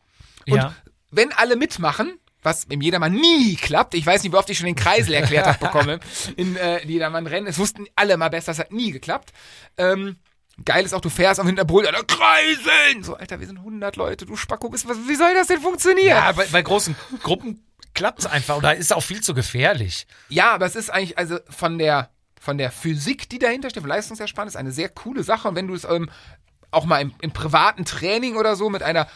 Und 0.48 0.58
Ja. 0.58 0.76
wenn 1.12 1.32
alle 1.34 1.56
mitmachen, 1.56 2.20
was 2.44 2.66
im 2.66 2.82
Jedermann 2.82 3.14
nie 3.14 3.56
klappt, 3.56 3.96
ich 3.96 4.06
weiß 4.06 4.24
nicht, 4.24 4.32
wie 4.32 4.38
oft 4.38 4.50
ich 4.50 4.58
schon 4.60 4.68
den 4.68 4.76
Kreisel 4.76 5.14
erklärt 5.16 5.48
habe 5.48 5.58
bekomme 5.66 6.00
in 6.38 6.56
äh, 6.56 6.86
Jedermann-Rennen, 6.86 7.48
es 7.48 7.58
wussten 7.58 7.86
alle 7.96 8.16
mal 8.16 8.30
besser, 8.30 8.52
das 8.52 8.60
hat 8.60 8.72
nie 8.72 8.92
geklappt. 8.92 9.34
Ähm, 9.78 10.18
geil 10.66 10.86
ist 10.86 10.94
auch, 10.94 11.02
du 11.02 11.10
fährst 11.10 11.40
am 11.40 11.48
Hinterpol, 11.48 11.86
Alter, 11.86 12.04
Kreiseln! 12.04 13.04
So, 13.04 13.16
Alter, 13.16 13.40
wir 13.40 13.48
sind 13.48 13.58
100 13.58 13.96
Leute, 13.96 14.26
du 14.26 14.36
Spacko, 14.36 14.70
bist, 14.70 14.88
was, 14.88 14.98
wie 15.08 15.16
soll 15.16 15.34
das 15.34 15.48
denn 15.48 15.62
funktionieren? 15.62 16.08
Ja, 16.08 16.32
bei, 16.32 16.46
bei 16.46 16.62
großen 16.62 16.96
Gruppen 17.24 17.64
klappt 17.94 18.20
es 18.20 18.26
einfach 18.26 18.58
oder 18.58 18.76
ist 18.76 18.94
auch 18.94 19.04
viel 19.04 19.22
zu 19.22 19.34
gefährlich. 19.34 20.08
Ja, 20.30 20.52
aber 20.52 20.66
es 20.66 20.76
ist 20.76 20.90
eigentlich, 20.90 21.18
also 21.18 21.38
von 21.50 21.78
der, 21.78 22.10
von 22.40 22.58
der 22.58 22.72
Physik, 22.72 23.30
die 23.30 23.40
dahinter 23.40 23.70
steht, 23.70 23.86
Leistungsersparnis, 23.86 24.56
eine 24.56 24.72
sehr 24.72 24.90
coole 24.90 25.24
Sache. 25.24 25.48
Und 25.50 25.56
wenn 25.56 25.68
du 25.68 25.74
es 25.74 25.84
ähm, 25.84 26.10
auch 26.72 26.86
mal 26.86 27.02
im, 27.02 27.14
im 27.22 27.32
privaten 27.32 27.86
Training 27.86 28.36
oder 28.38 28.56
so 28.56 28.70
mit 28.70 28.84
einer 28.84 29.08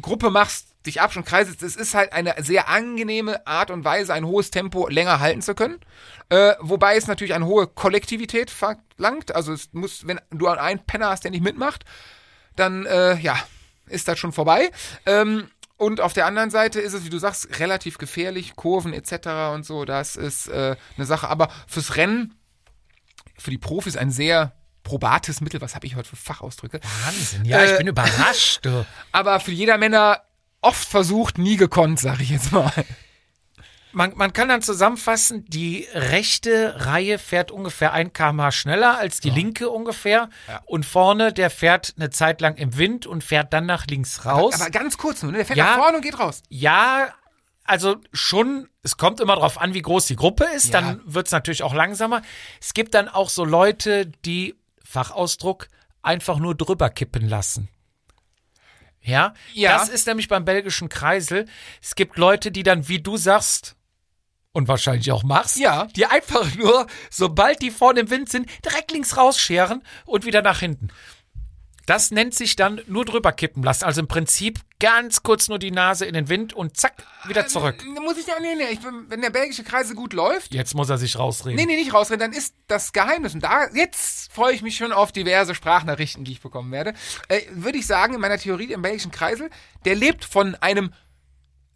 Gruppe 0.00 0.30
machst, 0.30 0.68
dich 0.88 1.00
ab 1.00 1.14
und 1.16 1.24
kreiselst, 1.24 1.62
es 1.62 1.76
ist 1.76 1.94
halt 1.94 2.12
eine 2.12 2.34
sehr 2.38 2.68
angenehme 2.68 3.46
Art 3.46 3.70
und 3.70 3.84
Weise, 3.84 4.12
ein 4.14 4.26
hohes 4.26 4.50
Tempo 4.50 4.88
länger 4.88 5.20
halten 5.20 5.42
zu 5.42 5.54
können. 5.54 5.78
Äh, 6.30 6.54
wobei 6.60 6.96
es 6.96 7.06
natürlich 7.06 7.34
eine 7.34 7.46
hohe 7.46 7.66
Kollektivität 7.66 8.50
verlangt. 8.50 9.34
Also 9.34 9.52
es 9.52 9.72
muss, 9.72 10.06
wenn 10.06 10.20
du 10.30 10.48
einen 10.48 10.84
Penner 10.84 11.10
hast, 11.10 11.24
der 11.24 11.30
nicht 11.30 11.44
mitmacht, 11.44 11.84
dann 12.56 12.86
äh, 12.86 13.16
ja, 13.18 13.38
ist 13.86 14.08
das 14.08 14.18
schon 14.18 14.32
vorbei. 14.32 14.70
Ähm, 15.06 15.48
und 15.76 16.00
auf 16.00 16.12
der 16.12 16.26
anderen 16.26 16.50
Seite 16.50 16.80
ist 16.80 16.92
es, 16.92 17.04
wie 17.04 17.10
du 17.10 17.18
sagst, 17.18 17.60
relativ 17.60 17.98
gefährlich, 17.98 18.56
Kurven 18.56 18.92
etc. 18.92 19.54
und 19.54 19.64
so. 19.64 19.84
Das 19.84 20.16
ist 20.16 20.48
äh, 20.48 20.76
eine 20.96 21.06
Sache. 21.06 21.28
Aber 21.28 21.48
fürs 21.68 21.96
Rennen, 21.96 22.34
für 23.38 23.50
die 23.52 23.58
Profis 23.58 23.96
ein 23.96 24.10
sehr 24.10 24.52
probates 24.82 25.40
Mittel. 25.40 25.60
Was 25.60 25.74
habe 25.74 25.86
ich 25.86 25.94
heute 25.94 26.08
für 26.08 26.16
Fachausdrücke? 26.16 26.80
Wahnsinn, 27.04 27.44
ja, 27.44 27.58
Äh, 27.60 27.72
ich 27.72 27.78
bin 27.78 27.86
überrascht. 27.86 28.66
Aber 29.12 29.38
für 29.38 29.52
jeder 29.52 29.78
Männer 29.78 30.22
oft 30.60 30.88
versucht, 30.88 31.38
nie 31.38 31.56
gekonnt, 31.56 32.00
sage 32.00 32.22
ich 32.22 32.30
jetzt 32.30 32.52
mal. 32.52 32.72
Man, 33.92 34.12
man 34.16 34.34
kann 34.34 34.48
dann 34.48 34.60
zusammenfassen, 34.60 35.46
die 35.48 35.88
rechte 35.94 36.74
Reihe 36.86 37.18
fährt 37.18 37.50
ungefähr 37.50 37.92
ein 37.94 38.12
km 38.12 38.50
schneller 38.50 38.98
als 38.98 39.20
die 39.20 39.30
linke 39.30 39.70
ungefähr. 39.70 40.28
Und 40.66 40.84
vorne, 40.84 41.32
der 41.32 41.48
fährt 41.48 41.94
eine 41.96 42.10
Zeit 42.10 42.40
lang 42.42 42.56
im 42.56 42.76
Wind 42.76 43.06
und 43.06 43.24
fährt 43.24 43.52
dann 43.54 43.64
nach 43.66 43.86
links 43.86 44.26
raus. 44.26 44.60
Aber 44.60 44.70
ganz 44.70 44.98
kurz 44.98 45.22
nur, 45.22 45.32
ne? 45.32 45.38
der 45.38 45.46
fährt 45.46 45.56
Ja. 45.58 45.64
nach 45.76 45.76
vorne 45.78 45.96
und 45.96 46.02
geht 46.02 46.18
raus. 46.18 46.42
Ja, 46.50 47.08
also 47.64 47.96
schon, 48.12 48.68
es 48.82 48.98
kommt 48.98 49.20
immer 49.20 49.34
darauf 49.36 49.58
an, 49.58 49.72
wie 49.74 49.82
groß 49.82 50.06
die 50.06 50.16
Gruppe 50.16 50.44
ist, 50.54 50.66
Ja. 50.66 50.80
dann 50.80 51.00
wird 51.04 51.26
es 51.26 51.32
natürlich 51.32 51.62
auch 51.62 51.74
langsamer. 51.74 52.20
Es 52.60 52.74
gibt 52.74 52.94
dann 52.94 53.08
auch 53.08 53.30
so 53.30 53.44
Leute, 53.44 54.06
die, 54.24 54.54
Fachausdruck, 54.84 55.68
einfach 56.02 56.38
nur 56.38 56.54
drüber 56.54 56.90
kippen 56.90 57.26
lassen. 57.28 57.68
Ja, 59.08 59.34
Ja. 59.54 59.78
das 59.78 59.88
ist 59.88 60.06
nämlich 60.06 60.28
beim 60.28 60.44
belgischen 60.44 60.88
Kreisel. 60.88 61.46
Es 61.82 61.94
gibt 61.94 62.16
Leute, 62.18 62.50
die 62.50 62.62
dann, 62.62 62.88
wie 62.88 63.00
du 63.00 63.16
sagst, 63.16 63.74
und 64.52 64.66
wahrscheinlich 64.68 65.12
auch 65.12 65.22
machst, 65.22 65.56
Ja. 65.58 65.86
die 65.96 66.06
einfach 66.06 66.54
nur, 66.56 66.86
sobald 67.10 67.62
die 67.62 67.70
vorne 67.70 68.00
im 68.00 68.10
Wind 68.10 68.28
sind, 68.28 68.46
direkt 68.64 68.90
links 68.92 69.16
rausscheren 69.16 69.82
und 70.04 70.24
wieder 70.24 70.42
nach 70.42 70.60
hinten. 70.60 70.88
Das 71.88 72.10
nennt 72.10 72.34
sich 72.34 72.54
dann 72.54 72.82
nur 72.86 73.06
drüber 73.06 73.32
kippen 73.32 73.62
lassen. 73.62 73.84
Also 73.84 74.02
im 74.02 74.08
Prinzip 74.08 74.60
ganz 74.78 75.22
kurz 75.22 75.48
nur 75.48 75.58
die 75.58 75.70
Nase 75.70 76.04
in 76.04 76.12
den 76.12 76.28
Wind 76.28 76.52
und 76.52 76.76
zack, 76.76 76.92
wieder 77.24 77.46
zurück. 77.46 77.82
Äh, 77.82 78.00
Muss 78.00 78.18
ich 78.18 78.26
ja, 78.26 78.34
nee, 78.42 78.54
nee, 78.56 78.72
ich, 78.72 78.80
wenn 78.84 79.22
der 79.22 79.30
belgische 79.30 79.64
Kreisel 79.64 79.96
gut 79.96 80.12
läuft, 80.12 80.52
Jetzt 80.52 80.74
muss 80.74 80.90
er 80.90 80.98
sich 80.98 81.18
rausreden. 81.18 81.56
Nee, 81.56 81.64
nee, 81.64 81.76
nicht 81.76 81.94
rausreden, 81.94 82.20
dann 82.20 82.32
ist 82.34 82.54
das 82.66 82.92
Geheimnis. 82.92 83.32
Und 83.32 83.42
da, 83.42 83.68
jetzt 83.72 84.30
freue 84.30 84.52
ich 84.52 84.60
mich 84.60 84.76
schon 84.76 84.92
auf 84.92 85.12
diverse 85.12 85.54
Sprachnachrichten, 85.54 86.24
die 86.24 86.32
ich 86.32 86.42
bekommen 86.42 86.72
werde. 86.72 86.92
Äh, 87.28 87.40
Würde 87.52 87.78
ich 87.78 87.86
sagen, 87.86 88.12
in 88.12 88.20
meiner 88.20 88.36
Theorie 88.36 88.70
im 88.70 88.82
belgischen 88.82 89.10
Kreisel, 89.10 89.48
der 89.86 89.94
lebt 89.94 90.26
von 90.26 90.56
einem, 90.56 90.92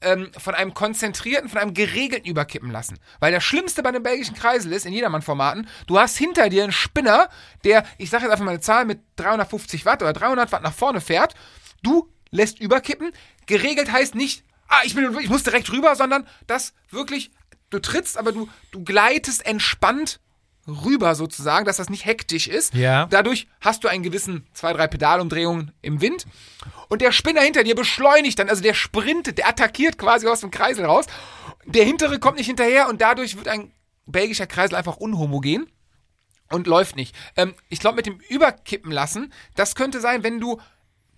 ähm, 0.03 0.31
von 0.37 0.55
einem 0.55 0.75
konzentrierten, 0.75 1.49
von 1.49 1.61
einem 1.61 1.75
geregelten 1.75 2.29
Überkippen 2.29 2.71
lassen. 2.71 2.99
Weil 3.21 3.33
das 3.33 3.45
Schlimmste 3.45 3.83
bei 3.83 3.89
einem 3.89 4.03
belgischen 4.03 4.35
Kreisel 4.35 4.73
ist, 4.73 4.87
in 4.87 4.93
Jedermann-Formaten, 4.93 5.69
du 5.87 5.99
hast 5.99 6.17
hinter 6.17 6.49
dir 6.49 6.65
einen 6.65 6.73
Spinner, 6.73 7.29
der, 7.65 7.85
ich 7.99 8.11
sage 8.11 8.25
jetzt 8.25 8.33
einfach 8.33 8.45
mal 8.45 8.53
eine 8.53 8.61
Zahl, 8.61 8.85
mit 8.85 9.01
350 9.17 9.85
Watt 9.87 10.03
oder 10.03 10.13
300 10.13 10.53
Watt 10.53 10.63
nach 10.63 10.75
vorne 10.75 11.01
fährt. 11.01 11.35
Du 11.83 12.09
lässt 12.31 12.61
überkippen. 12.61 13.13
Geregelt 13.47 13.93
heißt 13.93 14.15
nicht, 14.15 14.45
ah, 14.69 14.81
ich, 14.85 14.95
bin, 14.95 15.17
ich 15.21 15.29
muss 15.29 15.43
direkt 15.43 15.71
rüber, 15.71 15.95
sondern 15.97 16.27
das 16.47 16.75
wirklich, 16.91 17.31
du 17.71 17.79
trittst, 17.79 18.19
aber 18.19 18.33
du, 18.33 18.49
du 18.71 18.83
gleitest 18.85 19.45
entspannt 19.47 20.21
rüber 20.67 21.15
sozusagen, 21.15 21.65
dass 21.65 21.77
das 21.77 21.91
nicht 21.91 22.05
hektisch 22.05 22.47
ist. 22.47 22.75
Ja. 22.75 23.07
Dadurch 23.07 23.49
hast 23.61 23.83
du 23.85 23.89
einen 23.89 24.03
gewissen 24.03 24.47
zwei, 24.53 24.73
drei 24.73 24.87
Pedalumdrehungen 24.87 25.73
im 25.83 26.01
Wind. 26.01 26.27
Und 26.89 27.03
der 27.03 27.13
Spinner 27.13 27.41
hinter 27.41 27.65
dir 27.65 27.75
beschleunigt 27.75 28.39
dann, 28.39 28.49
also 28.49 28.63
der 28.63 28.75
sprintet, 28.75 29.39
der 29.39 29.49
attackiert 29.49 29.99
quasi 29.99 30.27
aus 30.29 30.41
dem 30.41 30.51
Kreisel 30.51 30.85
raus. 30.85 31.07
Der 31.67 31.85
hintere 31.85 32.19
kommt 32.19 32.39
nicht 32.39 32.47
hinterher 32.47 32.89
und 32.89 33.01
dadurch 33.01 33.37
wird 33.37 33.49
ein 33.49 33.73
belgischer 34.07 34.47
Kreisel 34.47 34.77
einfach 34.77 34.97
unhomogen 34.97 35.67
und 36.51 36.67
läuft 36.67 36.97
nicht. 36.97 37.15
Ähm, 37.37 37.55
ich 37.69 37.81
glaube, 37.81 37.97
mit 37.97 38.07
dem 38.07 38.21
Überkippen 38.29 38.93
lassen, 38.93 39.33
das 39.57 39.75
könnte 39.75 40.01
sein, 40.01 40.23
wenn 40.23 40.41
du 40.41 40.61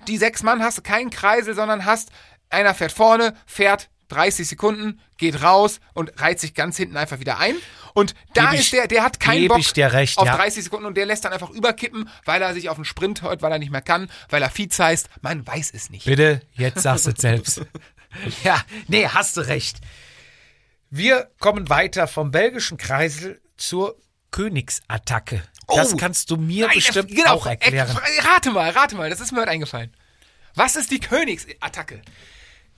die 0.09 0.19
sechs 0.19 0.43
Mann 0.43 0.63
hast, 0.63 0.85
keinen 0.85 1.11
Kreisel, 1.11 1.55
sondern 1.55 1.85
hast, 1.85 2.11
einer 2.51 2.75
fährt 2.75 2.93
vorne, 2.93 3.35
fährt 3.47 3.89
30 4.09 4.47
Sekunden, 4.47 5.01
geht 5.17 5.43
raus 5.43 5.81
und 5.95 6.21
reiht 6.21 6.41
sich 6.41 6.55
ganz 6.55 6.77
hinten 6.77 6.97
einfach 6.97 7.21
wieder 7.21 7.39
ein. 7.39 7.57
Und 7.95 8.15
da 8.35 8.51
Geb 8.51 8.61
ist 8.61 8.73
der, 8.73 8.89
der 8.89 9.03
hat 9.05 9.21
keinen 9.21 9.47
Bock 9.49 9.59
recht, 9.77 10.19
auf 10.19 10.27
ja. 10.27 10.37
30 10.37 10.65
Sekunden 10.65 10.85
und 10.85 10.97
der 10.97 11.07
lässt 11.07 11.25
dann 11.25 11.33
einfach 11.33 11.51
überkippen, 11.51 12.09
weil 12.25 12.43
er 12.43 12.53
sich 12.53 12.69
auf 12.69 12.75
den 12.77 12.85
Sprint 12.85 13.23
hört, 13.23 13.41
weil 13.41 13.53
er 13.53 13.59
nicht 13.61 13.71
mehr 13.71 13.83
kann, 13.83 14.11
weil 14.29 14.43
er 14.43 14.51
Vize 14.51 14.83
heißt. 14.85 15.09
Man 15.23 15.47
weiß 15.47 15.71
es 15.73 15.91
nicht. 15.91 16.05
Bitte, 16.05 16.43
jetzt 16.55 16.83
sagst 16.83 17.07
du 17.07 17.11
es 17.13 17.21
selbst. 17.21 17.63
ja, 18.45 18.61
nee, 18.89 19.07
hast 19.07 19.37
du 19.37 19.43
recht. 19.43 19.79
Wir 20.91 21.31
kommen 21.39 21.69
weiter 21.71 22.07
vom 22.09 22.31
belgischen 22.33 22.79
Kreisel 22.79 23.41
zur 23.57 23.97
Königsattacke. 24.33 25.43
Das 25.69 25.95
Oh. 25.95 25.97
kannst 25.97 26.31
du 26.31 26.37
mir 26.37 26.67
Nein, 26.67 26.75
bestimmt 26.77 27.11
genau, 27.11 27.35
auch 27.35 27.47
erklären. 27.47 27.89
äh, 27.89 28.21
Rate 28.21 28.51
mal, 28.51 28.71
rate 28.71 28.97
mal, 28.97 29.09
das 29.09 29.21
ist 29.21 29.33
mir 29.33 29.41
heute 29.41 29.51
eingefallen. 29.51 29.95
Was 30.55 30.77
ist 30.77 30.91
die 30.91 31.01
Königsattacke? 31.01 32.03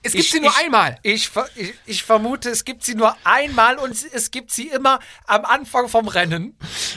Es 0.03 0.13
gibt 0.13 0.29
sie 0.29 0.39
nur 0.39 0.55
einmal. 0.57 0.99
Ich, 1.03 1.29
ich, 1.55 1.73
ich 1.85 2.03
vermute, 2.03 2.49
es 2.49 2.63
gibt 2.63 2.83
sie 2.85 2.95
nur 2.95 3.15
einmal 3.25 3.77
und 3.77 3.91
es 4.13 4.31
gibt 4.31 4.51
sie 4.51 4.67
immer 4.67 4.99
am 5.25 5.43
Anfang 5.43 5.89
vom 5.89 6.07
Rennen. 6.07 6.55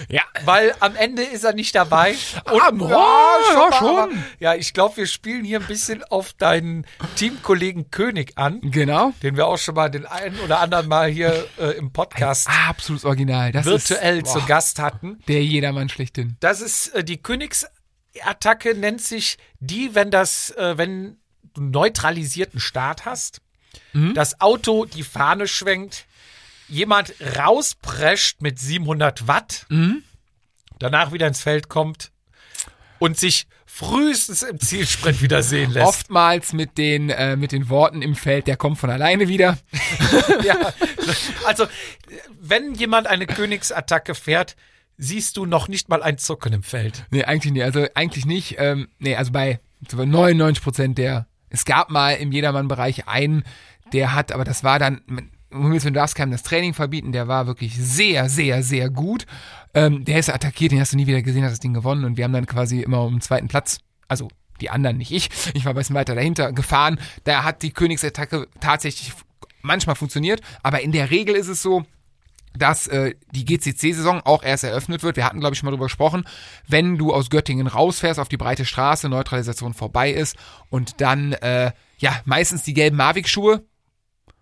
Ja. 0.09 0.23
Weil 0.45 0.75
am 0.81 0.95
Ende 0.95 1.23
ist 1.23 1.43
er 1.45 1.53
nicht 1.55 1.75
dabei. 1.75 2.15
Ah, 2.45 2.71
boah, 2.71 2.89
ja, 2.91 2.97
mal, 3.69 3.73
schon. 3.73 3.89
aber- 3.89 4.09
ja, 4.39 4.55
ich 4.55 4.73
glaube, 4.75 4.99
wir 4.99 5.07
spielen 5.07 5.45
hier 5.45 5.59
ein 5.61 5.67
bisschen 5.67 6.05
auf 6.05 6.33
deinen 6.35 6.87
Teamkollegen 7.17 7.91
König 7.91 8.39
an, 8.39 8.61
Genau. 8.63 9.13
den 9.23 9.37
wir 9.37 9.47
auch 9.47 9.59
schon 9.59 9.75
mal 9.75 9.89
den 9.91 10.07
einen 10.07 10.39
oder 10.41 10.61
anderen 10.61 10.87
Mal 10.89 11.09
hier 11.11 11.47
äh, 11.59 11.77
im 11.77 11.93
Podcast 11.93 12.49
Absolutes 12.69 13.05
Original. 13.05 13.51
Das 13.53 13.67
virtuell 13.67 14.19
ist, 14.21 14.29
zu 14.33 14.39
boah, 14.41 14.47
Gast 14.47 14.79
hatten. 14.79 15.19
Der 15.27 15.43
Jedermann 15.43 15.89
schlechthin. 15.89 16.37
Das 16.41 16.61
ist 16.61 16.89
äh, 16.95 17.03
die 17.03 17.21
Königsattacke 17.21 18.75
nennt 18.75 19.01
sich 19.01 19.39
die, 19.59 19.95
wenn 19.95 20.11
das, 20.11 20.51
äh, 20.53 20.77
wenn 20.79 21.20
neutralisierten 21.57 22.61
Start 22.61 23.05
hast, 23.05 23.41
Mhm. 23.93 24.15
das 24.15 24.41
Auto 24.41 24.85
die 24.85 25.03
Fahne 25.05 25.47
schwenkt, 25.49 26.07
jemand 26.69 27.13
rausprescht 27.37 28.41
mit 28.43 28.59
700 28.59 29.27
Watt, 29.29 29.67
Mhm. 29.69 30.03
danach 30.79 31.13
wieder 31.13 31.27
ins 31.27 31.41
Feld 31.41 31.69
kommt 31.69 32.11
und 32.99 33.17
sich 33.19 33.47
frühestens 33.67 34.43
im 34.43 34.59
Zielsprint 34.61 35.23
wieder 35.23 35.43
sehen 35.43 35.71
lässt. 35.71 35.87
Oftmals 35.87 36.53
mit 36.53 36.77
den, 36.79 37.09
äh, 37.11 37.37
mit 37.37 37.53
den 37.53 37.69
Worten 37.69 38.03
im 38.03 38.15
Feld, 38.17 38.47
der 38.47 38.57
kommt 38.57 38.79
von 38.79 38.91
alleine 38.91 39.29
wieder. 39.29 39.59
ja. 40.45 40.57
Also, 41.47 41.67
wenn 42.41 42.75
jemand 42.75 43.07
eine 43.07 43.27
Königsattacke 43.27 44.15
fährt, 44.15 44.57
siehst 44.99 45.37
du 45.37 45.47
noch 45.47 45.69
nicht 45.69 45.89
mal 45.89 46.03
ein 46.03 46.19
Zucken 46.19 46.53
im 46.53 46.63
Feld. 46.63 47.07
Nee, 47.11 47.25
eigentlich 47.25 47.53
nicht. 47.53 47.63
Also 47.63 47.87
eigentlich 47.95 48.27
nicht. 48.27 48.57
Ähm, 48.59 48.89
nee, 48.99 49.17
also 49.17 49.33
bei 49.33 49.61
so 49.89 49.97
bei 49.97 50.05
99 50.05 50.63
Prozent 50.63 50.99
der. 50.99 51.27
Es 51.51 51.65
gab 51.65 51.91
mal 51.91 52.13
im 52.13 52.33
Jedermann-Bereich 52.33 53.07
einen, 53.09 53.45
der 53.93 54.15
hat, 54.15 54.33
aber 54.33 54.45
das 54.45 54.65
war 54.65 54.79
dann, 54.79 55.03
Himmels 55.51 55.85
Willen, 55.85 55.95
du 55.95 56.01
darfst 56.01 56.15
keinem 56.15 56.31
das 56.31 56.45
Training 56.45 56.75
verbieten, 56.75 57.13
der 57.13 57.29
war 57.29 57.47
wirklich 57.47 57.77
sehr, 57.77 58.29
sehr, 58.29 58.63
sehr 58.63 58.89
gut. 58.89 59.27
Ähm, 59.75 60.05
der 60.05 60.19
ist 60.19 60.31
attackiert, 60.31 60.73
den 60.73 60.81
hast 60.81 60.93
du 60.93 60.97
nie 60.97 61.07
wieder 61.07 61.23
gesehen, 61.23 61.45
hat 61.45 61.51
das 61.51 61.61
Ding 61.61 61.75
gewonnen 61.75 62.05
und 62.05 62.17
wir 62.17 62.25
haben 62.25 62.33
dann 62.33 62.47
quasi 62.47 62.81
immer 62.81 63.03
um 63.03 63.15
den 63.15 63.21
zweiten 63.21 63.49
Platz, 63.49 63.79
also 64.09 64.29
die 64.61 64.71
anderen, 64.71 64.97
nicht 64.99 65.11
ich, 65.11 65.29
ich 65.55 65.65
war 65.65 65.73
ein 65.73 65.77
bisschen 65.77 65.97
weiter 65.97 66.15
dahinter 66.15 66.53
gefahren. 66.53 67.01
Da 67.25 67.43
hat 67.43 67.63
die 67.63 67.73
Königsattacke 67.73 68.47
tatsächlich 68.61 69.13
manchmal 69.63 69.97
funktioniert, 69.97 70.41
aber 70.63 70.81
in 70.81 70.93
der 70.93 71.11
Regel 71.11 71.35
ist 71.35 71.49
es 71.49 71.63
so, 71.63 71.85
dass 72.57 72.87
äh, 72.89 73.15
die 73.33 73.45
GCC-Saison 73.45 74.23
auch 74.25 74.43
erst 74.43 74.65
eröffnet 74.65 75.03
wird. 75.03 75.17
Wir 75.17 75.25
hatten, 75.25 75.41
glaube 75.41 75.55
ich, 75.55 75.59
schon 75.61 75.67
mal 75.67 75.71
drüber 75.73 75.87
gesprochen. 75.87 76.25
Wenn 76.67 76.99
du 76.99 77.13
aus 77.15 77.31
Göttingen 77.31 77.67
rausfährst 77.69 78.19
auf 78.19 78.29
die 78.29 78.37
breite 78.37 78.65
Straße, 78.65 79.09
Neutralisation 79.09 79.73
vorbei 79.75 80.11
ist 80.11 80.37
und 80.69 81.01
dann, 81.01 81.33
äh, 81.35 81.73
ja, 81.99 82.21
meistens 82.25 82.63
die 82.65 82.75
gelben 82.75 82.97
Mavic-Schuhe 82.97 83.65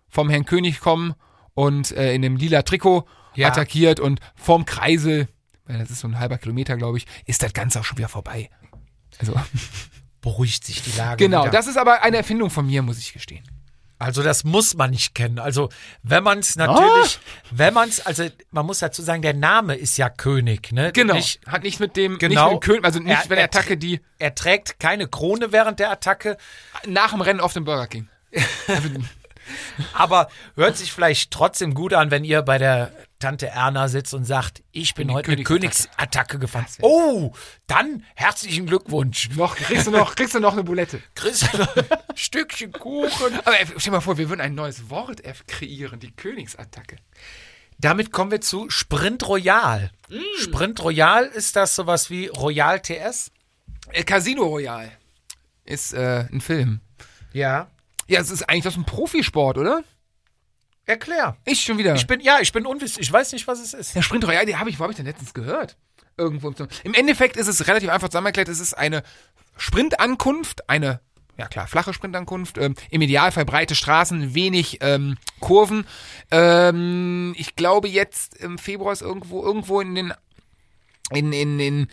vom 0.07 0.29
Herrn 0.29 0.45
König 0.45 0.79
kommen 0.79 1.13
und 1.53 1.91
äh, 1.91 2.13
in 2.15 2.21
dem 2.23 2.35
lila 2.35 2.63
Trikot 2.63 3.05
Ja. 3.35 3.49
attackiert 3.49 3.99
und 3.99 4.19
vorm 4.35 4.65
Kreisel, 4.65 5.27
weil 5.65 5.77
das 5.77 5.91
ist 5.91 5.99
so 5.99 6.07
ein 6.07 6.17
halber 6.19 6.37
Kilometer, 6.39 6.77
glaube 6.77 6.97
ich, 6.97 7.05
ist 7.25 7.43
das 7.43 7.53
Ganze 7.53 7.79
auch 7.79 7.83
schon 7.85 7.97
wieder 7.99 8.09
vorbei. 8.09 8.49
Also, 9.19 9.33
Beruhigt 10.21 10.65
sich 10.65 10.81
die 10.81 10.97
Lage. 10.97 11.23
genau, 11.23 11.43
wieder. 11.43 11.51
das 11.51 11.67
ist 11.67 11.77
aber 11.77 12.01
eine 12.01 12.17
Erfindung 12.17 12.49
von 12.49 12.65
mir, 12.65 12.81
muss 12.81 12.97
ich 12.97 13.13
gestehen. 13.13 13.43
Also 13.99 14.23
das 14.23 14.45
muss 14.45 14.75
man 14.75 14.91
nicht 14.91 15.13
kennen. 15.13 15.39
Also 15.39 15.69
wenn 16.03 16.23
man 16.23 16.39
es 16.39 16.55
natürlich, 16.55 17.19
Ah. 17.21 17.41
wenn 17.51 17.73
man 17.73 17.89
es, 17.89 18.05
also 18.05 18.25
man 18.51 18.65
muss 18.65 18.79
dazu 18.79 19.01
sagen, 19.01 19.21
der 19.21 19.33
Name 19.33 19.75
ist 19.75 19.97
ja 19.97 20.09
König, 20.09 20.71
ne? 20.71 20.91
Genau. 20.93 21.15
Nicht, 21.15 21.41
Hat 21.45 21.63
nicht 21.63 21.79
mit 21.81 21.97
dem, 21.97 22.17
Genau. 22.17 22.45
nicht 22.45 22.53
mit 22.53 22.63
dem 22.63 22.65
König, 22.65 22.85
also 22.85 22.99
nicht, 22.99 23.09
Er- 23.11 23.23
wenn 23.29 23.37
er- 23.37 23.47
der 23.47 23.59
Attacke 23.59 23.77
die 23.77 23.99
er 24.17 24.33
trägt 24.35 24.79
keine 24.79 25.07
Krone 25.07 25.51
während 25.51 25.79
der 25.79 25.91
Attacke, 25.91 26.37
nach 26.87 27.11
dem 27.11 27.21
Rennen 27.21 27.41
auf 27.41 27.51
dem 27.53 27.65
Burger 27.65 27.87
King. 27.87 28.07
aber 29.93 30.29
hört 30.55 30.77
sich 30.77 30.91
vielleicht 30.91 31.31
trotzdem 31.31 31.73
gut 31.73 31.93
an, 31.93 32.11
wenn 32.11 32.23
ihr 32.23 32.41
bei 32.41 32.57
der 32.57 32.91
Tante 33.19 33.47
Erna 33.47 33.89
sitzt 33.89 34.13
und 34.13 34.23
sagt, 34.23 34.63
ich 34.71 34.93
bin 34.93 35.11
heute 35.11 35.31
eine 35.31 35.43
Königsattacke. 35.43 36.39
Gefahren. 36.39 36.65
Oh, 36.81 37.33
dann 37.67 38.05
herzlichen 38.15 38.65
Glückwunsch. 38.65 39.29
Noch, 39.35 39.55
kriegst 39.55 39.87
du 39.87 39.91
noch, 39.91 40.15
kriegst 40.15 40.35
du 40.35 40.39
noch 40.39 40.53
eine 40.53 40.63
Bulette. 40.63 41.01
Chris, 41.15 41.45
Stückchen 42.15 42.71
Kuchen. 42.71 43.39
Aber 43.43 43.55
stell 43.57 43.77
dir 43.77 43.91
mal 43.91 44.01
vor, 44.01 44.17
wir 44.17 44.29
würden 44.29 44.41
ein 44.41 44.55
neues 44.55 44.89
Wort 44.89 45.21
kreieren, 45.47 45.99
die 45.99 46.11
Königsattacke. 46.11 46.97
Damit 47.77 48.11
kommen 48.11 48.31
wir 48.31 48.41
zu 48.41 48.69
Sprint 48.69 49.27
Royal. 49.27 49.91
Mm. 50.09 50.19
Sprint 50.41 50.83
Royal 50.83 51.25
ist 51.25 51.55
das 51.55 51.75
sowas 51.75 52.09
wie 52.09 52.27
Royal 52.27 52.81
TS? 52.81 53.31
Äh, 53.91 54.03
Casino 54.03 54.43
Royale 54.43 54.91
ist 55.63 55.93
äh, 55.93 56.25
ein 56.31 56.41
Film. 56.41 56.81
Ja. 57.31 57.69
Ja, 58.09 58.19
es 58.19 58.31
ist 58.31 58.49
eigentlich 58.49 58.63
das 58.63 58.75
ein 58.75 58.85
Profisport, 58.85 59.57
oder? 59.57 59.83
Erklär. 60.85 61.37
Ich 61.45 61.61
schon 61.61 61.77
wieder. 61.77 61.93
Ich 61.93 62.07
bin, 62.07 62.19
ja, 62.21 62.39
ich 62.41 62.51
bin 62.51 62.65
unwissend. 62.65 63.03
Ich 63.03 63.13
weiß 63.13 63.31
nicht, 63.33 63.47
was 63.47 63.59
es 63.59 63.75
ist. 63.75 63.95
Der 63.95 64.01
Sprint 64.01 64.27
Royale, 64.27 64.47
den 64.47 64.59
habe 64.59 64.71
ich, 64.71 64.79
wo 64.79 64.83
habe 64.83 64.91
ich 64.91 64.97
denn 64.97 65.05
letztens 65.05 65.35
gehört? 65.35 65.77
Irgendwo. 66.17 66.49
Im, 66.49 66.67
Im 66.83 66.93
Endeffekt 66.95 67.37
ist 67.37 67.47
es 67.47 67.67
relativ 67.67 67.89
einfach 67.89 68.09
zusammenerklärt. 68.09 68.49
Es 68.49 68.59
ist 68.59 68.73
eine 68.73 69.03
Sprintankunft, 69.57 70.67
eine, 70.67 71.01
ja 71.37 71.47
klar, 71.47 71.67
flache 71.67 71.93
Sprintankunft. 71.93 72.57
Ähm, 72.57 72.73
Im 72.89 73.01
Idealfall 73.03 73.45
breite 73.45 73.75
Straßen, 73.75 74.33
wenig 74.33 74.79
ähm, 74.81 75.17
Kurven. 75.39 75.85
Ähm, 76.31 77.35
ich 77.37 77.55
glaube 77.55 77.87
jetzt 77.87 78.35
im 78.37 78.57
Februar 78.57 78.93
ist 78.93 79.03
irgendwo, 79.03 79.43
irgendwo 79.43 79.81
in 79.81 79.93
den, 79.93 80.13
in, 81.11 81.31
in, 81.31 81.59
in, 81.59 81.87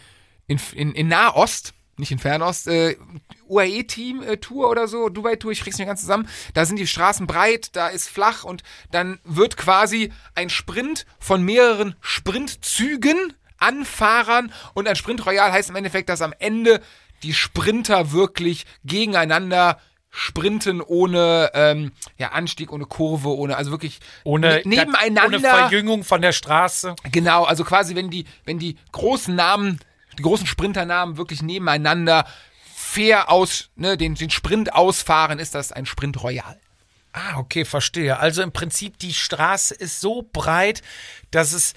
in, 0.47 0.61
in, 0.73 0.93
in 0.93 1.09
Nahost, 1.09 1.75
nicht 1.97 2.13
in 2.13 2.19
Fernost, 2.19 2.69
äh, 2.69 2.97
UAE-Team-Tour 3.49 4.69
oder 4.69 4.89
so, 4.89 5.09
Dubai-Tour, 5.09 5.53
ich 5.53 5.61
krieg's 5.61 5.79
mir 5.79 5.87
ganz 5.87 6.01
zusammen. 6.01 6.29
Da 6.55 6.65
sind 6.65 6.77
die 6.79 6.87
Straßen 6.87 7.27
breit, 7.27 7.71
da 7.75 7.89
ist 7.89 8.09
flach 8.09 8.45
und 8.45 8.63
dann 8.91 9.19
wird 9.25 9.57
quasi 9.57 10.13
ein 10.35 10.51
Sprint 10.51 11.07
von 11.19 11.43
mehreren 11.43 11.95
Sprintzügen 12.01 13.33
an 13.59 13.85
Fahrern 13.85 14.53
und 14.75 14.87
ein 14.87 14.97
Sprint 14.97 15.25
Royal 15.25 15.53
heißt 15.53 15.71
im 15.71 15.77
Endeffekt, 15.77 16.09
dass 16.09 16.21
am 16.23 16.35
Ende 16.39 16.81
die 17.23 17.33
Sprinter 17.33 18.13
wirklich 18.13 18.67
gegeneinander 18.85 19.81
sprinten 20.11 20.81
ohne 20.81 21.51
ähm, 21.55 21.93
ja, 22.17 22.29
Anstieg, 22.33 22.73
ohne 22.73 22.87
Kurve, 22.87 23.29
ohne, 23.29 23.57
also 23.57 23.71
wirklich 23.71 24.01
Ohne, 24.25 24.57
ne- 24.57 24.63
nebeneinander. 24.65 25.27
Ohne 25.27 25.41
Verjüngung 25.41 26.05
von 26.05 26.23
der 26.23 26.33
Straße. 26.33 26.97
Genau, 27.13 27.45
also 27.45 27.65
quasi, 27.65 27.95
wenn 27.95 28.11
die, 28.11 28.25
wenn 28.45 28.59
die 28.59 28.77
großen 28.93 29.35
Namen, 29.35 29.79
die 30.19 30.23
großen 30.23 30.47
Sprinternamen 30.47 31.17
wirklich 31.17 31.43
nebeneinander 31.43 32.27
fair 32.75 33.31
aus, 33.31 33.71
ne, 33.77 33.97
den, 33.97 34.14
den 34.14 34.31
Sprint 34.31 34.73
ausfahren, 34.75 35.39
ist 35.39 35.55
das 35.55 35.73
ein 35.73 35.87
Sprint 35.87 36.23
Royal. 36.23 36.59
Ah, 37.12 37.39
okay, 37.39 37.64
verstehe. 37.64 38.19
Also 38.19 38.43
im 38.43 38.53
Prinzip 38.53 38.99
die 38.99 39.14
Straße 39.14 39.75
ist 39.75 40.01
so 40.01 40.29
breit, 40.33 40.83
dass 41.31 41.53
es 41.53 41.73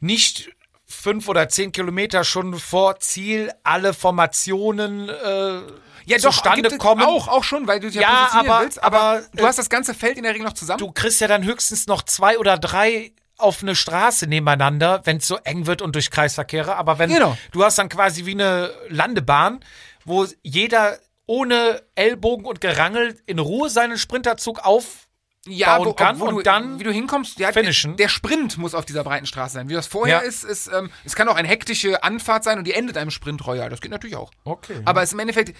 nicht 0.00 0.50
fünf 0.86 1.28
oder 1.28 1.48
zehn 1.48 1.72
Kilometer 1.72 2.22
schon 2.22 2.58
vor 2.58 3.00
Ziel 3.00 3.50
alle 3.64 3.94
Formationen 3.94 5.08
äh, 5.08 5.12
Ja, 5.12 6.16
doch, 6.18 6.20
zustande 6.32 6.68
es 6.68 6.78
kommen. 6.78 7.02
Auch, 7.02 7.28
auch 7.28 7.44
schon, 7.44 7.66
weil 7.66 7.80
du 7.80 7.86
dich 7.88 7.96
ja, 7.96 8.02
Ja, 8.02 8.08
positionieren 8.24 8.50
aber- 8.52 8.64
willst, 8.64 8.82
aber, 8.82 9.00
aber, 9.00 9.22
du 9.34 9.42
äh, 9.42 9.46
hast 9.46 9.58
das 9.58 9.70
ganze 9.70 9.94
Feld 9.94 10.16
in 10.16 10.22
der 10.22 10.32
Regel 10.34 10.46
noch 10.46 10.52
zusammen. 10.52 10.78
Du 10.78 10.92
kriegst 10.92 11.20
ja 11.20 11.28
dann 11.28 11.44
höchstens 11.44 11.86
noch 11.86 12.02
zwei 12.02 12.38
oder 12.38 12.58
drei 12.58 13.12
auf 13.42 13.62
eine 13.62 13.74
Straße 13.74 14.26
nebeneinander, 14.26 15.02
wenn 15.04 15.18
es 15.18 15.26
so 15.26 15.36
eng 15.36 15.66
wird 15.66 15.82
und 15.82 15.94
durch 15.94 16.10
Kreisverkehre. 16.10 16.76
Aber 16.76 16.98
wenn 16.98 17.10
Genau. 17.10 17.36
du 17.52 17.64
hast 17.64 17.78
dann 17.78 17.88
quasi 17.88 18.24
wie 18.26 18.32
eine 18.32 18.70
Landebahn, 18.88 19.60
wo 20.04 20.26
jeder 20.42 20.98
ohne 21.26 21.82
Ellbogen 21.94 22.46
und 22.46 22.60
Gerangel 22.60 23.18
in 23.26 23.38
Ruhe 23.38 23.68
seinen 23.70 23.98
Sprinterzug 23.98 24.60
auf 24.64 25.08
ja, 25.46 25.76
bauen 25.78 25.96
kann 25.96 26.20
wo 26.20 26.26
und 26.26 26.34
du, 26.36 26.42
dann 26.42 26.78
wie 26.78 26.84
du 26.84 26.92
hinkommst, 26.92 27.38
ja, 27.40 27.50
finishen. 27.52 27.96
der 27.96 28.08
Sprint 28.08 28.58
muss 28.58 28.74
auf 28.76 28.84
dieser 28.84 29.02
breiten 29.02 29.26
Straße 29.26 29.54
sein. 29.54 29.68
Wie 29.68 29.74
das 29.74 29.88
vorher 29.88 30.18
Ja. 30.18 30.28
ist, 30.28 30.44
ist 30.44 30.68
ähm, 30.72 30.90
es 31.04 31.16
kann 31.16 31.28
auch 31.28 31.34
eine 31.34 31.48
hektische 31.48 32.04
Anfahrt 32.04 32.44
sein 32.44 32.58
und 32.58 32.64
die 32.64 32.74
endet 32.74 32.96
einem 32.96 33.10
Sprint 33.10 33.44
Royal. 33.44 33.68
Das 33.68 33.80
geht 33.80 33.90
natürlich 33.90 34.14
auch. 34.16 34.30
Okay. 34.44 34.80
Aber 34.84 35.02
es 35.02 35.12
im 35.12 35.18
Endeffekt, 35.18 35.56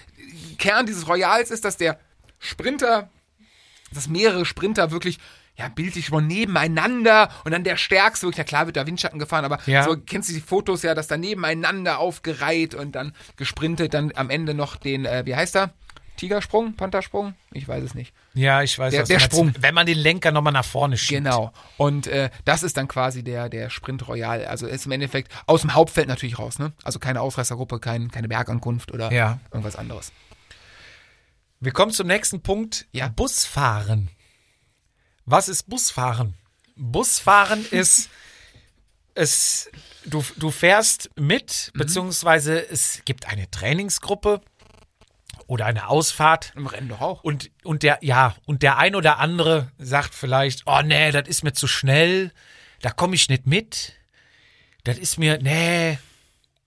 Kern 0.59 0.87
dieses 0.87 1.09
Royals 1.09 1.51
ist, 1.51 1.65
dass 1.65 1.77
der 1.79 1.99
Sprinter, 2.39 3.11
dass 3.93 4.07
mehrere 4.09 4.45
Sprinter 4.45 4.93
wirklich, 4.93 5.19
ja, 5.59 5.69
bildlich 5.69 6.07
schon 6.07 6.27
nebeneinander 6.27 7.29
und 7.45 7.53
dann 7.53 7.63
der 7.65 7.77
Stärkste, 7.77 8.27
wirklich, 8.27 8.39
ja 8.39 8.45
klar 8.45 8.67
wird 8.67 8.77
da 8.77 8.87
Windschatten 8.87 9.19
gefahren, 9.19 9.45
aber 9.45 9.59
Ja. 9.67 9.85
so 9.85 9.97
kennst 9.97 10.31
du 10.31 10.33
die 10.35 10.41
Fotos 10.41 10.83
ja, 10.83 10.95
dass 10.95 11.09
da 11.09 11.17
nebeneinander 11.17 11.99
aufgereiht 11.99 12.75
und 12.75 12.93
dann 12.93 13.13
gesprintet, 13.37 13.93
dann 13.95 14.13
am 14.17 14.31
Ende 14.31 14.55
noch 14.55 14.77
den, 14.77 15.05
äh, 15.05 15.25
wie 15.27 15.37
heißt 15.37 15.57
er? 15.57 15.75
Tigersprung, 16.17 16.75
Panthersprung? 16.77 17.35
Ich 17.53 17.67
weiß 17.67 17.83
es 17.83 17.95
nicht. 17.95 18.13
Ja, 18.35 18.63
ich 18.63 18.79
weiß, 18.79 18.93
Der- 18.93 19.03
was 19.03 19.09
der. 19.09 19.19
Sprung. 19.19 19.53
Wenn 19.59 19.75
man 19.75 19.87
den 19.87 19.97
Lenker 19.99 20.31
nochmal 20.31 20.53
nach 20.53 20.65
vorne 20.65 20.97
schiebt. 20.99 21.25
Genau. 21.25 21.53
Und 21.79 22.07
äh, 22.07 22.31
das 22.45 22.63
ist 22.63 22.77
dann 22.77 22.87
quasi 22.87 23.25
der, 23.25 23.49
der 23.49 23.71
Sprint 23.71 24.07
Royal. 24.07 24.45
Also 24.45 24.67
ist 24.67 24.85
im 24.87 24.93
Endeffekt 24.93 25.33
aus 25.47 25.63
dem 25.63 25.75
Hauptfeld 25.75 26.09
natürlich 26.09 26.39
raus, 26.39 26.59
ne? 26.59 26.73
Also 26.85 26.99
keine 26.99 27.23
Ausreißergruppe, 27.23 27.81
kein, 27.81 28.11
keine 28.11 28.29
Bergankunft 28.29 28.93
oder 28.93 29.11
Ja. 29.11 29.41
irgendwas 29.51 29.75
anderes. 29.75 30.13
Wir 31.61 31.73
kommen 31.73 31.93
zum 31.93 32.07
nächsten 32.07 32.43
Punkt. 32.43 32.87
Ja. 32.93 33.09
Busfahren. 33.09 34.09
Was 35.25 35.49
ist 35.49 35.69
Busfahren? 35.69 36.35
Busfahren 36.77 37.65
ist 37.71 38.11
es, 39.15 39.71
du, 40.05 40.25
du 40.37 40.51
fährst 40.51 41.11
mit, 41.17 41.71
beziehungsweise 41.75 42.69
es 42.69 43.03
gibt 43.05 43.29
eine 43.29 43.51
Trainingsgruppe 43.51 44.41
oder 45.47 45.67
eine 45.67 45.89
Ausfahrt. 45.89 46.53
Im 46.57 46.67
Rennen 46.67 46.89
doch 46.89 47.01
auch. 47.01 47.25
Und, 47.25 47.51
und 47.63 47.83
der, 47.83 47.99
ja, 48.01 48.35
und 48.47 48.63
der 48.63 48.79
ein 48.79 48.95
oder 48.95 49.19
andere 49.19 49.71
sagt 49.79 50.15
vielleicht, 50.15 50.63
oh 50.67 50.81
nee, 50.83 51.11
das 51.13 51.29
ist 51.29 51.45
mir 51.45 51.53
zu 51.53 51.67
schnell, 51.67 52.33
da 52.81 52.91
komme 52.91 53.15
ich 53.15 53.29
nicht 53.29 53.47
mit. 53.47 53.93
Das 54.85 54.99
ist 54.99 55.19
mir, 55.19 55.39
nee. 55.39 55.99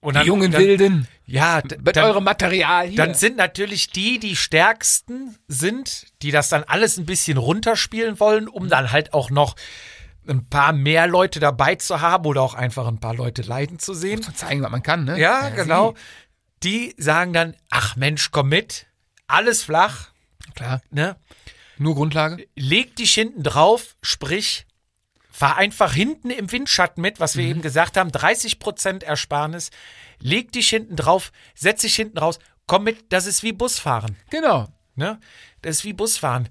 Und 0.00 0.16
Die 0.16 0.26
jungen 0.26 0.52
dann, 0.52 0.60
Wilden. 0.60 1.08
Ja, 1.24 1.62
Mit 1.82 1.96
dann, 1.96 2.04
eurem 2.04 2.24
Material 2.24 2.86
hier. 2.86 2.96
dann 2.96 3.14
sind 3.14 3.36
natürlich 3.36 3.90
die, 3.90 4.18
die 4.20 4.36
stärksten 4.36 5.36
sind, 5.48 6.06
die 6.22 6.30
das 6.30 6.48
dann 6.48 6.62
alles 6.64 6.96
ein 6.98 7.06
bisschen 7.06 7.38
runterspielen 7.38 8.20
wollen, 8.20 8.46
um 8.46 8.68
dann 8.68 8.92
halt 8.92 9.12
auch 9.14 9.30
noch 9.30 9.56
ein 10.28 10.48
paar 10.48 10.72
mehr 10.72 11.06
Leute 11.06 11.40
dabei 11.40 11.76
zu 11.76 12.00
haben 12.00 12.26
oder 12.26 12.42
auch 12.42 12.54
einfach 12.54 12.86
ein 12.86 13.00
paar 13.00 13.14
Leute 13.14 13.42
leiden 13.42 13.78
zu 13.78 13.94
sehen. 13.94 14.22
zu 14.22 14.32
zeigen, 14.32 14.62
was 14.62 14.70
man 14.70 14.82
kann, 14.82 15.04
ne? 15.04 15.18
Ja, 15.18 15.48
genau. 15.50 15.92
sie. 15.92 15.98
Die 16.62 16.94
sagen 16.98 17.32
dann, 17.32 17.54
ach 17.70 17.96
Mensch, 17.96 18.30
komm 18.30 18.48
mit, 18.48 18.86
alles 19.26 19.62
flach, 19.62 20.08
Klar. 20.54 20.80
ne? 20.90 21.16
Nur 21.78 21.94
Grundlage. 21.94 22.46
Leg 22.56 22.96
dich 22.96 23.14
hinten 23.14 23.42
drauf, 23.42 23.96
sprich, 24.02 24.65
fahr 25.36 25.58
einfach 25.58 25.92
hinten 25.92 26.30
im 26.30 26.50
Windschatten 26.50 27.02
mit, 27.02 27.20
was 27.20 27.36
wir 27.36 27.44
eben 27.44 27.60
gesagt 27.60 27.98
haben, 27.98 28.08
30% 28.08 29.04
Ersparnis. 29.04 29.70
Leg 30.18 30.50
dich 30.50 30.70
hinten 30.70 30.96
drauf, 30.96 31.30
setz 31.54 31.82
dich 31.82 31.94
hinten 31.94 32.16
raus, 32.16 32.38
komm 32.66 32.84
mit, 32.84 33.12
das 33.12 33.26
ist 33.26 33.42
wie 33.42 33.52
Busfahren. 33.52 34.16
Genau. 34.30 34.68
Ne? 34.94 35.20
Das 35.60 35.76
ist 35.76 35.84
wie 35.84 35.92
Busfahren. 35.92 36.48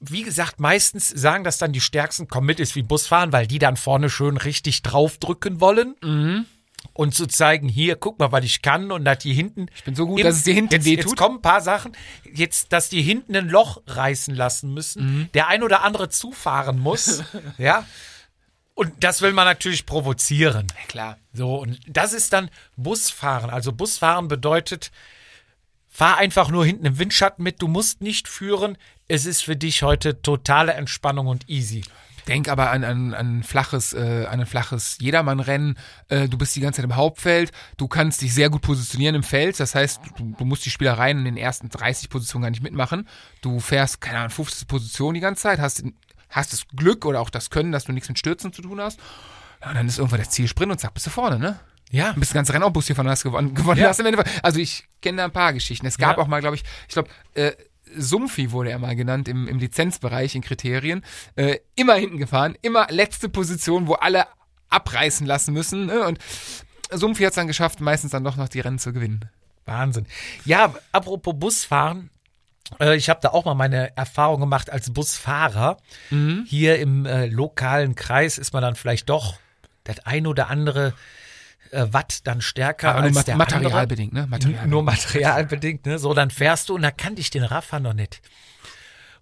Wie 0.00 0.22
gesagt, 0.22 0.60
meistens 0.60 1.10
sagen 1.10 1.44
das 1.44 1.58
dann 1.58 1.72
die 1.72 1.82
Stärksten, 1.82 2.26
komm 2.26 2.46
mit, 2.46 2.58
ist 2.58 2.74
wie 2.74 2.82
Busfahren, 2.82 3.32
weil 3.32 3.46
die 3.46 3.58
dann 3.58 3.76
vorne 3.76 4.08
schön 4.08 4.38
richtig 4.38 4.80
draufdrücken 4.80 5.60
wollen. 5.60 5.94
Mhm. 6.02 6.46
Und 6.92 7.14
zu 7.14 7.26
zeigen, 7.26 7.68
hier, 7.68 7.96
guck 7.96 8.20
mal, 8.20 8.30
was 8.30 8.44
ich 8.44 8.62
kann 8.62 8.92
und 8.92 9.04
dass 9.04 9.18
die 9.18 9.32
hinten. 9.32 9.66
Ich 9.74 9.82
bin 9.84 9.96
so 9.96 10.06
gut, 10.06 10.22
dass 10.22 10.36
es 10.36 10.42
dir 10.44 10.54
hinten 10.54 10.74
jetzt, 10.74 10.84
wehtut. 10.84 11.06
Jetzt 11.06 11.16
kommen 11.16 11.38
ein 11.38 11.42
paar 11.42 11.60
Sachen. 11.60 11.92
Jetzt, 12.32 12.72
dass 12.72 12.88
die 12.88 13.02
hinten 13.02 13.34
ein 13.34 13.48
Loch 13.48 13.82
reißen 13.86 14.34
lassen 14.34 14.72
müssen. 14.72 15.04
Mhm. 15.04 15.28
Der 15.34 15.48
ein 15.48 15.62
oder 15.64 15.82
andere 15.82 16.08
zufahren 16.08 16.78
muss. 16.78 17.24
ja. 17.58 17.84
Und 18.74 18.92
das 19.02 19.22
will 19.22 19.32
man 19.32 19.44
natürlich 19.44 19.86
provozieren. 19.86 20.66
Klar. 20.88 21.18
So, 21.32 21.56
und 21.56 21.78
das 21.88 22.12
ist 22.12 22.32
dann 22.32 22.50
Busfahren. 22.76 23.50
Also 23.50 23.72
Busfahren 23.72 24.28
bedeutet, 24.28 24.90
fahr 25.88 26.16
einfach 26.16 26.50
nur 26.50 26.66
hinten 26.66 26.86
im 26.86 26.98
Windschatten 26.98 27.42
mit, 27.42 27.62
du 27.62 27.68
musst 27.68 28.00
nicht 28.00 28.26
führen. 28.26 28.76
Es 29.06 29.26
ist 29.26 29.42
für 29.42 29.54
dich 29.56 29.82
heute 29.82 30.22
totale 30.22 30.72
Entspannung 30.72 31.28
und 31.28 31.48
easy. 31.48 31.82
Denk 32.28 32.48
aber 32.48 32.70
an, 32.70 32.84
an, 32.84 33.12
an 33.14 33.38
ein 33.38 33.42
flaches, 33.42 33.92
äh, 33.92 34.26
an 34.30 34.40
ein 34.40 34.46
flaches 34.46 34.96
Jedermann-Rennen. 35.00 35.76
Äh, 36.08 36.28
du 36.28 36.38
bist 36.38 36.56
die 36.56 36.60
ganze 36.60 36.78
Zeit 36.78 36.84
im 36.90 36.96
Hauptfeld. 36.96 37.52
Du 37.76 37.86
kannst 37.86 38.22
dich 38.22 38.32
sehr 38.32 38.48
gut 38.50 38.62
positionieren 38.62 39.14
im 39.14 39.22
Feld. 39.22 39.60
Das 39.60 39.74
heißt, 39.74 40.00
du, 40.16 40.34
du 40.38 40.44
musst 40.44 40.64
die 40.64 40.70
Spielereien 40.70 41.18
in 41.18 41.24
den 41.26 41.36
ersten 41.36 41.68
30 41.68 42.08
Positionen 42.08 42.42
gar 42.44 42.50
nicht 42.50 42.62
mitmachen. 42.62 43.08
Du 43.42 43.60
fährst, 43.60 44.00
keine 44.00 44.18
Ahnung, 44.18 44.30
50 44.30 44.66
Position 44.68 45.12
die 45.14 45.20
ganze 45.20 45.42
Zeit, 45.42 45.58
hast, 45.58 45.84
hast 46.30 46.52
das 46.52 46.66
Glück 46.74 47.04
oder 47.04 47.20
auch 47.20 47.30
das 47.30 47.50
Können, 47.50 47.72
dass 47.72 47.84
du 47.84 47.92
nichts 47.92 48.08
mit 48.08 48.18
Stürzen 48.18 48.52
zu 48.52 48.62
tun 48.62 48.80
hast. 48.80 48.98
Ja, 49.62 49.68
und 49.70 49.74
dann 49.76 49.86
ist 49.86 49.98
irgendwann 49.98 50.20
das 50.20 50.30
Ziel 50.30 50.48
Sprint 50.48 50.72
und 50.72 50.78
zack, 50.78 50.94
bist 50.94 51.06
du 51.06 51.10
vorne, 51.10 51.38
ne? 51.38 51.60
Ja. 51.90 52.12
Du 52.14 52.20
bist 52.20 52.30
das 52.32 52.34
ganze 52.34 52.54
Rennen 52.54 52.64
auch 52.64 52.70
Bus 52.70 52.86
hier 52.86 52.96
von 52.96 53.08
hast 53.08 53.22
gewonnen. 53.22 53.54
gewonnen 53.54 53.80
Ja. 53.80 53.88
hast 53.88 54.00
im 54.00 54.06
Endeffekt. 54.06 54.42
Also 54.42 54.58
ich 54.58 54.84
kenne 55.02 55.18
da 55.18 55.24
ein 55.26 55.30
paar 55.32 55.52
Geschichten. 55.52 55.86
Es 55.86 55.98
gab 55.98 56.16
Ja. 56.16 56.22
auch 56.22 56.26
mal, 56.26 56.40
glaube 56.40 56.56
ich, 56.56 56.64
ich 56.88 56.94
glaube, 56.94 57.08
äh, 57.34 57.52
Sumpfi 57.96 58.52
wurde 58.52 58.70
er 58.70 58.78
mal 58.78 58.96
genannt 58.96 59.28
im, 59.28 59.48
im 59.48 59.58
Lizenzbereich 59.58 60.34
in 60.34 60.42
Kriterien. 60.42 61.04
Äh, 61.36 61.58
immer 61.74 61.94
hinten 61.94 62.18
gefahren, 62.18 62.56
immer 62.62 62.86
letzte 62.90 63.28
Position, 63.28 63.86
wo 63.86 63.94
alle 63.94 64.26
abreißen 64.68 65.26
lassen 65.26 65.54
müssen. 65.54 65.86
Ne? 65.86 66.04
Und 66.04 66.18
Sumpfi 66.90 67.22
hat 67.22 67.30
es 67.30 67.36
dann 67.36 67.46
geschafft, 67.46 67.80
meistens 67.80 68.12
dann 68.12 68.24
doch 68.24 68.36
noch 68.36 68.48
die 68.48 68.60
Rennen 68.60 68.78
zu 68.78 68.92
gewinnen. 68.92 69.28
Wahnsinn. 69.64 70.06
Ja, 70.44 70.74
apropos 70.92 71.34
Busfahren. 71.38 72.10
Äh, 72.80 72.96
ich 72.96 73.08
habe 73.08 73.20
da 73.22 73.30
auch 73.30 73.44
mal 73.44 73.54
meine 73.54 73.96
Erfahrung 73.96 74.40
gemacht 74.40 74.70
als 74.70 74.92
Busfahrer. 74.92 75.78
Hier 76.46 76.78
im 76.78 77.06
äh, 77.06 77.26
lokalen 77.26 77.94
Kreis 77.94 78.38
ist 78.38 78.52
man 78.52 78.62
dann 78.62 78.74
vielleicht 78.74 79.08
doch 79.08 79.34
das 79.84 80.00
ein 80.06 80.26
oder 80.26 80.48
andere 80.48 80.94
äh, 81.74 81.92
Watt 81.92 82.26
dann 82.26 82.40
stärker 82.40 82.94
Aber 82.94 83.02
als 83.02 83.24
der 83.24 83.34
andere. 83.34 83.60
materialbedingt, 83.60 84.12
ne? 84.12 84.26
Material 84.26 84.66
Nur 84.66 84.82
materialbedingt, 84.82 85.86
ne? 85.86 85.98
So, 85.98 86.14
dann 86.14 86.30
fährst 86.30 86.68
du 86.68 86.74
und 86.74 86.82
da 86.82 86.90
kannte 86.90 87.20
ich 87.20 87.30
den 87.30 87.44
Raffa 87.44 87.80
noch 87.80 87.94
nicht. 87.94 88.22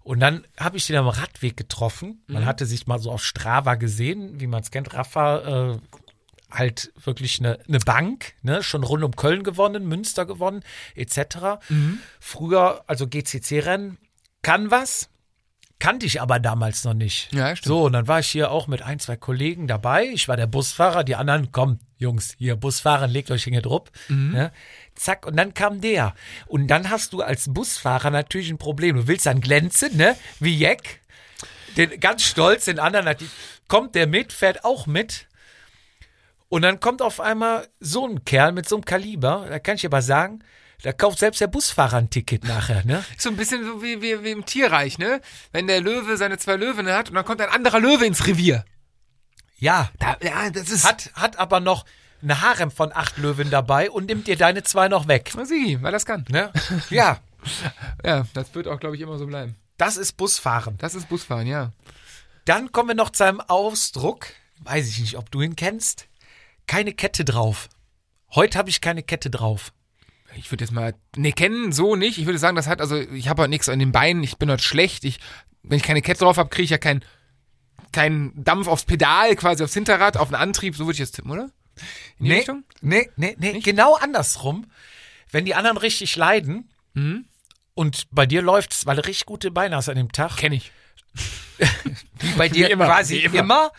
Und 0.03 0.19
dann 0.19 0.45
habe 0.59 0.77
ich 0.77 0.85
den 0.85 0.97
am 0.97 1.07
Radweg 1.07 1.55
getroffen. 1.55 2.23
Man 2.27 2.45
hatte 2.45 2.65
sich 2.65 2.87
mal 2.87 2.99
so 2.99 3.09
auf 3.09 3.23
Strava 3.23 3.75
gesehen, 3.75 4.39
wie 4.41 4.47
man 4.47 4.61
es 4.61 4.69
kennt. 4.69 4.93
Raffa 4.93 5.71
äh, 5.71 5.77
halt 6.51 6.91
wirklich 7.03 7.39
eine, 7.39 7.59
eine 7.67 7.79
Bank, 7.79 8.33
ne? 8.41 8.63
schon 8.63 8.83
rund 8.83 9.03
um 9.03 9.15
Köln 9.15 9.43
gewonnen, 9.43 9.87
Münster 9.87 10.25
gewonnen, 10.25 10.61
etc. 10.95 11.59
Früher, 12.19 12.83
also 12.87 13.07
GCC-Rennen, 13.07 13.97
kann 14.41 14.71
was, 14.71 15.09
kannte 15.83 16.05
ich 16.05 16.21
aber 16.21 16.39
damals 16.39 16.85
noch 16.85 16.93
nicht. 16.93 17.27
Ja, 17.33 17.57
stimmt. 17.57 17.67
So, 17.67 17.83
und 17.83 17.91
dann 17.91 18.07
war 18.07 18.19
ich 18.19 18.27
hier 18.27 18.51
auch 18.51 18.67
mit 18.67 18.81
ein, 18.81 18.99
zwei 18.99 19.17
Kollegen 19.17 19.67
dabei. 19.67 20.05
Ich 20.05 20.29
war 20.29 20.37
der 20.37 20.47
Busfahrer, 20.47 21.03
die 21.03 21.17
anderen, 21.17 21.51
komm, 21.51 21.79
Jungs, 21.97 22.35
hier, 22.37 22.55
Busfahrer, 22.55 23.07
legt 23.07 23.29
euch 23.31 23.43
hinter 23.43 23.61
drupp. 23.61 23.91
Ne? 24.31 24.53
Zack, 24.95 25.25
und 25.25 25.35
dann 25.35 25.53
kam 25.53 25.81
der. 25.81 26.15
Und 26.47 26.69
dann 26.69 26.89
hast 26.89 27.11
du 27.11 27.21
als 27.21 27.53
Busfahrer 27.53 28.11
natürlich 28.11 28.49
ein 28.49 28.57
Problem. 28.57 28.95
Du 28.95 29.07
willst 29.09 29.25
dann 29.25 29.41
glänzen, 29.41 29.97
ne? 29.97 30.15
Wie 30.39 30.57
Jack. 30.57 31.01
Den, 31.75 31.99
ganz 31.99 32.23
stolz, 32.23 32.63
den 32.63 32.79
anderen 32.79 33.17
kommt 33.67 33.95
der 33.95 34.07
mit, 34.07 34.31
fährt 34.31 34.63
auch 34.63 34.87
mit. 34.87 35.27
Und 36.47 36.61
dann 36.61 36.79
kommt 36.79 37.01
auf 37.01 37.19
einmal 37.19 37.67
so 37.81 38.07
ein 38.07 38.23
Kerl 38.23 38.53
mit 38.53 38.69
so 38.69 38.77
einem 38.77 38.85
Kaliber, 38.85 39.47
da 39.49 39.59
kann 39.59 39.75
ich 39.75 39.85
aber 39.85 40.01
sagen, 40.01 40.45
da 40.83 40.93
kauft 40.93 41.19
selbst 41.19 41.41
der 41.41 41.47
Busfahrer 41.47 41.97
ein 41.97 42.09
Ticket 42.09 42.43
nachher, 42.45 42.85
ne? 42.85 43.03
So 43.17 43.29
ein 43.29 43.35
bisschen 43.35 43.65
so 43.65 43.81
wie, 43.81 44.01
wie, 44.01 44.23
wie 44.23 44.31
im 44.31 44.45
Tierreich, 44.45 44.97
ne? 44.99 45.19
Wenn 45.51 45.67
der 45.67 45.81
Löwe 45.81 46.15
seine 46.17 46.37
zwei 46.37 46.55
Löwen 46.55 46.87
hat 46.87 47.09
und 47.09 47.15
dann 47.15 47.25
kommt 47.25 47.41
ein 47.41 47.49
anderer 47.49 47.79
Löwe 47.79 48.05
ins 48.05 48.27
Revier. 48.27 48.63
Ja, 49.57 49.89
Da, 49.99 50.17
ja, 50.21 50.49
das 50.49 50.69
ist. 50.69 50.85
hat, 50.87 51.09
hat 51.15 51.39
aber 51.39 51.59
noch 51.59 51.85
eine 52.21 52.41
Harem 52.41 52.69
von 52.71 52.91
acht 52.93 53.17
Löwen 53.17 53.49
dabei 53.49 53.89
und 53.91 54.05
nimmt 54.05 54.27
dir 54.27 54.37
deine 54.37 54.63
zwei 54.63 54.87
noch 54.87 55.07
weg. 55.07 55.31
Na, 55.35 55.45
Sigi, 55.45 55.81
weil 55.81 55.91
das 55.91 56.05
kann. 56.05 56.25
Ne? 56.29 56.51
Ja, 56.89 57.19
Ja, 58.05 58.25
das 58.33 58.55
wird 58.55 58.67
auch, 58.69 58.79
glaube 58.79 58.95
ich, 58.95 59.01
immer 59.01 59.17
so 59.17 59.27
bleiben. 59.27 59.55
das 59.77 59.97
ist 59.97 60.13
Busfahren. 60.15 60.77
Das 60.77 60.95
ist 60.95 61.09
Busfahren, 61.09 61.47
ja. 61.47 61.71
Dann 62.45 62.71
kommen 62.71 62.89
wir 62.89 62.95
noch 62.95 63.09
zu 63.09 63.23
einem 63.25 63.41
Ausdruck, 63.41 64.27
weiß 64.59 64.87
ich 64.89 64.99
nicht, 64.99 65.17
ob 65.17 65.29
du 65.31 65.41
ihn 65.41 65.55
kennst. 65.55 66.07
Keine 66.67 66.93
Kette 66.93 67.25
drauf. 67.25 67.67
Heute 68.35 68.57
habe 68.57 68.69
ich 68.69 68.79
keine 68.81 69.03
Kette 69.03 69.29
drauf. 69.29 69.71
Ich 70.35 70.51
würde 70.51 70.63
jetzt 70.63 70.71
mal, 70.71 70.93
ne, 71.15 71.31
kennen 71.31 71.71
so 71.71 71.95
nicht. 71.95 72.17
Ich 72.17 72.25
würde 72.25 72.39
sagen, 72.39 72.55
das 72.55 72.67
hat, 72.67 72.81
also 72.81 72.97
ich 72.99 73.27
habe 73.29 73.41
halt 73.43 73.49
nichts 73.49 73.69
an 73.69 73.79
den 73.79 73.91
Beinen, 73.91 74.23
ich 74.23 74.37
bin 74.37 74.49
halt 74.49 74.61
schlecht. 74.61 75.03
Ich, 75.03 75.19
wenn 75.63 75.77
ich 75.77 75.83
keine 75.83 76.01
Kette 76.01 76.19
drauf 76.19 76.37
habe, 76.37 76.49
kriege 76.49 76.63
ich 76.65 76.69
ja 76.71 76.77
keinen 76.77 77.03
kein 77.91 78.31
Dampf 78.35 78.67
aufs 78.67 78.85
Pedal, 78.85 79.35
quasi 79.35 79.63
aufs 79.63 79.73
Hinterrad, 79.73 80.17
auf 80.17 80.29
den 80.29 80.35
Antrieb. 80.35 80.75
So 80.75 80.85
würde 80.85 80.93
ich 80.93 80.99
jetzt 80.99 81.15
tippen, 81.15 81.31
oder? 81.31 81.51
In 82.17 82.25
die 82.25 82.29
nee, 82.31 82.37
Richtung? 82.37 82.63
nee, 82.81 83.09
nee, 83.15 83.35
nee, 83.39 83.59
genau 83.59 83.95
andersrum. 83.95 84.65
Wenn 85.31 85.45
die 85.45 85.55
anderen 85.55 85.77
richtig 85.77 86.15
leiden 86.15 86.69
Mhm. 86.95 87.25
und 87.73 88.05
bei 88.11 88.25
dir 88.27 88.41
läuft's, 88.43 88.85
weil 88.85 88.95
du 88.97 89.05
richtig 89.05 89.25
gute 89.25 89.49
Beine 89.51 89.75
hast 89.75 89.89
an 89.89 89.95
dem 89.95 90.11
Tag, 90.11 90.37
Kenn 90.37 90.53
ich. 90.53 90.71
wie 92.19 92.31
bei 92.37 92.49
dir 92.49 92.69
immer, 92.69 92.85
quasi 92.85 93.15
wie 93.15 93.25
immer, 93.25 93.39
immer. 93.39 93.71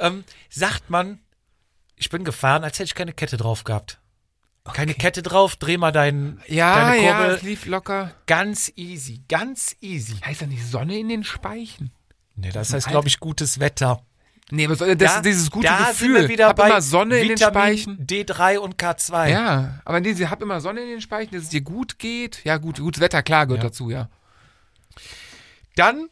ähm, 0.00 0.24
sagt 0.48 0.90
man, 0.90 1.20
ich 1.96 2.10
bin 2.10 2.24
gefahren, 2.24 2.64
als 2.64 2.78
hätte 2.78 2.86
ich 2.88 2.94
keine 2.94 3.12
Kette 3.12 3.36
drauf 3.36 3.64
gehabt. 3.64 3.98
Keine 4.74 4.94
Kette 4.94 5.22
drauf, 5.22 5.56
dreh 5.56 5.76
mal 5.76 5.92
dein, 5.92 6.40
Ja, 6.46 6.74
deine 6.90 7.04
ja, 7.04 7.16
Kurbel. 7.18 7.34
es 7.36 7.42
lief 7.42 7.66
locker. 7.66 8.12
Ganz 8.26 8.72
easy, 8.76 9.22
ganz 9.28 9.76
easy. 9.80 10.14
Heißt 10.24 10.42
da 10.42 10.46
nicht 10.46 10.64
Sonne 10.66 10.98
in 10.98 11.08
den 11.08 11.24
Speichen? 11.24 11.90
Nee, 12.36 12.50
das 12.52 12.72
heißt, 12.72 12.86
glaube 12.88 13.08
ich, 13.08 13.18
gutes 13.20 13.58
Wetter. 13.60 14.00
Nee, 14.50 14.64
aber 14.66 14.76
so- 14.76 14.86
das 14.86 14.96
Da- 14.96 15.16
ist 15.16 15.24
dieses 15.26 15.50
gute 15.50 15.66
da 15.66 15.78
Gefühl. 15.88 15.94
sind 15.94 16.14
wir 16.14 16.28
wieder 16.28 16.48
hab 16.48 16.56
bei 16.56 16.68
immer 16.68 16.80
Sonne 16.80 17.18
in 17.18 17.28
den 17.28 17.38
Vitamin 17.38 17.52
Speichen. 17.78 18.06
D3 18.06 18.58
und 18.58 18.76
K2. 18.78 19.28
Ja, 19.28 19.80
aber 19.84 20.00
diese 20.00 20.30
hab 20.30 20.40
immer 20.40 20.60
Sonne 20.60 20.80
in 20.82 20.88
den 20.88 21.00
Speichen, 21.02 21.34
dass 21.34 21.42
es 21.44 21.48
dir 21.50 21.60
gut 21.60 21.98
geht. 21.98 22.42
Ja, 22.44 22.56
gut, 22.56 22.78
gutes 22.78 23.00
Wetter, 23.02 23.22
klar, 23.22 23.46
gehört 23.46 23.62
Ja. 23.64 23.68
dazu, 23.68 23.90
ja. 23.90 24.08
Dann 25.76 26.08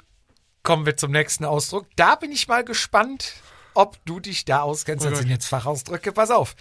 kommen 0.63 0.87
wir 0.87 0.97
zum 0.97 1.13
nächsten 1.13 1.45
Ausdruck. 1.45 1.87
Da 1.97 2.17
bin 2.17 2.31
ich 2.33 2.47
mal 2.49 2.65
gespannt, 2.65 3.35
ob 3.75 4.05
du 4.05 4.21
dich 4.21 4.45
da 4.45 4.61
auskennst. 4.63 5.05
Oh 5.07 5.11
Das 5.11 5.19
Gott. 5.19 5.23
sind 5.23 5.31
jetzt 5.31 5.47
Fachausdrücke. 5.47 6.13
Pass 6.13 6.31
auf. 6.31 6.57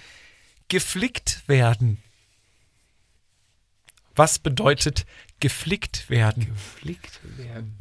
Geflickt 0.67 1.47
werden. 1.47 2.01
Was 4.15 4.39
bedeutet 4.39 5.05
geflickt 5.39 6.09
werden? 6.09 6.45
Geflickt 6.47 7.19
werden. 7.37 7.77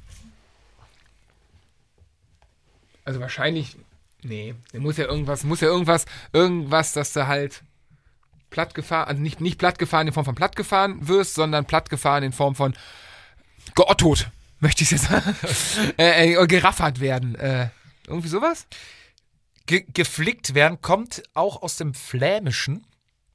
Also 3.05 3.21
wahrscheinlich, 3.21 3.77
nee, 4.23 4.55
der 4.73 4.81
muss 4.81 4.97
ja 4.97 5.05
irgendwas, 5.05 5.45
muss 5.45 5.61
ja 5.61 5.69
irgendwas, 5.69 6.07
irgendwas, 6.33 6.93
dass 6.93 7.13
du 7.13 7.27
halt 7.27 7.63
platt 8.51 8.75
gefahren, 8.75 9.09
also 9.09 9.23
nicht, 9.23 9.41
nicht 9.41 9.59
platt 9.59 9.79
gefahren 9.79 10.07
in 10.07 10.13
Form 10.13 10.25
von 10.25 10.35
platt 10.35 10.57
gefahren 10.57 11.07
wirst, 11.07 11.35
sondern 11.35 11.67
platt 11.67 11.91
gefahren 11.91 12.23
in 12.23 12.33
Form 12.33 12.55
von 12.55 12.75
geottot, 13.75 14.31
möchte 14.61 14.83
ich 14.83 14.91
jetzt 14.91 15.05
sagen. 15.05 15.37
äh, 15.99 16.35
äh, 16.35 16.47
geraffert 16.47 17.01
werden. 17.01 17.35
Äh, 17.35 17.69
irgendwie 18.07 18.29
sowas? 18.29 18.67
Ge 19.67 19.85
geflickt 19.93 20.55
werden 20.55 20.81
kommt 20.83 21.23
auch 21.35 21.63
aus 21.63 21.77
dem 21.77 21.95
Flämischen 21.95 22.87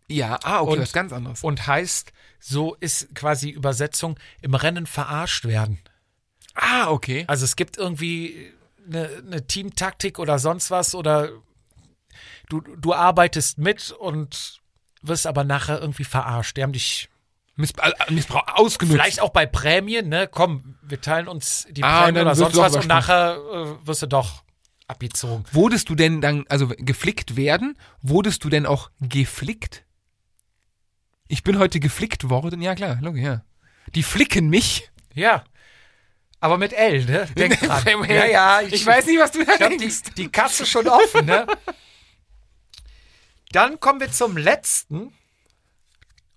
Ja, 0.08 0.40
ah, 0.44 0.62
okay, 0.62 0.74
Und- 0.74 0.82
was 0.82 0.94
ganz 0.94 1.12
anderes. 1.14 1.44
und 1.44 1.66
heißt, 1.68 2.12
so 2.40 2.76
ist 2.76 3.14
quasi 3.16 3.50
Übersetzung, 3.50 4.18
im 4.42 4.54
Rennen 4.54 4.86
verarscht 4.86 5.46
werden. 5.46 5.80
Ah, 6.56 6.90
okay. 6.90 7.26
Also 7.28 7.46
es 7.46 7.56
gibt 7.56 7.78
irgendwie 7.78 8.52
eine, 8.88 9.10
eine 9.26 9.46
Teamtaktik 9.48 10.20
oder 10.20 10.40
sonst 10.40 10.72
was 10.72 10.94
oder 10.96 11.30
du, 12.50 12.62
du 12.62 12.94
arbeitest 12.94 13.58
mit 13.58 13.92
und 13.92 14.62
wirst 15.02 15.28
aber 15.28 15.44
nachher 15.44 15.80
irgendwie 15.80 16.04
verarscht. 16.04 16.58
Die 16.58 16.64
haben 16.64 16.74
dich 16.74 17.10
Miss 17.56 17.72
äh, 17.82 18.12
Missbrauch 18.12 18.44
ausgenutzt. 18.56 18.96
vielleicht 18.96 19.20
auch 19.22 19.30
bei 19.32 19.46
Prämien, 19.46 20.08
ne? 20.10 20.28
Komm, 20.32 20.76
wir 20.82 21.02
teilen 21.02 21.28
uns 21.28 21.68
die 21.72 21.84
Ah, 21.84 22.04
Prämien 22.04 22.22
oder 22.26 22.36
sonst 22.36 22.56
was 22.58 22.76
und 22.76 22.88
nachher 22.88 23.36
äh, 23.38 23.88
wirst 23.88 24.02
du 24.02 24.08
doch 24.08 24.44
abgezogen. 24.90 25.46
Wurdest 25.52 25.90
du 25.90 25.96
denn 25.96 26.22
dann, 26.22 26.46
also 26.50 26.68
geflickt 26.78 27.36
werden, 27.36 27.78
wurdest 28.02 28.44
du 28.44 28.50
denn 28.50 28.66
auch 28.66 28.90
geflickt? 29.00 29.86
Ich 31.28 31.44
bin 31.44 31.60
heute 31.60 31.80
geflickt 31.80 32.30
worden, 32.30 32.62
ja 32.62 32.74
klar, 32.76 32.98
logisch, 33.02 33.24
ja. 33.24 33.44
Die 33.96 34.04
flicken 34.04 34.50
mich. 34.50 34.90
Ja. 35.14 35.44
Aber 36.40 36.58
mit 36.58 36.74
L, 36.74 37.06
ne? 37.06 37.28
Denk 37.38 37.60
dran. 37.60 37.84
Ja, 38.10 38.26
ja, 38.26 38.62
Ich, 38.62 38.86
weiß 38.86 39.06
nicht, 39.06 39.20
was 39.20 39.32
du 39.32 39.46
da 39.46 39.54
Ich 39.56 39.62
hab 39.62 39.70
die, 39.72 39.78
denkst. 39.78 40.02
die 40.18 40.30
Kasse 40.30 40.66
schon 40.66 40.88
offen, 40.88 41.26
ne? 41.26 41.46
Dann 43.52 43.80
kommen 43.80 44.00
wir 44.00 44.12
zum 44.12 44.38
letzten. 44.38 45.14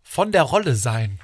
Von 0.03 0.31
der 0.33 0.43
Rolle 0.43 0.77
sein. 0.77 1.21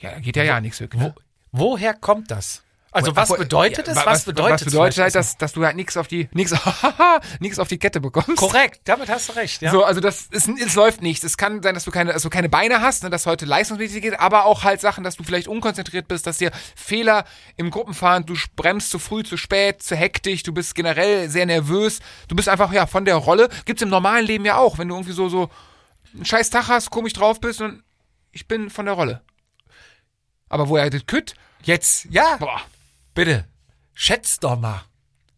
Ja, 0.00 0.12
da 0.12 0.18
geht 0.20 0.34
ja 0.36 0.42
ja 0.42 0.60
nichts 0.60 0.80
wirklich. 0.80 1.00
Ne? 1.00 1.14
Woher 1.52 1.94
kommt 1.94 2.30
das? 2.32 2.63
Also 2.94 3.16
was 3.16 3.28
bedeutet 3.36 3.88
es? 3.88 3.96
wa- 3.96 4.06
Was, 4.06 4.24
bedeutet 4.24 4.52
Was 4.52 4.64
bedeutet 4.64 4.98
halt, 5.02 5.14
dass, 5.16 5.36
dass 5.36 5.52
du 5.52 5.64
halt 5.64 5.74
nichts 5.74 5.96
auf 5.96 6.06
die, 6.06 6.28
nichts, 6.32 6.54
nichts 7.40 7.58
auf 7.58 7.66
die 7.68 7.78
Kette 7.78 8.00
bekommst. 8.00 8.36
Korrekt, 8.36 8.82
damit 8.84 9.08
hast 9.08 9.28
du 9.28 9.32
recht, 9.34 9.62
ja. 9.62 9.72
So, 9.72 9.84
also 9.84 10.00
das 10.00 10.26
ist, 10.30 10.48
es 10.48 10.74
läuft 10.76 11.02
nichts. 11.02 11.24
Es 11.24 11.36
kann 11.36 11.60
sein, 11.62 11.74
dass 11.74 11.84
du 11.84 11.90
keine, 11.90 12.12
dass 12.12 12.22
du 12.22 12.30
keine 12.30 12.48
Beine 12.48 12.80
hast, 12.82 13.02
ne, 13.02 13.10
dass 13.10 13.26
heute 13.26 13.46
leistungsmäßig 13.46 14.00
geht, 14.00 14.20
aber 14.20 14.44
auch 14.46 14.62
halt 14.62 14.80
Sachen, 14.80 15.02
dass 15.02 15.16
du 15.16 15.24
vielleicht 15.24 15.48
unkonzentriert 15.48 16.06
bist, 16.06 16.26
dass 16.26 16.38
dir 16.38 16.52
Fehler 16.76 17.24
im 17.56 17.70
Gruppenfahren, 17.70 18.24
du 18.26 18.34
bremst 18.54 18.90
zu 18.90 18.98
früh, 19.00 19.24
zu 19.24 19.36
spät, 19.36 19.82
zu 19.82 19.96
hektisch, 19.96 20.44
du 20.44 20.54
bist 20.54 20.74
generell 20.76 21.28
sehr 21.28 21.46
nervös, 21.46 21.98
du 22.28 22.36
bist 22.36 22.48
einfach 22.48 22.72
ja 22.72 22.86
von 22.86 23.04
der 23.04 23.16
Rolle. 23.16 23.48
Gibt's 23.64 23.82
im 23.82 23.88
normalen 23.88 24.24
Leben 24.24 24.44
ja 24.44 24.56
auch, 24.58 24.78
wenn 24.78 24.86
du 24.88 24.94
irgendwie 24.94 25.12
so 25.14 25.28
so 25.28 25.50
einen 26.14 26.24
scheiß 26.24 26.50
Tag 26.50 26.68
hast, 26.68 26.90
komisch 26.90 27.12
drauf 27.14 27.40
bist 27.40 27.60
und 27.60 27.82
ich 28.30 28.46
bin 28.46 28.70
von 28.70 28.86
der 28.86 28.94
Rolle. 28.94 29.20
Aber 30.48 30.68
woher 30.68 30.88
das 30.90 31.06
kütt? 31.06 31.34
Jetzt, 31.62 32.06
ja, 32.10 32.36
Boah. 32.36 32.60
Bitte. 33.14 33.46
Schätz 33.94 34.38
doch 34.40 34.58
mal. 34.58 34.82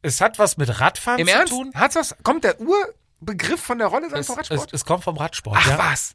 Es 0.02 0.20
hat 0.20 0.38
was 0.38 0.56
mit 0.56 0.80
Radfahren 0.80 1.18
Im 1.20 1.26
zu 1.26 1.32
Ernst? 1.34 1.52
tun. 1.52 1.72
Hat's 1.74 1.94
was? 1.96 2.16
Kommt 2.22 2.44
der 2.44 2.56
Urbegriff 2.60 3.60
von 3.60 3.78
der 3.78 3.88
Rolle 3.88 4.08
sein 4.10 4.20
Es, 4.20 4.26
vom 4.26 4.38
es, 4.38 4.50
Radsport? 4.50 4.72
es 4.72 4.84
kommt 4.84 5.04
vom 5.04 5.16
Radsport, 5.16 5.56
Ach 5.60 5.66
ja. 5.68 5.78
was. 5.78 6.14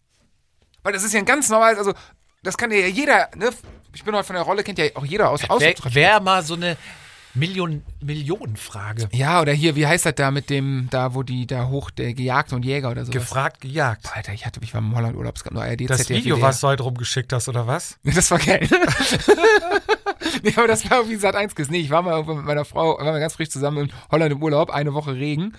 Weil 0.84 0.94
das 0.94 1.04
ist 1.04 1.14
ja 1.14 1.20
ein 1.20 1.26
ganz 1.26 1.50
normales, 1.50 1.78
also 1.78 1.94
das 2.44 2.58
kann 2.58 2.72
ja 2.72 2.78
jeder, 2.88 3.30
ne? 3.36 3.52
Ich 3.94 4.04
bin 4.04 4.16
heute 4.16 4.24
von 4.26 4.36
der 4.36 4.44
Rolle, 4.44 4.64
kennt 4.64 4.80
ja 4.80 4.86
auch 4.96 5.06
jeder 5.06 5.30
aus 5.30 5.42
Wäre 5.42 5.52
Ausdrucksradsport. 5.52 5.96
wär 5.96 6.20
mal 6.22 6.44
so 6.44 6.54
eine 6.56 6.78
Million, 7.34 7.84
Millionenfrage. 8.02 9.08
Ja, 9.14 9.42
oder 9.42 9.54
hier, 9.54 9.76
wie 9.76 9.88
heißt 9.88 10.06
das 10.06 10.16
da 10.16 10.32
mit 10.32 10.50
dem, 10.50 10.88
da 10.92 11.14
wo 11.14 11.24
die 11.24 11.48
da 11.48 11.68
hoch, 11.70 11.90
der 11.90 12.14
Gejagte 12.14 12.56
und 12.56 12.66
Jäger 12.66 12.92
oder 12.92 13.06
so. 13.06 13.12
Gefragt, 13.12 13.62
gejagt. 13.62 14.10
Alter, 14.16 14.34
ich 14.34 14.46
hatte, 14.46 14.60
ich 14.64 14.74
war 14.74 14.82
im 14.82 14.96
Holland 14.96 15.16
Urlaub, 15.16 15.36
es 15.38 15.44
gab 15.44 15.54
nur 15.54 15.64
ARD, 15.64 15.90
Das 15.90 16.00
ZDF, 16.02 16.18
Video, 16.20 16.36
WDR. 16.38 16.48
was 16.48 16.60
du 16.62 16.68
heute 16.68 16.84
rumgeschickt 16.84 17.32
hast, 17.34 17.48
oder 17.48 17.68
was? 17.68 17.98
Das 18.04 18.30
war 18.32 18.40
geil. 18.40 18.68
nee, 20.44 20.54
aber 20.56 20.68
das 20.68 20.90
war 20.90 20.98
irgendwie 21.00 21.18
Sat 21.18 21.36
1 21.36 21.56
gewesen. 21.56 21.72
Nee, 21.72 21.80
ich 21.80 21.90
war 21.90 22.02
mal 22.02 22.24
mit 22.24 22.46
meiner 22.46 22.66
Frau, 22.66 22.98
waren 22.98 23.14
wir 23.14 23.20
ganz 23.20 23.36
frisch 23.36 23.50
zusammen 23.50 23.86
in 23.86 23.94
Holland 24.12 24.32
im 24.32 24.44
Urlaub, 24.44 24.70
eine 24.70 24.94
Woche 24.94 25.14
Regen. 25.14 25.54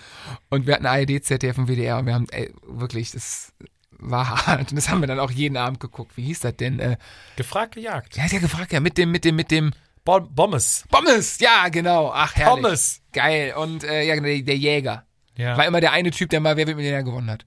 Und 0.50 0.66
wir 0.66 0.74
hatten 0.74 0.86
ARD, 0.86 1.24
ZDF 1.24 1.58
und 1.58 1.68
WDR. 1.68 1.98
Und 1.98 2.06
wir 2.06 2.14
haben, 2.14 2.26
ey, 2.30 2.52
wirklich, 2.66 3.12
das 3.12 3.52
war 3.98 4.46
hart. 4.46 4.70
Und 4.70 4.76
das 4.76 4.88
haben 4.88 5.00
wir 5.00 5.06
dann 5.08 5.20
auch 5.20 5.30
jeden 5.30 5.56
Abend 5.56 5.80
geguckt. 5.80 6.16
Wie 6.16 6.22
hieß 6.24 6.40
das 6.40 6.56
denn? 6.56 6.80
Äh, 6.80 6.96
Gefragt, 7.36 7.74
gejagt. 7.74 8.18
hat 8.18 8.32
ja 8.32 8.38
gefragt, 8.40 8.72
ja, 8.72 8.80
mit 8.80 8.98
dem, 8.98 9.10
mit 9.10 9.24
dem, 9.24 9.36
mit 9.36 9.50
dem 9.50 9.72
Bom 10.04 10.34
Bommes. 10.34 10.84
Pommes. 10.90 11.38
Ja, 11.38 11.68
genau. 11.68 12.10
Ach, 12.12 12.34
herrlich. 12.34 12.62
Pommes. 12.62 13.00
Geil. 13.12 13.54
Und, 13.56 13.84
äh, 13.84 14.02
ja, 14.02 14.18
der, 14.20 14.42
der 14.42 14.56
Jäger. 14.56 15.06
Ja, 15.36 15.56
War 15.56 15.66
immer 15.66 15.80
der 15.80 15.92
eine 15.92 16.10
Typ, 16.10 16.30
der 16.30 16.40
mal 16.40 16.56
Wer 16.56 16.66
wird 16.66 16.76
Millionär 16.76 17.02
gewonnen 17.04 17.30
hat. 17.30 17.46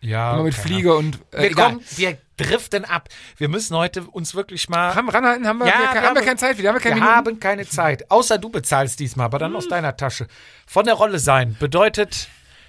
ja 0.00 0.34
Immer 0.34 0.42
mit 0.44 0.54
Fliege 0.54 0.94
und, 0.94 1.16
äh, 1.32 1.42
Wir 1.42 1.50
egal. 1.52 1.72
kommen, 1.72 1.84
wir 1.96 2.18
driften 2.36 2.84
ab. 2.84 3.08
Wir 3.38 3.48
müssen 3.48 3.74
heute 3.76 4.02
uns 4.02 4.34
wirklich 4.34 4.68
mal. 4.68 4.94
Haben, 4.94 5.08
ranhalten, 5.08 5.46
haben 5.46 5.58
wir, 5.58 5.66
Ja, 5.66 5.72
wir, 5.72 5.78
wir 5.80 5.86
haben 5.88 5.94
wir 6.02 6.08
haben- 6.08 6.24
keine 6.26 6.36
Zeit 6.36 6.58
wieder, 6.58 6.68
haben 6.70 6.76
wir 6.76 6.80
keine 6.82 6.96
wir 6.96 7.00
Minuten. 7.02 7.16
haben 7.16 7.40
keine 7.40 7.66
Zeit. 7.66 8.10
Außer 8.10 8.36
du 8.38 8.50
bezahlst 8.50 9.00
diesmal, 9.00 9.26
aber 9.26 9.38
dann 9.38 9.56
aus 9.56 9.68
deiner 9.68 9.96
Tasche. 9.96 10.26
Von 10.66 10.84
der 10.84 10.94
Rolle 10.94 11.18
sein 11.18 11.56
bedeutet 11.58 12.28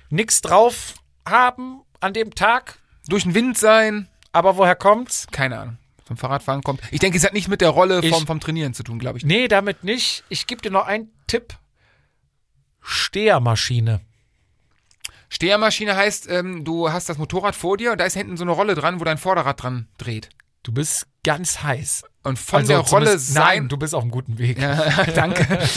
nichts 0.09 0.39
drauf 0.41 0.93
haben 1.27 1.81
an 1.99 2.13
dem 2.13 2.33
Tag. 2.35 2.79
Durch 3.09 3.23
den 3.23 3.33
Wind 3.35 3.57
sein. 3.57 4.07
Aber 4.31 4.57
woher 4.57 4.75
kommt's? 4.75 5.27
Keine 5.31 5.59
Ahnung. 5.59 5.77
Vom 6.07 6.15
Fahrradfahren 6.17 6.63
kommt. 6.63 6.79
Ich 6.91 6.99
denke, 6.99 7.17
es 7.17 7.25
hat 7.25 7.33
nicht 7.33 7.49
mit 7.49 7.59
der 7.61 7.69
Rolle 7.69 7.99
Ich- 8.01 8.09
vom, 8.13 8.25
vom 8.25 8.39
Trainieren 8.39 8.73
zu 8.73 8.81
tun, 8.83 8.97
glaube 8.97 9.17
ich. 9.17 9.25
Nee, 9.25 9.47
damit 9.49 9.83
nicht. 9.83 10.23
Ich 10.29 10.47
gebe 10.47 10.61
dir 10.61 10.71
noch 10.71 10.87
einen 10.87 11.11
Tipp. 11.27 11.53
Stehermaschine. 12.81 14.01
Stehermaschine 15.29 15.95
heißt, 15.97 16.29
ähm, 16.29 16.63
du 16.63 16.91
hast 16.91 17.09
das 17.09 17.17
Motorrad 17.17 17.55
vor 17.55 17.75
dir 17.75 17.91
und 17.91 17.97
da 17.99 18.05
ist 18.05 18.13
hinten 18.13 18.37
so 18.37 18.43
eine 18.45 18.51
Rolle 18.53 18.75
dran, 18.75 18.99
wo 18.99 19.03
dein 19.03 19.17
Vorderrad 19.17 19.61
dran 19.61 19.87
dreht. 19.97 20.29
Du 20.63 20.71
bist 20.71 21.07
ganz 21.23 21.63
heiß. 21.63 22.03
Und 22.23 22.39
von 22.39 22.59
Also 22.59 22.69
der 22.73 22.79
Rolle 22.79 23.19
sein. 23.19 23.43
Nein, 23.43 23.67
du 23.69 23.75
bist 23.77 23.93
auf 23.93 24.01
einem 24.01 24.11
guten 24.11 24.37
Weg. 24.37 24.57
Ja, 24.61 25.03
danke. 25.15 25.45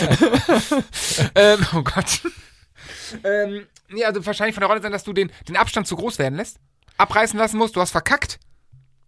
ähm, 1.34 1.66
oh 1.74 1.82
Gott. 1.82 2.20
ähm, 3.24 3.66
nee, 3.88 4.04
also 4.04 4.24
wahrscheinlich 4.24 4.54
von 4.54 4.60
der 4.60 4.68
Rolle 4.68 4.80
sein, 4.82 4.92
dass 4.92 5.02
du 5.04 5.12
den, 5.12 5.32
den 5.48 5.56
Abstand 5.56 5.88
zu 5.88 5.96
groß 5.96 6.18
werden 6.20 6.36
lässt. 6.36 6.58
Abreißen 6.98 7.38
lassen 7.38 7.56
musst, 7.58 7.74
du 7.74 7.80
hast 7.80 7.90
verkackt. 7.90 8.38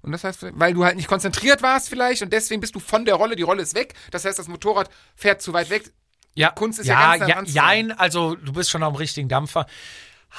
Und 0.02 0.12
das 0.12 0.24
heißt, 0.24 0.46
weil 0.58 0.74
du 0.74 0.84
halt 0.84 0.96
nicht 0.96 1.08
konzentriert 1.08 1.62
warst 1.62 1.88
vielleicht 1.88 2.22
und 2.22 2.32
deswegen 2.32 2.60
bist 2.60 2.74
du 2.74 2.80
von 2.80 3.04
der 3.04 3.14
Rolle, 3.14 3.36
die 3.36 3.42
Rolle 3.42 3.62
ist 3.62 3.74
weg. 3.74 3.94
Das 4.10 4.24
heißt, 4.24 4.38
das 4.38 4.48
Motorrad 4.48 4.90
fährt 5.14 5.40
zu 5.40 5.52
weit 5.52 5.70
weg. 5.70 5.92
Ja, 6.34 6.50
Kunst 6.50 6.78
ist 6.80 6.86
ja 6.86 7.16
ja, 7.16 7.26
ganz 7.26 7.54
nah 7.54 7.62
ja, 7.62 7.72
jein, 7.72 7.92
also 7.92 8.34
du 8.34 8.52
bist 8.52 8.70
schon 8.70 8.82
am 8.82 8.94
richtigen 8.96 9.28
Dampfer. 9.28 9.66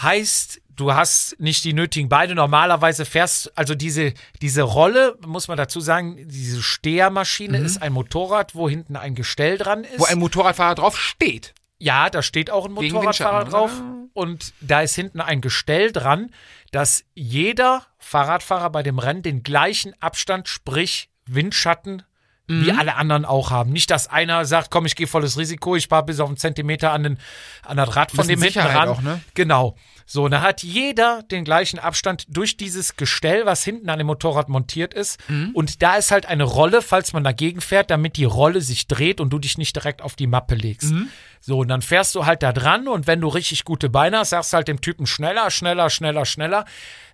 Heißt, 0.01 0.59
du 0.76 0.93
hast 0.93 1.39
nicht 1.39 1.64
die 1.64 1.74
nötigen 1.74 2.09
Beine. 2.09 2.34
Normalerweise 2.34 3.05
fährst, 3.05 3.55
also 3.55 3.76
diese, 3.76 4.14
diese 4.41 4.64
Rolle, 4.64 5.16
muss 5.26 5.47
man 5.47 5.55
dazu 5.55 5.80
sagen, 5.80 6.18
diese 6.28 6.64
Stehermaschine 6.64 7.59
ist 7.59 7.82
ein 7.82 7.93
Motorrad, 7.93 8.55
wo 8.55 8.68
hinten 8.68 8.95
ein 8.95 9.14
Gestell 9.14 9.57
dran 9.59 9.84
ist. 9.84 9.93
Mhm. 9.93 9.99
Wo 9.99 10.05
ein 10.05 10.18
Motorradfahrer 10.18 10.76
drauf 10.76 10.97
steht. 10.97 11.53
ja, 11.78 12.09
da 12.09 12.22
steht 12.22 12.49
auch 12.49 12.66
ein 12.66 12.72
Motorradfahrer 12.72 13.45
drauf. 13.45 13.72
Und 14.14 14.53
da 14.61 14.82
ist 14.82 14.95
hinten 14.95 15.22
ein 15.22 15.41
Gestell 15.41 15.91
dran, 15.91 16.32
dass 16.74 17.05
jeder 17.13 17.86
Fahrradfahrer 17.99 18.71
bei 18.71 18.82
dem 18.82 18.97
Rennen 18.97 19.21
den 19.21 19.43
gleichen 19.43 19.93
Abstand, 20.01 20.47
sprich 20.47 21.11
Windschatten, 21.28 22.01
wie 22.48 22.72
Mhm. 22.74 22.80
alle 22.80 22.96
anderen 22.96 23.24
auch 23.24 23.52
haben. 23.52 23.72
Nicht, 23.72 23.89
dass 23.89 24.10
einer 24.10 24.44
sagt, 24.44 24.70
komm, 24.70 24.86
ich 24.86 24.96
gehe 24.98 25.08
volles 25.08 25.38
Risiko, 25.38 25.76
ich 25.78 25.84
spare 25.86 26.04
bis 26.04 26.20
auf 26.20 26.28
einen 26.28 26.36
Zentimeter 26.38 26.91
an, 26.91 27.04
den, 27.04 27.18
an 27.64 27.78
das 27.78 27.96
Rad 27.96 28.12
von 28.12 28.28
dem 28.28 28.41
hinten 28.41 28.60
ran. 28.60 28.89
auch, 28.89 29.02
ne? 29.02 29.22
Genau. 29.34 29.78
So, 30.06 30.26
und 30.26 30.32
da 30.32 30.41
hat 30.41 30.62
jeder 30.62 31.24
den 31.24 31.46
gleichen 31.46 31.80
Abstand 31.80 32.26
durch 32.28 32.58
dieses 32.58 32.98
Gestell, 32.98 33.46
was 33.46 33.64
hinten 33.64 33.89
an 33.89 33.98
dem 33.98 34.08
Motorrad 34.08 34.50
montiert 34.50 34.94
ist. 34.94 35.18
Mhm. 35.30 35.52
Und 35.54 35.82
da 35.82 35.96
ist 35.96 36.12
halt 36.12 36.26
eine 36.26 36.44
Rolle, 36.44 36.82
falls 36.82 37.14
man 37.14 37.24
dagegen 37.24 37.62
fährt, 37.62 37.89
damit 37.89 38.18
die 38.18 38.26
Rolle 38.26 38.60
sich 38.60 38.88
dreht 38.88 39.22
und 39.22 39.30
du 39.30 39.39
dich 39.39 39.58
nicht 39.58 39.74
direkt 39.78 40.02
auf 40.02 40.18
die 40.18 40.28
Mappe 40.28 40.56
legst. 40.56 40.91
Mhm. 40.91 41.08
So, 41.39 41.60
und 41.60 41.70
dann 41.70 41.82
fährst 41.82 42.14
du 42.16 42.26
halt 42.26 42.44
da 42.44 42.52
dran 42.52 42.89
und 42.89 43.08
wenn 43.08 43.22
du 43.22 43.30
richtig 43.30 43.64
gute 43.64 43.89
Beine 43.89 44.18
hast, 44.20 44.32
sagst 44.32 44.52
du 44.52 44.58
halt 44.58 44.68
dem 44.68 44.82
Typen 44.82 45.06
schneller, 45.08 45.50
schneller, 45.50 45.89
schneller, 45.89 46.26
schneller. 46.26 46.66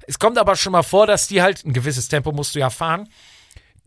Es 0.08 0.18
kommt 0.18 0.40
aber 0.40 0.56
schon 0.56 0.72
mal 0.72 0.82
vor, 0.82 1.06
dass 1.06 1.28
die 1.28 1.44
halt, 1.44 1.64
ein 1.66 1.74
gewisses 1.74 2.08
Tempo 2.08 2.32
musst 2.32 2.56
du 2.56 2.60
ja 2.60 2.72
fahren, 2.72 3.08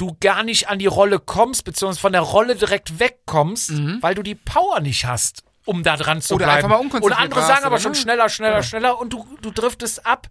du 0.03 0.17
gar 0.21 0.43
nicht 0.43 0.69
an 0.69 0.79
die 0.79 0.87
Rolle 0.87 1.19
kommst, 1.21 1.65
beziehungsweise 1.65 2.01
von 2.01 2.13
der 2.13 2.23
Rolle 2.23 2.57
direkt 2.57 2.99
wegkommst, 2.99 3.73
weil 4.03 4.15
du 4.15 4.23
die 4.23 4.35
Power 4.35 4.81
nicht 4.81 5.05
hast, 5.07 5.45
um 5.65 5.83
da 5.83 5.97
dran 5.97 6.21
zu 6.21 6.35
Mhm. 6.35 6.37
Oder 6.37 6.45
bleiben. 6.47 6.57
einfach 6.59 6.69
mal 6.71 6.77
unkonzentriert 6.83 7.13
Oder 7.19 7.25
andere 7.25 7.41
warst, 7.41 7.53
sagen 7.53 7.65
aber 7.65 7.79
schon 7.81 7.93
ne? 7.93 7.99
schneller, 7.99 8.29
schneller, 8.29 8.63
schneller 8.63 8.99
und 8.99 9.13
du, 9.13 9.27
du 9.41 9.51
driftest 9.53 10.05
ab 10.05 10.27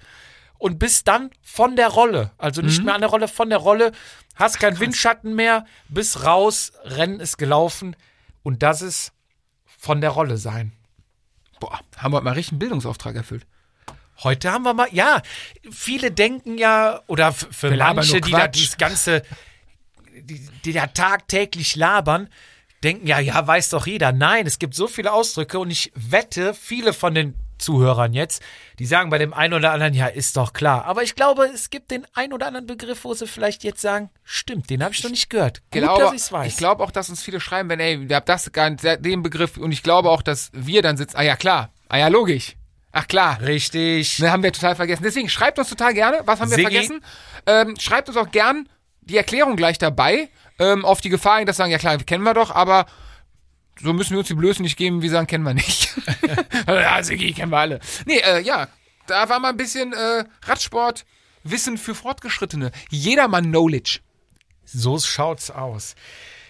und 0.57 0.77
bist 0.77 1.07
dann 1.07 1.31
von 1.41 1.75
der 1.75 1.87
Rolle, 1.87 2.31
also 2.37 2.61
Mhm. 2.61 2.67
nicht 2.67 2.83
mehr 2.83 2.93
an 2.95 3.01
der 3.01 3.09
Rolle, 3.09 3.27
von 3.27 3.49
der 3.49 3.59
Rolle, 3.59 3.91
hast 4.35 4.59
keinen 4.59 4.79
Windschatten 4.79 5.35
mehr, 5.35 5.65
bist 5.89 6.25
raus, 6.25 6.73
Rennen 6.83 7.19
ist 7.19 7.37
gelaufen 7.37 7.95
und 8.43 8.61
das 8.63 8.81
ist 8.81 9.13
von 9.77 10.01
der 10.01 10.11
Rolle 10.11 10.37
sein. 10.37 10.73
Boah, 11.59 11.79
haben 11.97 12.11
wir 12.11 12.17
heute 12.17 12.25
mal 12.25 12.33
richtig 12.33 12.53
einen 12.53 12.59
Bildungsauftrag 12.59 13.15
erfüllt. 13.15 13.45
Heute 14.23 14.51
haben 14.51 14.63
wir 14.63 14.73
mal, 14.73 14.87
ja, 14.91 15.21
viele 15.71 16.11
denken 16.11 16.57
ja, 16.57 17.01
oder 17.07 17.31
für 17.31 17.69
labern 17.69 17.95
manche, 17.95 18.21
die 18.21 18.31
da 18.31 18.47
dieses 18.47 18.77
ganze, 18.77 19.23
die, 20.21 20.47
die 20.65 20.73
da 20.73 20.87
tagtäglich 20.87 21.75
labern, 21.75 22.29
denken 22.83 23.07
ja, 23.07 23.19
ja, 23.19 23.45
weiß 23.45 23.69
doch 23.69 23.87
jeder. 23.87 24.11
Nein, 24.11 24.47
es 24.47 24.59
gibt 24.59 24.75
so 24.75 24.87
viele 24.87 25.13
Ausdrücke 25.13 25.59
und 25.59 25.71
ich 25.71 25.91
wette, 25.95 26.53
viele 26.53 26.93
von 26.93 27.13
den 27.13 27.35
Zuhörern 27.61 28.13
jetzt, 28.13 28.41
die 28.79 28.85
sagen 28.85 29.09
bei 29.09 29.19
dem 29.19 29.33
einen 29.33 29.53
oder 29.53 29.71
anderen, 29.71 29.93
ja, 29.93 30.07
ist 30.07 30.35
doch 30.35 30.53
klar. 30.53 30.85
Aber 30.85 31.03
ich 31.03 31.15
glaube, 31.15 31.45
es 31.53 31.69
gibt 31.69 31.91
den 31.91 32.05
einen 32.15 32.33
oder 32.33 32.47
anderen 32.47 32.65
Begriff, 32.65 33.03
wo 33.03 33.13
sie 33.13 33.27
vielleicht 33.27 33.63
jetzt 33.63 33.81
sagen, 33.81 34.09
stimmt, 34.23 34.69
den 34.69 34.83
habe 34.83 34.93
ich 34.93 35.03
noch 35.03 35.11
nicht 35.11 35.29
gehört. 35.29 35.61
Gut, 35.71 35.83
glaube, 35.83 36.03
dass 36.05 36.13
ich's 36.13 36.31
weiß. 36.31 36.51
Ich 36.51 36.57
glaube 36.57 36.83
auch, 36.83 36.91
dass 36.91 37.09
uns 37.09 37.21
viele 37.21 37.39
schreiben, 37.39 37.69
wenn, 37.69 37.79
ey, 37.79 38.03
ihr 38.03 38.15
habt 38.15 38.27
das 38.27 38.51
gar 38.51 38.69
nicht, 38.69 38.83
den 38.83 39.21
Begriff 39.21 39.57
und 39.57 39.71
ich 39.71 39.83
glaube 39.83 40.09
auch, 40.09 40.21
dass 40.23 40.49
wir 40.53 40.81
dann 40.81 40.97
sitzen, 40.97 41.15
ah 41.17 41.23
ja, 41.23 41.35
klar, 41.35 41.71
ah 41.87 41.97
ja, 41.97 42.07
logisch. 42.07 42.55
Ach 42.91 43.07
klar. 43.07 43.39
Richtig. 43.41 44.19
Ne, 44.19 44.31
haben 44.31 44.43
wir 44.43 44.51
total 44.51 44.75
vergessen. 44.75 45.03
Deswegen 45.03 45.29
schreibt 45.29 45.57
uns 45.59 45.69
total 45.69 45.93
gerne, 45.93 46.21
was 46.25 46.41
haben 46.41 46.49
wir 46.49 46.57
Siggi. 46.57 46.69
vergessen. 46.69 47.01
Ähm, 47.45 47.75
schreibt 47.79 48.09
uns 48.09 48.17
auch 48.17 48.29
gern 48.31 48.67
die 49.01 49.17
Erklärung 49.17 49.55
gleich 49.55 49.77
dabei, 49.77 50.29
ähm, 50.59 50.85
auf 50.85 51.01
die 51.01 51.09
Gefahr 51.09 51.37
hin, 51.37 51.45
dass 51.45 51.57
wir 51.57 51.63
sagen, 51.63 51.71
ja 51.71 51.77
klar, 51.77 51.97
kennen 51.97 52.23
wir 52.23 52.33
doch, 52.33 52.51
aber 52.51 52.85
so 53.79 53.93
müssen 53.93 54.11
wir 54.11 54.19
uns 54.19 54.27
die 54.27 54.35
Blößen 54.35 54.63
nicht 54.63 54.77
geben, 54.77 55.01
wie 55.01 55.09
sagen, 55.09 55.27
kennen 55.27 55.43
wir 55.43 55.53
nicht. 55.53 55.95
ja, 56.67 57.01
Siggi, 57.03 57.33
kennen 57.33 57.51
wir 57.51 57.57
alle. 57.57 57.79
Nee, 58.05 58.19
äh, 58.19 58.41
ja, 58.41 58.67
da 59.07 59.27
war 59.29 59.39
mal 59.39 59.49
ein 59.49 59.57
bisschen 59.57 59.93
äh, 59.93 60.25
Radsport, 60.43 61.05
Wissen 61.43 61.77
für 61.77 61.95
Fortgeschrittene. 61.95 62.71
Jedermann 62.89 63.45
Knowledge. 63.45 63.99
So 64.63 64.99
schaut's 64.99 65.49
aus. 65.49 65.95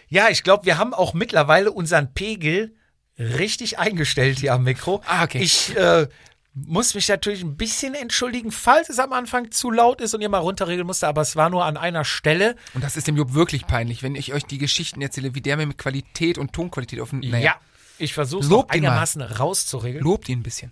Ja, 0.10 0.30
ich 0.30 0.44
glaube, 0.44 0.66
wir 0.66 0.78
haben 0.78 0.94
auch 0.94 1.14
mittlerweile 1.14 1.72
unseren 1.72 2.14
Pegel 2.14 2.76
richtig 3.18 3.80
eingestellt 3.80 4.40
hier 4.40 4.54
am 4.54 4.64
Mikro. 4.64 5.02
Ah, 5.06 5.24
okay. 5.24 5.40
Ich 5.40 5.76
äh, 5.78 6.08
muss 6.54 6.96
mich 6.96 7.08
natürlich 7.08 7.44
ein 7.44 7.56
bisschen 7.56 7.94
entschuldigen, 7.94 8.52
falls 8.52 8.90
es 8.90 9.00
am 9.00 9.14
Anfang 9.14 9.52
zu 9.52 9.72
laut 9.72 10.02
ist 10.02 10.14
und 10.14 10.22
ihr 10.22 10.30
mal 10.30 10.40
runterregeln 10.40 10.86
musste, 10.86 11.08
aber 11.08 11.22
es 11.22 11.36
war 11.36 11.50
nur 11.50 11.64
an 11.64 11.78
einer 11.78 12.04
Stelle. 12.04 12.56
Und 12.74 12.84
das 12.84 12.98
ist 12.98 13.08
dem 13.08 13.16
Job 13.16 13.34
wirklich 13.34 13.68
peinlich, 13.68 14.04
wenn 14.04 14.16
ich 14.16 14.34
euch 14.34 14.46
die 14.46 14.58
Geschichten 14.58 15.02
erzähle, 15.02 15.34
wie 15.34 15.42
der 15.42 15.58
mir 15.58 15.66
mit 15.66 15.78
Qualität 15.78 16.38
und 16.38 16.52
Tonqualität 16.52 17.00
auf 17.00 17.12
den. 17.12 17.24
Ja, 17.24 17.56
ich 17.98 18.14
versuche 18.14 18.44
es 18.44 18.50
mal. 18.50 18.66
einigermaßen 18.68 19.22
rauszuregeln. 19.22 20.04
Lobt 20.04 20.28
ihn 20.28 20.40
ein 20.40 20.44
bisschen. 20.44 20.72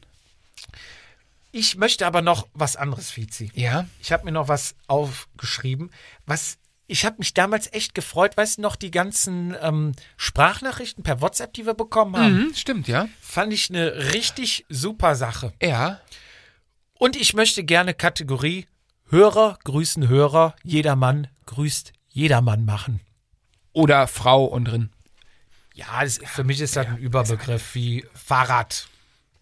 Ich 1.52 1.78
möchte 1.78 2.06
aber 2.06 2.22
noch 2.22 2.48
was 2.54 2.76
anderes, 2.76 3.10
Fizi. 3.10 3.52
Ja. 3.56 3.88
Ich 4.02 4.12
habe 4.12 4.26
mir 4.26 4.32
noch 4.32 4.48
was 4.48 4.76
aufgeschrieben, 4.88 5.90
was 6.26 6.59
ich 6.90 7.06
habe 7.06 7.18
mich 7.20 7.34
damals 7.34 7.72
echt 7.72 7.96
gefreut, 7.96 8.36
weißt 8.36 8.58
du 8.58 8.62
noch, 8.64 8.76
die 8.76 8.92
ganzen 8.92 9.56
ähm, 9.62 9.94
Sprachnachrichten 10.18 11.04
per 11.04 11.22
WhatsApp, 11.22 11.54
die 11.54 11.66
wir 11.66 11.74
bekommen 11.76 12.18
haben, 12.18 12.48
Mhm, 12.48 12.54
stimmt, 12.56 12.88
ja. 12.88 13.08
fand 13.22 13.54
ich 13.54 13.70
eine 13.70 14.12
richtig 14.14 14.66
super 14.70 15.16
Sache. 15.16 15.54
Ja. 15.62 16.00
Und 16.96 17.16
ich 17.16 17.34
möchte 17.34 17.64
gerne 17.64 17.94
Kategorie 17.94 18.68
Hörer 19.10 19.58
grüßen 19.64 20.08
Hörer, 20.08 20.56
jedermann 20.64 21.28
grüßt 21.46 21.94
jedermann 22.10 22.66
machen. 22.66 23.00
Oder 23.74 24.08
Frau 24.08 24.46
und 24.46 24.66
drin. 24.66 24.92
Ja, 25.74 26.04
das, 26.04 26.20
für 26.26 26.44
mich 26.44 26.60
ist 26.60 26.76
das 26.76 26.86
ein 26.88 26.98
Überbegriff 26.98 27.74
wie 27.76 28.06
Fahrrad. 28.14 28.88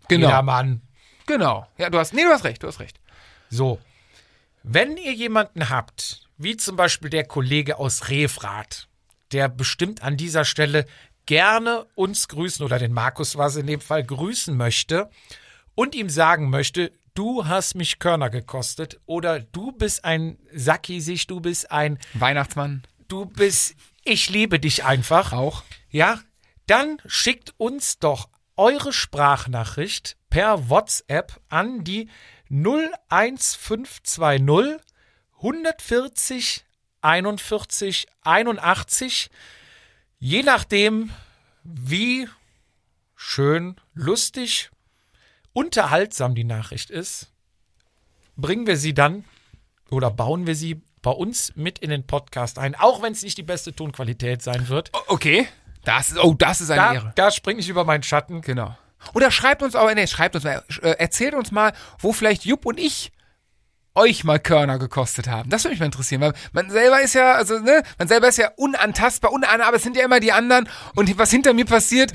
Genau. 0.07 0.27
Jedermann. 0.27 0.81
Genau. 1.25 1.67
Ja, 1.77 1.89
du 1.89 1.97
hast. 1.97 2.13
Nee, 2.13 2.23
du 2.23 2.29
hast 2.29 2.43
recht, 2.43 2.61
du 2.63 2.67
hast 2.67 2.79
recht. 2.79 2.99
So. 3.49 3.79
Wenn 4.63 4.95
ihr 4.97 5.13
jemanden 5.13 5.69
habt, 5.69 6.26
wie 6.37 6.57
zum 6.57 6.75
Beispiel 6.75 7.09
der 7.09 7.25
Kollege 7.25 7.77
aus 7.77 8.09
Refrath, 8.09 8.87
der 9.31 9.49
bestimmt 9.49 10.03
an 10.03 10.17
dieser 10.17 10.45
Stelle 10.45 10.85
gerne 11.25 11.85
uns 11.95 12.27
grüßen 12.27 12.65
oder 12.65 12.79
den 12.79 12.93
Markus 12.93 13.37
was 13.37 13.55
in 13.55 13.67
dem 13.67 13.81
Fall 13.81 14.03
grüßen 14.03 14.55
möchte 14.55 15.09
und 15.75 15.95
ihm 15.95 16.09
sagen 16.09 16.49
möchte, 16.49 16.91
du 17.13 17.45
hast 17.45 17.75
mich 17.75 17.99
Körner 17.99 18.29
gekostet 18.29 18.99
oder 19.05 19.39
du 19.39 19.71
bist 19.71 20.05
ein 20.05 20.37
Sackisig, 20.53 21.27
du 21.27 21.41
bist 21.41 21.71
ein, 21.71 21.99
Weihnachtsmann 22.13 22.83
du 23.07 23.25
bist, 23.25 23.75
ich 24.03 24.29
liebe 24.29 24.59
dich 24.59 24.85
einfach. 24.85 25.33
auch. 25.33 25.63
Ja, 25.89 26.19
dann 26.67 27.01
schickt 27.05 27.55
uns 27.57 27.97
doch 27.99 28.29
eure 28.55 28.93
Sprachnachricht 28.93 30.15
per 30.29 30.69
WhatsApp 30.69 31.41
an 31.49 31.83
die 31.83 32.09
01520 32.49 34.79
140 35.37 36.65
41 37.01 38.07
81. 38.23 39.29
Je 40.19 40.43
nachdem, 40.43 41.11
wie 41.63 42.27
schön, 43.15 43.75
lustig, 43.93 44.71
unterhaltsam 45.53 46.35
die 46.35 46.43
Nachricht 46.43 46.89
ist, 46.89 47.27
bringen 48.35 48.67
wir 48.67 48.77
sie 48.77 48.93
dann 48.93 49.25
oder 49.89 50.09
bauen 50.11 50.47
wir 50.47 50.55
sie 50.55 50.81
bei 51.01 51.11
uns 51.11 51.55
mit 51.55 51.79
in 51.79 51.89
den 51.89 52.05
Podcast 52.05 52.57
ein, 52.59 52.75
auch 52.75 53.01
wenn 53.01 53.13
es 53.13 53.23
nicht 53.23 53.37
die 53.37 53.43
beste 53.43 53.73
Tonqualität 53.73 54.41
sein 54.41 54.67
wird. 54.69 54.91
Okay. 55.07 55.47
Das 55.83 56.09
ist, 56.09 56.17
oh, 56.17 56.33
das 56.33 56.59
ist 56.59 56.69
eine 56.69 56.81
Da, 56.81 56.93
Ehre. 56.93 57.13
da 57.15 57.31
springe 57.31 57.61
ich 57.61 57.69
über 57.69 57.85
meinen 57.85 58.03
Schatten. 58.03 58.41
Genau. 58.41 58.75
Oder 59.13 59.31
schreibt 59.31 59.63
uns 59.63 59.75
auch, 59.75 59.89
nee, 59.93 60.07
schreibt 60.07 60.35
uns 60.35 60.43
mal, 60.43 60.63
äh, 60.81 60.89
erzählt 60.97 61.33
uns 61.33 61.51
mal, 61.51 61.71
wo 61.99 62.11
vielleicht 62.11 62.43
Jupp 62.43 62.65
und 62.65 62.77
ich 62.79 63.11
euch 63.97 64.23
mal 64.23 64.39
Körner 64.39 64.79
gekostet 64.79 65.27
haben. 65.27 65.49
Das 65.49 65.63
würde 65.63 65.71
mich 65.71 65.79
mal 65.79 65.87
interessieren, 65.87 66.21
weil 66.21 66.33
man 66.53 66.69
selber 66.69 67.01
ist 67.01 67.13
ja, 67.15 67.33
also, 67.33 67.59
ne, 67.59 67.83
man 67.97 68.07
selber 68.07 68.27
ist 68.29 68.37
ja 68.37 68.51
unantastbar, 68.55 69.31
unahne, 69.33 69.65
aber 69.65 69.77
es 69.77 69.83
sind 69.83 69.97
ja 69.97 70.05
immer 70.05 70.19
die 70.19 70.31
anderen 70.31 70.69
und 70.95 71.17
was 71.17 71.31
hinter 71.31 71.53
mir 71.53 71.65
passiert, 71.65 72.11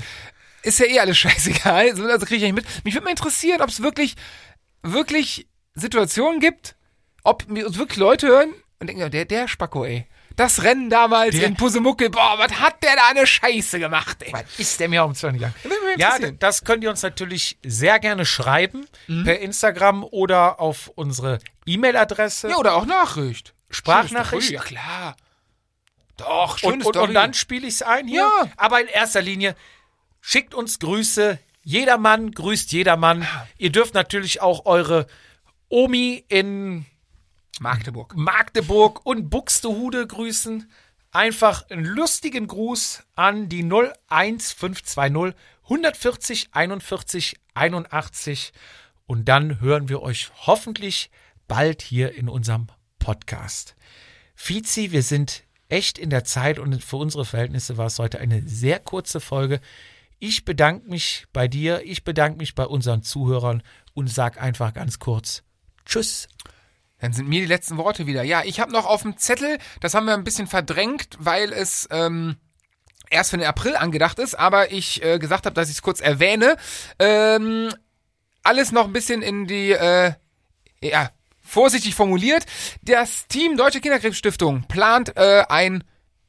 ist 0.63 0.79
ja 0.79 0.85
eh 0.87 0.99
alles 0.99 1.17
scheißegal. 1.23 1.89
Also, 1.91 2.05
also 2.05 2.25
kriege 2.25 2.45
ich 2.45 2.51
nicht 2.53 2.55
mit. 2.65 2.85
Mich 2.85 2.93
würde 2.95 3.03
mal 3.05 3.11
interessieren, 3.11 3.61
ob 3.61 3.69
es 3.69 3.83
wirklich, 3.83 4.15
wirklich 4.81 5.47
Situationen 5.75 6.39
gibt, 6.39 6.75
ob 7.23 7.47
mir 7.49 7.67
uns 7.67 7.77
wirklich 7.77 7.97
Leute 7.99 8.27
hören 8.27 8.53
und 8.79 8.87
denken, 8.87 9.09
der, 9.11 9.25
der 9.25 9.47
Spacko, 9.47 9.85
ey. 9.85 10.07
Das 10.35 10.63
Rennen 10.63 10.89
damals 10.89 11.35
Der- 11.35 11.45
in 11.45 11.55
Pusemuckel, 11.55 12.09
boah, 12.09 12.35
was 12.39 12.59
hat 12.59 12.81
der 12.81 12.95
da 12.95 13.03
eine 13.11 13.27
Scheiße 13.27 13.77
gemacht, 13.79 14.17
ey. 14.23 14.33
Was 14.33 14.43
ist 14.57 14.79
der 14.79 14.89
mir 14.89 15.05
um 15.05 15.13
zwei 15.13 15.29
gegangen? 15.29 15.53
Würde 15.61 15.75
mich 15.85 15.97
Ja, 15.97 16.17
das 16.39 16.63
könnt 16.63 16.83
ihr 16.83 16.89
uns 16.89 17.03
natürlich 17.03 17.59
sehr 17.63 17.99
gerne 17.99 18.25
schreiben 18.25 18.87
Mhm. 19.07 19.25
per 19.25 19.39
Instagram 19.39 20.03
oder 20.03 20.59
auf 20.59 20.87
unsere 20.95 21.37
E-Mail-Adresse. 21.65 22.49
Ja, 22.49 22.57
oder 22.57 22.75
auch 22.75 22.85
Nachricht. 22.85 23.53
Sprachnachricht? 23.69 24.51
Ja, 24.51 24.61
klar. 24.61 25.15
Doch, 26.17 26.57
schöne 26.59 26.85
und, 26.85 26.85
und, 26.85 26.97
und 26.97 27.13
dann 27.13 27.33
spiele 27.33 27.67
ich 27.67 27.75
es 27.75 27.81
ein 27.81 28.07
hier. 28.07 28.21
Ja. 28.21 28.51
Aber 28.57 28.81
in 28.81 28.87
erster 28.87 29.21
Linie 29.21 29.55
schickt 30.21 30.53
uns 30.53 30.79
Grüße. 30.79 31.39
Jedermann 31.63 32.31
grüßt 32.31 32.71
jedermann. 32.71 33.25
Ihr 33.57 33.71
dürft 33.71 33.93
natürlich 33.93 34.41
auch 34.41 34.65
eure 34.65 35.07
Omi 35.69 36.23
in 36.27 36.85
Magdeburg. 37.59 38.15
Magdeburg 38.15 39.05
und 39.05 39.29
Buxtehude 39.29 40.05
grüßen. 40.05 40.69
Einfach 41.11 41.69
einen 41.69 41.85
lustigen 41.85 42.47
Gruß 42.47 43.03
an 43.15 43.47
die 43.47 43.63
01520 43.63 45.35
140 45.63 46.49
41 46.51 47.39
81 47.53 48.53
und 49.05 49.25
dann 49.25 49.61
hören 49.61 49.89
wir 49.89 50.01
euch 50.01 50.31
hoffentlich 50.45 51.09
bald 51.47 51.81
hier 51.81 52.15
in 52.15 52.29
unserem 52.29 52.67
Podcast. 52.99 53.75
Fizi, 54.35 54.91
wir 54.91 55.03
sind 55.03 55.43
echt 55.69 55.97
in 55.97 56.09
der 56.09 56.23
Zeit 56.23 56.59
und 56.59 56.83
für 56.83 56.97
unsere 56.97 57.25
Verhältnisse 57.25 57.77
war 57.77 57.87
es 57.87 57.99
heute 57.99 58.19
eine 58.19 58.41
sehr 58.47 58.79
kurze 58.79 59.19
Folge. 59.19 59.59
Ich 60.19 60.45
bedanke 60.45 60.89
mich 60.89 61.25
bei 61.33 61.47
dir, 61.47 61.81
ich 61.83 62.03
bedanke 62.03 62.37
mich 62.37 62.55
bei 62.55 62.65
unseren 62.65 63.03
Zuhörern 63.03 63.63
und 63.93 64.09
sag 64.09 64.41
einfach 64.41 64.73
ganz 64.73 64.99
kurz 64.99 65.43
Tschüss. 65.85 66.27
Dann 66.99 67.11
sind 67.11 67.27
mir 67.27 67.41
die 67.41 67.47
letzten 67.47 67.75
Worte 67.77 68.07
wieder. 68.07 68.23
Ja, 68.23 68.43
ich 68.45 68.61
habe 68.61 68.71
noch 68.71 68.85
auf 68.85 69.01
dem 69.01 69.17
Zettel, 69.17 69.57
das 69.81 69.93
haben 69.93 70.05
wir 70.05 70.13
ein 70.13 70.23
bisschen 70.23 70.47
verdrängt, 70.47 71.17
weil 71.19 71.51
es 71.51 71.87
ähm, 71.91 72.37
erst 73.09 73.31
für 73.31 73.37
den 73.37 73.45
April 73.45 73.75
angedacht 73.75 74.19
ist, 74.19 74.35
aber 74.35 74.71
ich 74.71 75.03
äh, 75.03 75.19
gesagt 75.19 75.45
habe, 75.45 75.53
dass 75.53 75.69
ich 75.69 75.75
es 75.75 75.81
kurz 75.81 75.99
erwähne. 75.99 76.55
Ähm, 76.99 77.73
alles 78.43 78.71
noch 78.71 78.85
ein 78.85 78.93
bisschen 78.93 79.21
in 79.21 79.47
die, 79.47 79.71
äh, 79.71 80.13
ja, 80.81 81.11
vorsichtig 81.43 81.95
formuliert. 81.95 82.45
Das 82.81 83.27
Team 83.27 83.57
Deutsche 83.57 83.81
Kinderkrebsstiftung 83.81 84.63
plant 84.67 85.15
äh, 85.17 85.43
ein 85.49 85.83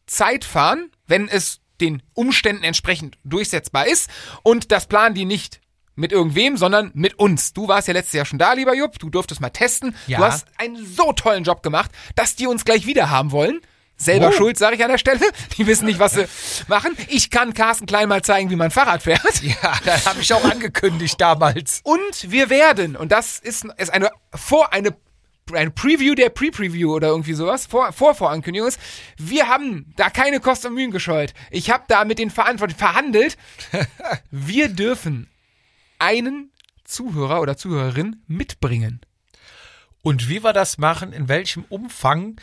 Zeitfahren, 0.07 0.91
wenn 1.07 1.29
es 1.29 1.61
den 1.81 2.03
Umständen 2.15 2.63
entsprechend 2.65 3.19
durchsetzbar 3.25 3.87
ist. 3.87 4.09
Und 4.43 4.71
das 4.71 4.87
planen 4.87 5.15
die 5.15 5.25
nicht 5.25 5.61
mit 5.97 6.13
irgendwem, 6.13 6.57
sondern 6.57 6.91
mit 6.95 7.19
uns. 7.19 7.53
Du 7.53 7.69
warst 7.69 7.89
ja 7.89 7.95
letztes 7.95 8.15
Jahr 8.15 8.27
schon 8.27 8.39
da, 8.39 8.53
lieber 8.53 8.75
Jupp. 8.75 8.99
Du 8.99 9.11
durftest 9.11 9.41
mal 9.41 9.51
testen. 9.51 9.95
Ja. 10.07 10.19
Du 10.19 10.25
hast 10.25 10.47
einen 10.59 10.85
so 10.85 11.13
tollen 11.13 11.45
Job 11.45 11.63
gemacht, 11.63 11.91
dass 12.17 12.37
die 12.37 12.47
uns 12.47 12.65
gleich 12.65 12.87
wieder 12.87 13.11
haben 13.11 13.31
wollen. 13.33 13.61
Selber 13.97 14.31
Oh. 14.31 14.33
schuld, 14.33 14.59
sage 14.59 14.75
ich 14.75 14.83
an 14.83 14.91
der 14.91 14.99
Stelle. 14.99 15.21
Die 15.57 15.69
wissen 15.69 15.87
nicht, 15.87 16.01
was 16.01 16.15
sie 16.15 16.27
machen. 16.67 16.97
Ich 17.07 17.31
kann 17.31 17.55
Carsten 17.55 17.87
Klein 17.87 18.09
mal 18.09 18.23
zeigen, 18.23 18.51
wie 18.51 18.57
man 18.57 18.73
Fahrrad 18.73 19.03
fährt. 19.05 19.41
Ja, 19.43 19.73
das 19.85 20.07
habe 20.07 20.21
ich 20.21 20.33
auch 20.35 20.43
angekündigt 20.45 21.21
damals. 21.21 21.81
Und 21.85 22.29
wir 22.33 22.51
werden, 22.51 22.97
und 22.97 23.13
das 23.13 23.39
ist, 23.39 23.65
ist 23.77 23.91
eine 23.91 24.11
vor 24.35 24.73
eine 24.73 24.97
eine 25.53 25.71
Preview 25.71 26.15
der 26.15 26.31
Pre-Preview 26.31 26.95
oder 26.95 27.09
irgendwie 27.09 27.35
sowas, 27.35 27.67
vor, 27.67 27.93
vor 27.93 28.15
Vorankündigung 28.15 28.69
ist. 28.69 28.81
Wir 29.19 29.49
haben 29.49 29.93
da 29.97 30.11
keine 30.11 30.41
Kosten 30.41 30.69
und 30.69 30.75
Mühen 30.75 30.91
gescheut. 30.91 31.35
Ich 31.51 31.71
habe 31.71 31.85
da 31.89 32.05
mit 32.05 32.19
den 32.19 32.31
Verantwortlichen 32.31 32.79
verhandelt. 32.79 33.37
Wir 34.31 34.69
dürfen 34.69 35.29
einen 35.99 36.51
Zuhörer 36.85 37.41
oder 37.41 37.57
Zuhörerin 37.57 38.23
mitbringen. 38.27 39.01
Und 40.03 40.29
wie 40.29 40.43
wir 40.45 40.53
das 40.53 40.77
machen, 40.77 41.15
in 41.15 41.29
welchem 41.29 41.65
Umfang 41.71 42.37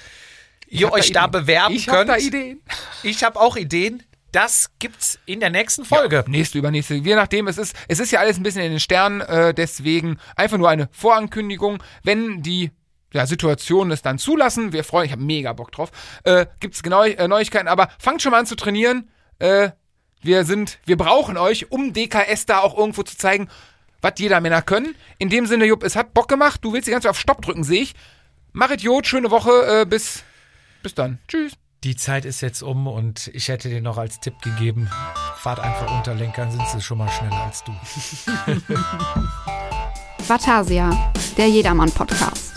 ihr 0.68 0.88
hab 0.88 0.94
euch 0.94 1.12
da, 1.12 1.26
Ideen. 1.26 1.32
bewerben 1.32 1.76
Ich 1.76 1.86
könnt. 1.86 2.10
da 2.10 2.18
Ideen. 2.18 2.62
Ich 3.04 3.24
habe 3.24 3.40
auch 3.40 3.56
Ideen. 3.56 4.02
Das 4.32 4.72
gibt's 4.80 5.20
in 5.26 5.42
der 5.42 5.50
nächsten 5.52 5.86
Folge. 5.86 6.24
Nächste, 6.28 6.58
übernächste, 6.58 6.96
je 6.96 7.16
nachdem, 7.16 7.48
es 7.48 7.58
ist, 7.58 7.76
es 7.88 8.00
ist 8.00 8.12
ja 8.12 8.20
alles 8.20 8.38
ein 8.38 8.44
bisschen 8.44 8.64
in 8.64 8.72
den 8.72 8.80
Sternen, 8.80 9.22
äh, 9.22 9.54
deswegen 9.54 10.18
einfach 10.36 10.58
nur 10.58 10.70
eine 10.70 10.88
Vorankündigung. 10.92 11.84
Wenn 12.04 12.42
die 12.42 12.72
ja, 13.14 13.26
Situationen 13.26 13.92
es 13.92 14.02
dann 14.02 14.18
zulassen, 14.18 14.74
wir 14.74 14.84
freuen, 14.84 15.06
ich 15.06 15.12
habe 15.12 15.22
mega 15.22 15.54
Bock 15.54 15.72
drauf, 15.72 15.92
äh, 16.24 16.46
gibt 16.60 16.76
es 16.76 16.84
genau 16.84 17.04
äh, 17.04 17.28
Neuigkeiten, 17.28 17.68
aber 17.68 17.90
fangt 18.00 18.22
schon 18.22 18.32
mal 18.32 18.40
an 18.40 18.46
zu 18.46 18.56
trainieren. 18.56 19.10
Äh, 19.40 19.72
wir 20.22 20.46
sind, 20.46 20.80
wir 20.86 20.98
brauchen 20.98 21.38
euch, 21.38 21.72
um 21.72 21.94
DKS 21.94 22.46
da 22.46 22.60
auch 22.60 22.78
irgendwo 22.78 23.04
zu 23.04 23.18
zeigen, 23.18 23.50
was 24.02 24.14
jeder 24.18 24.40
Männer 24.40 24.62
können. 24.62 24.96
In 25.18 25.30
dem 25.30 25.46
Sinne, 25.46 25.66
Jupp, 25.66 25.84
es 25.84 25.96
hat 25.96 26.14
Bock 26.14 26.28
gemacht. 26.28 26.64
Du 26.64 26.74
willst 26.74 26.88
die 26.88 26.92
ganze 26.92 27.06
Zeit 27.06 27.12
auf 27.12 27.20
Stopp 27.20 27.42
drücken, 27.42 27.64
sehe 27.64 27.84
ich. 27.84 27.94
Mach 28.52 28.70
Idiot, 28.70 29.08
schöne 29.08 29.32
Woche. 29.32 29.82
Äh, 29.82 29.86
bis, 29.86 30.24
bis 30.84 30.94
dann. 30.94 31.20
Tschüss. 31.28 31.54
Die 31.84 31.96
Zeit 31.96 32.26
ist 32.26 32.42
jetzt 32.42 32.62
um 32.62 32.86
und 32.86 33.32
ich 33.34 33.48
hätte 33.48 33.68
dir 33.68 33.82
noch 33.82 33.98
als 33.98 34.20
Tipp 34.20 34.40
gegeben, 34.44 34.88
fahrt 35.38 35.60
einfach 35.60 35.92
unter 35.98 36.14
Lenkern, 36.14 36.52
sind 36.52 36.68
sie 36.68 36.80
schon 36.80 37.00
mal 37.00 37.10
schneller 37.10 37.42
als 37.42 37.64
du. 37.64 37.72
Vatasia, 40.28 41.12
der 41.38 41.50
Jedermann-Podcast. 41.50 42.51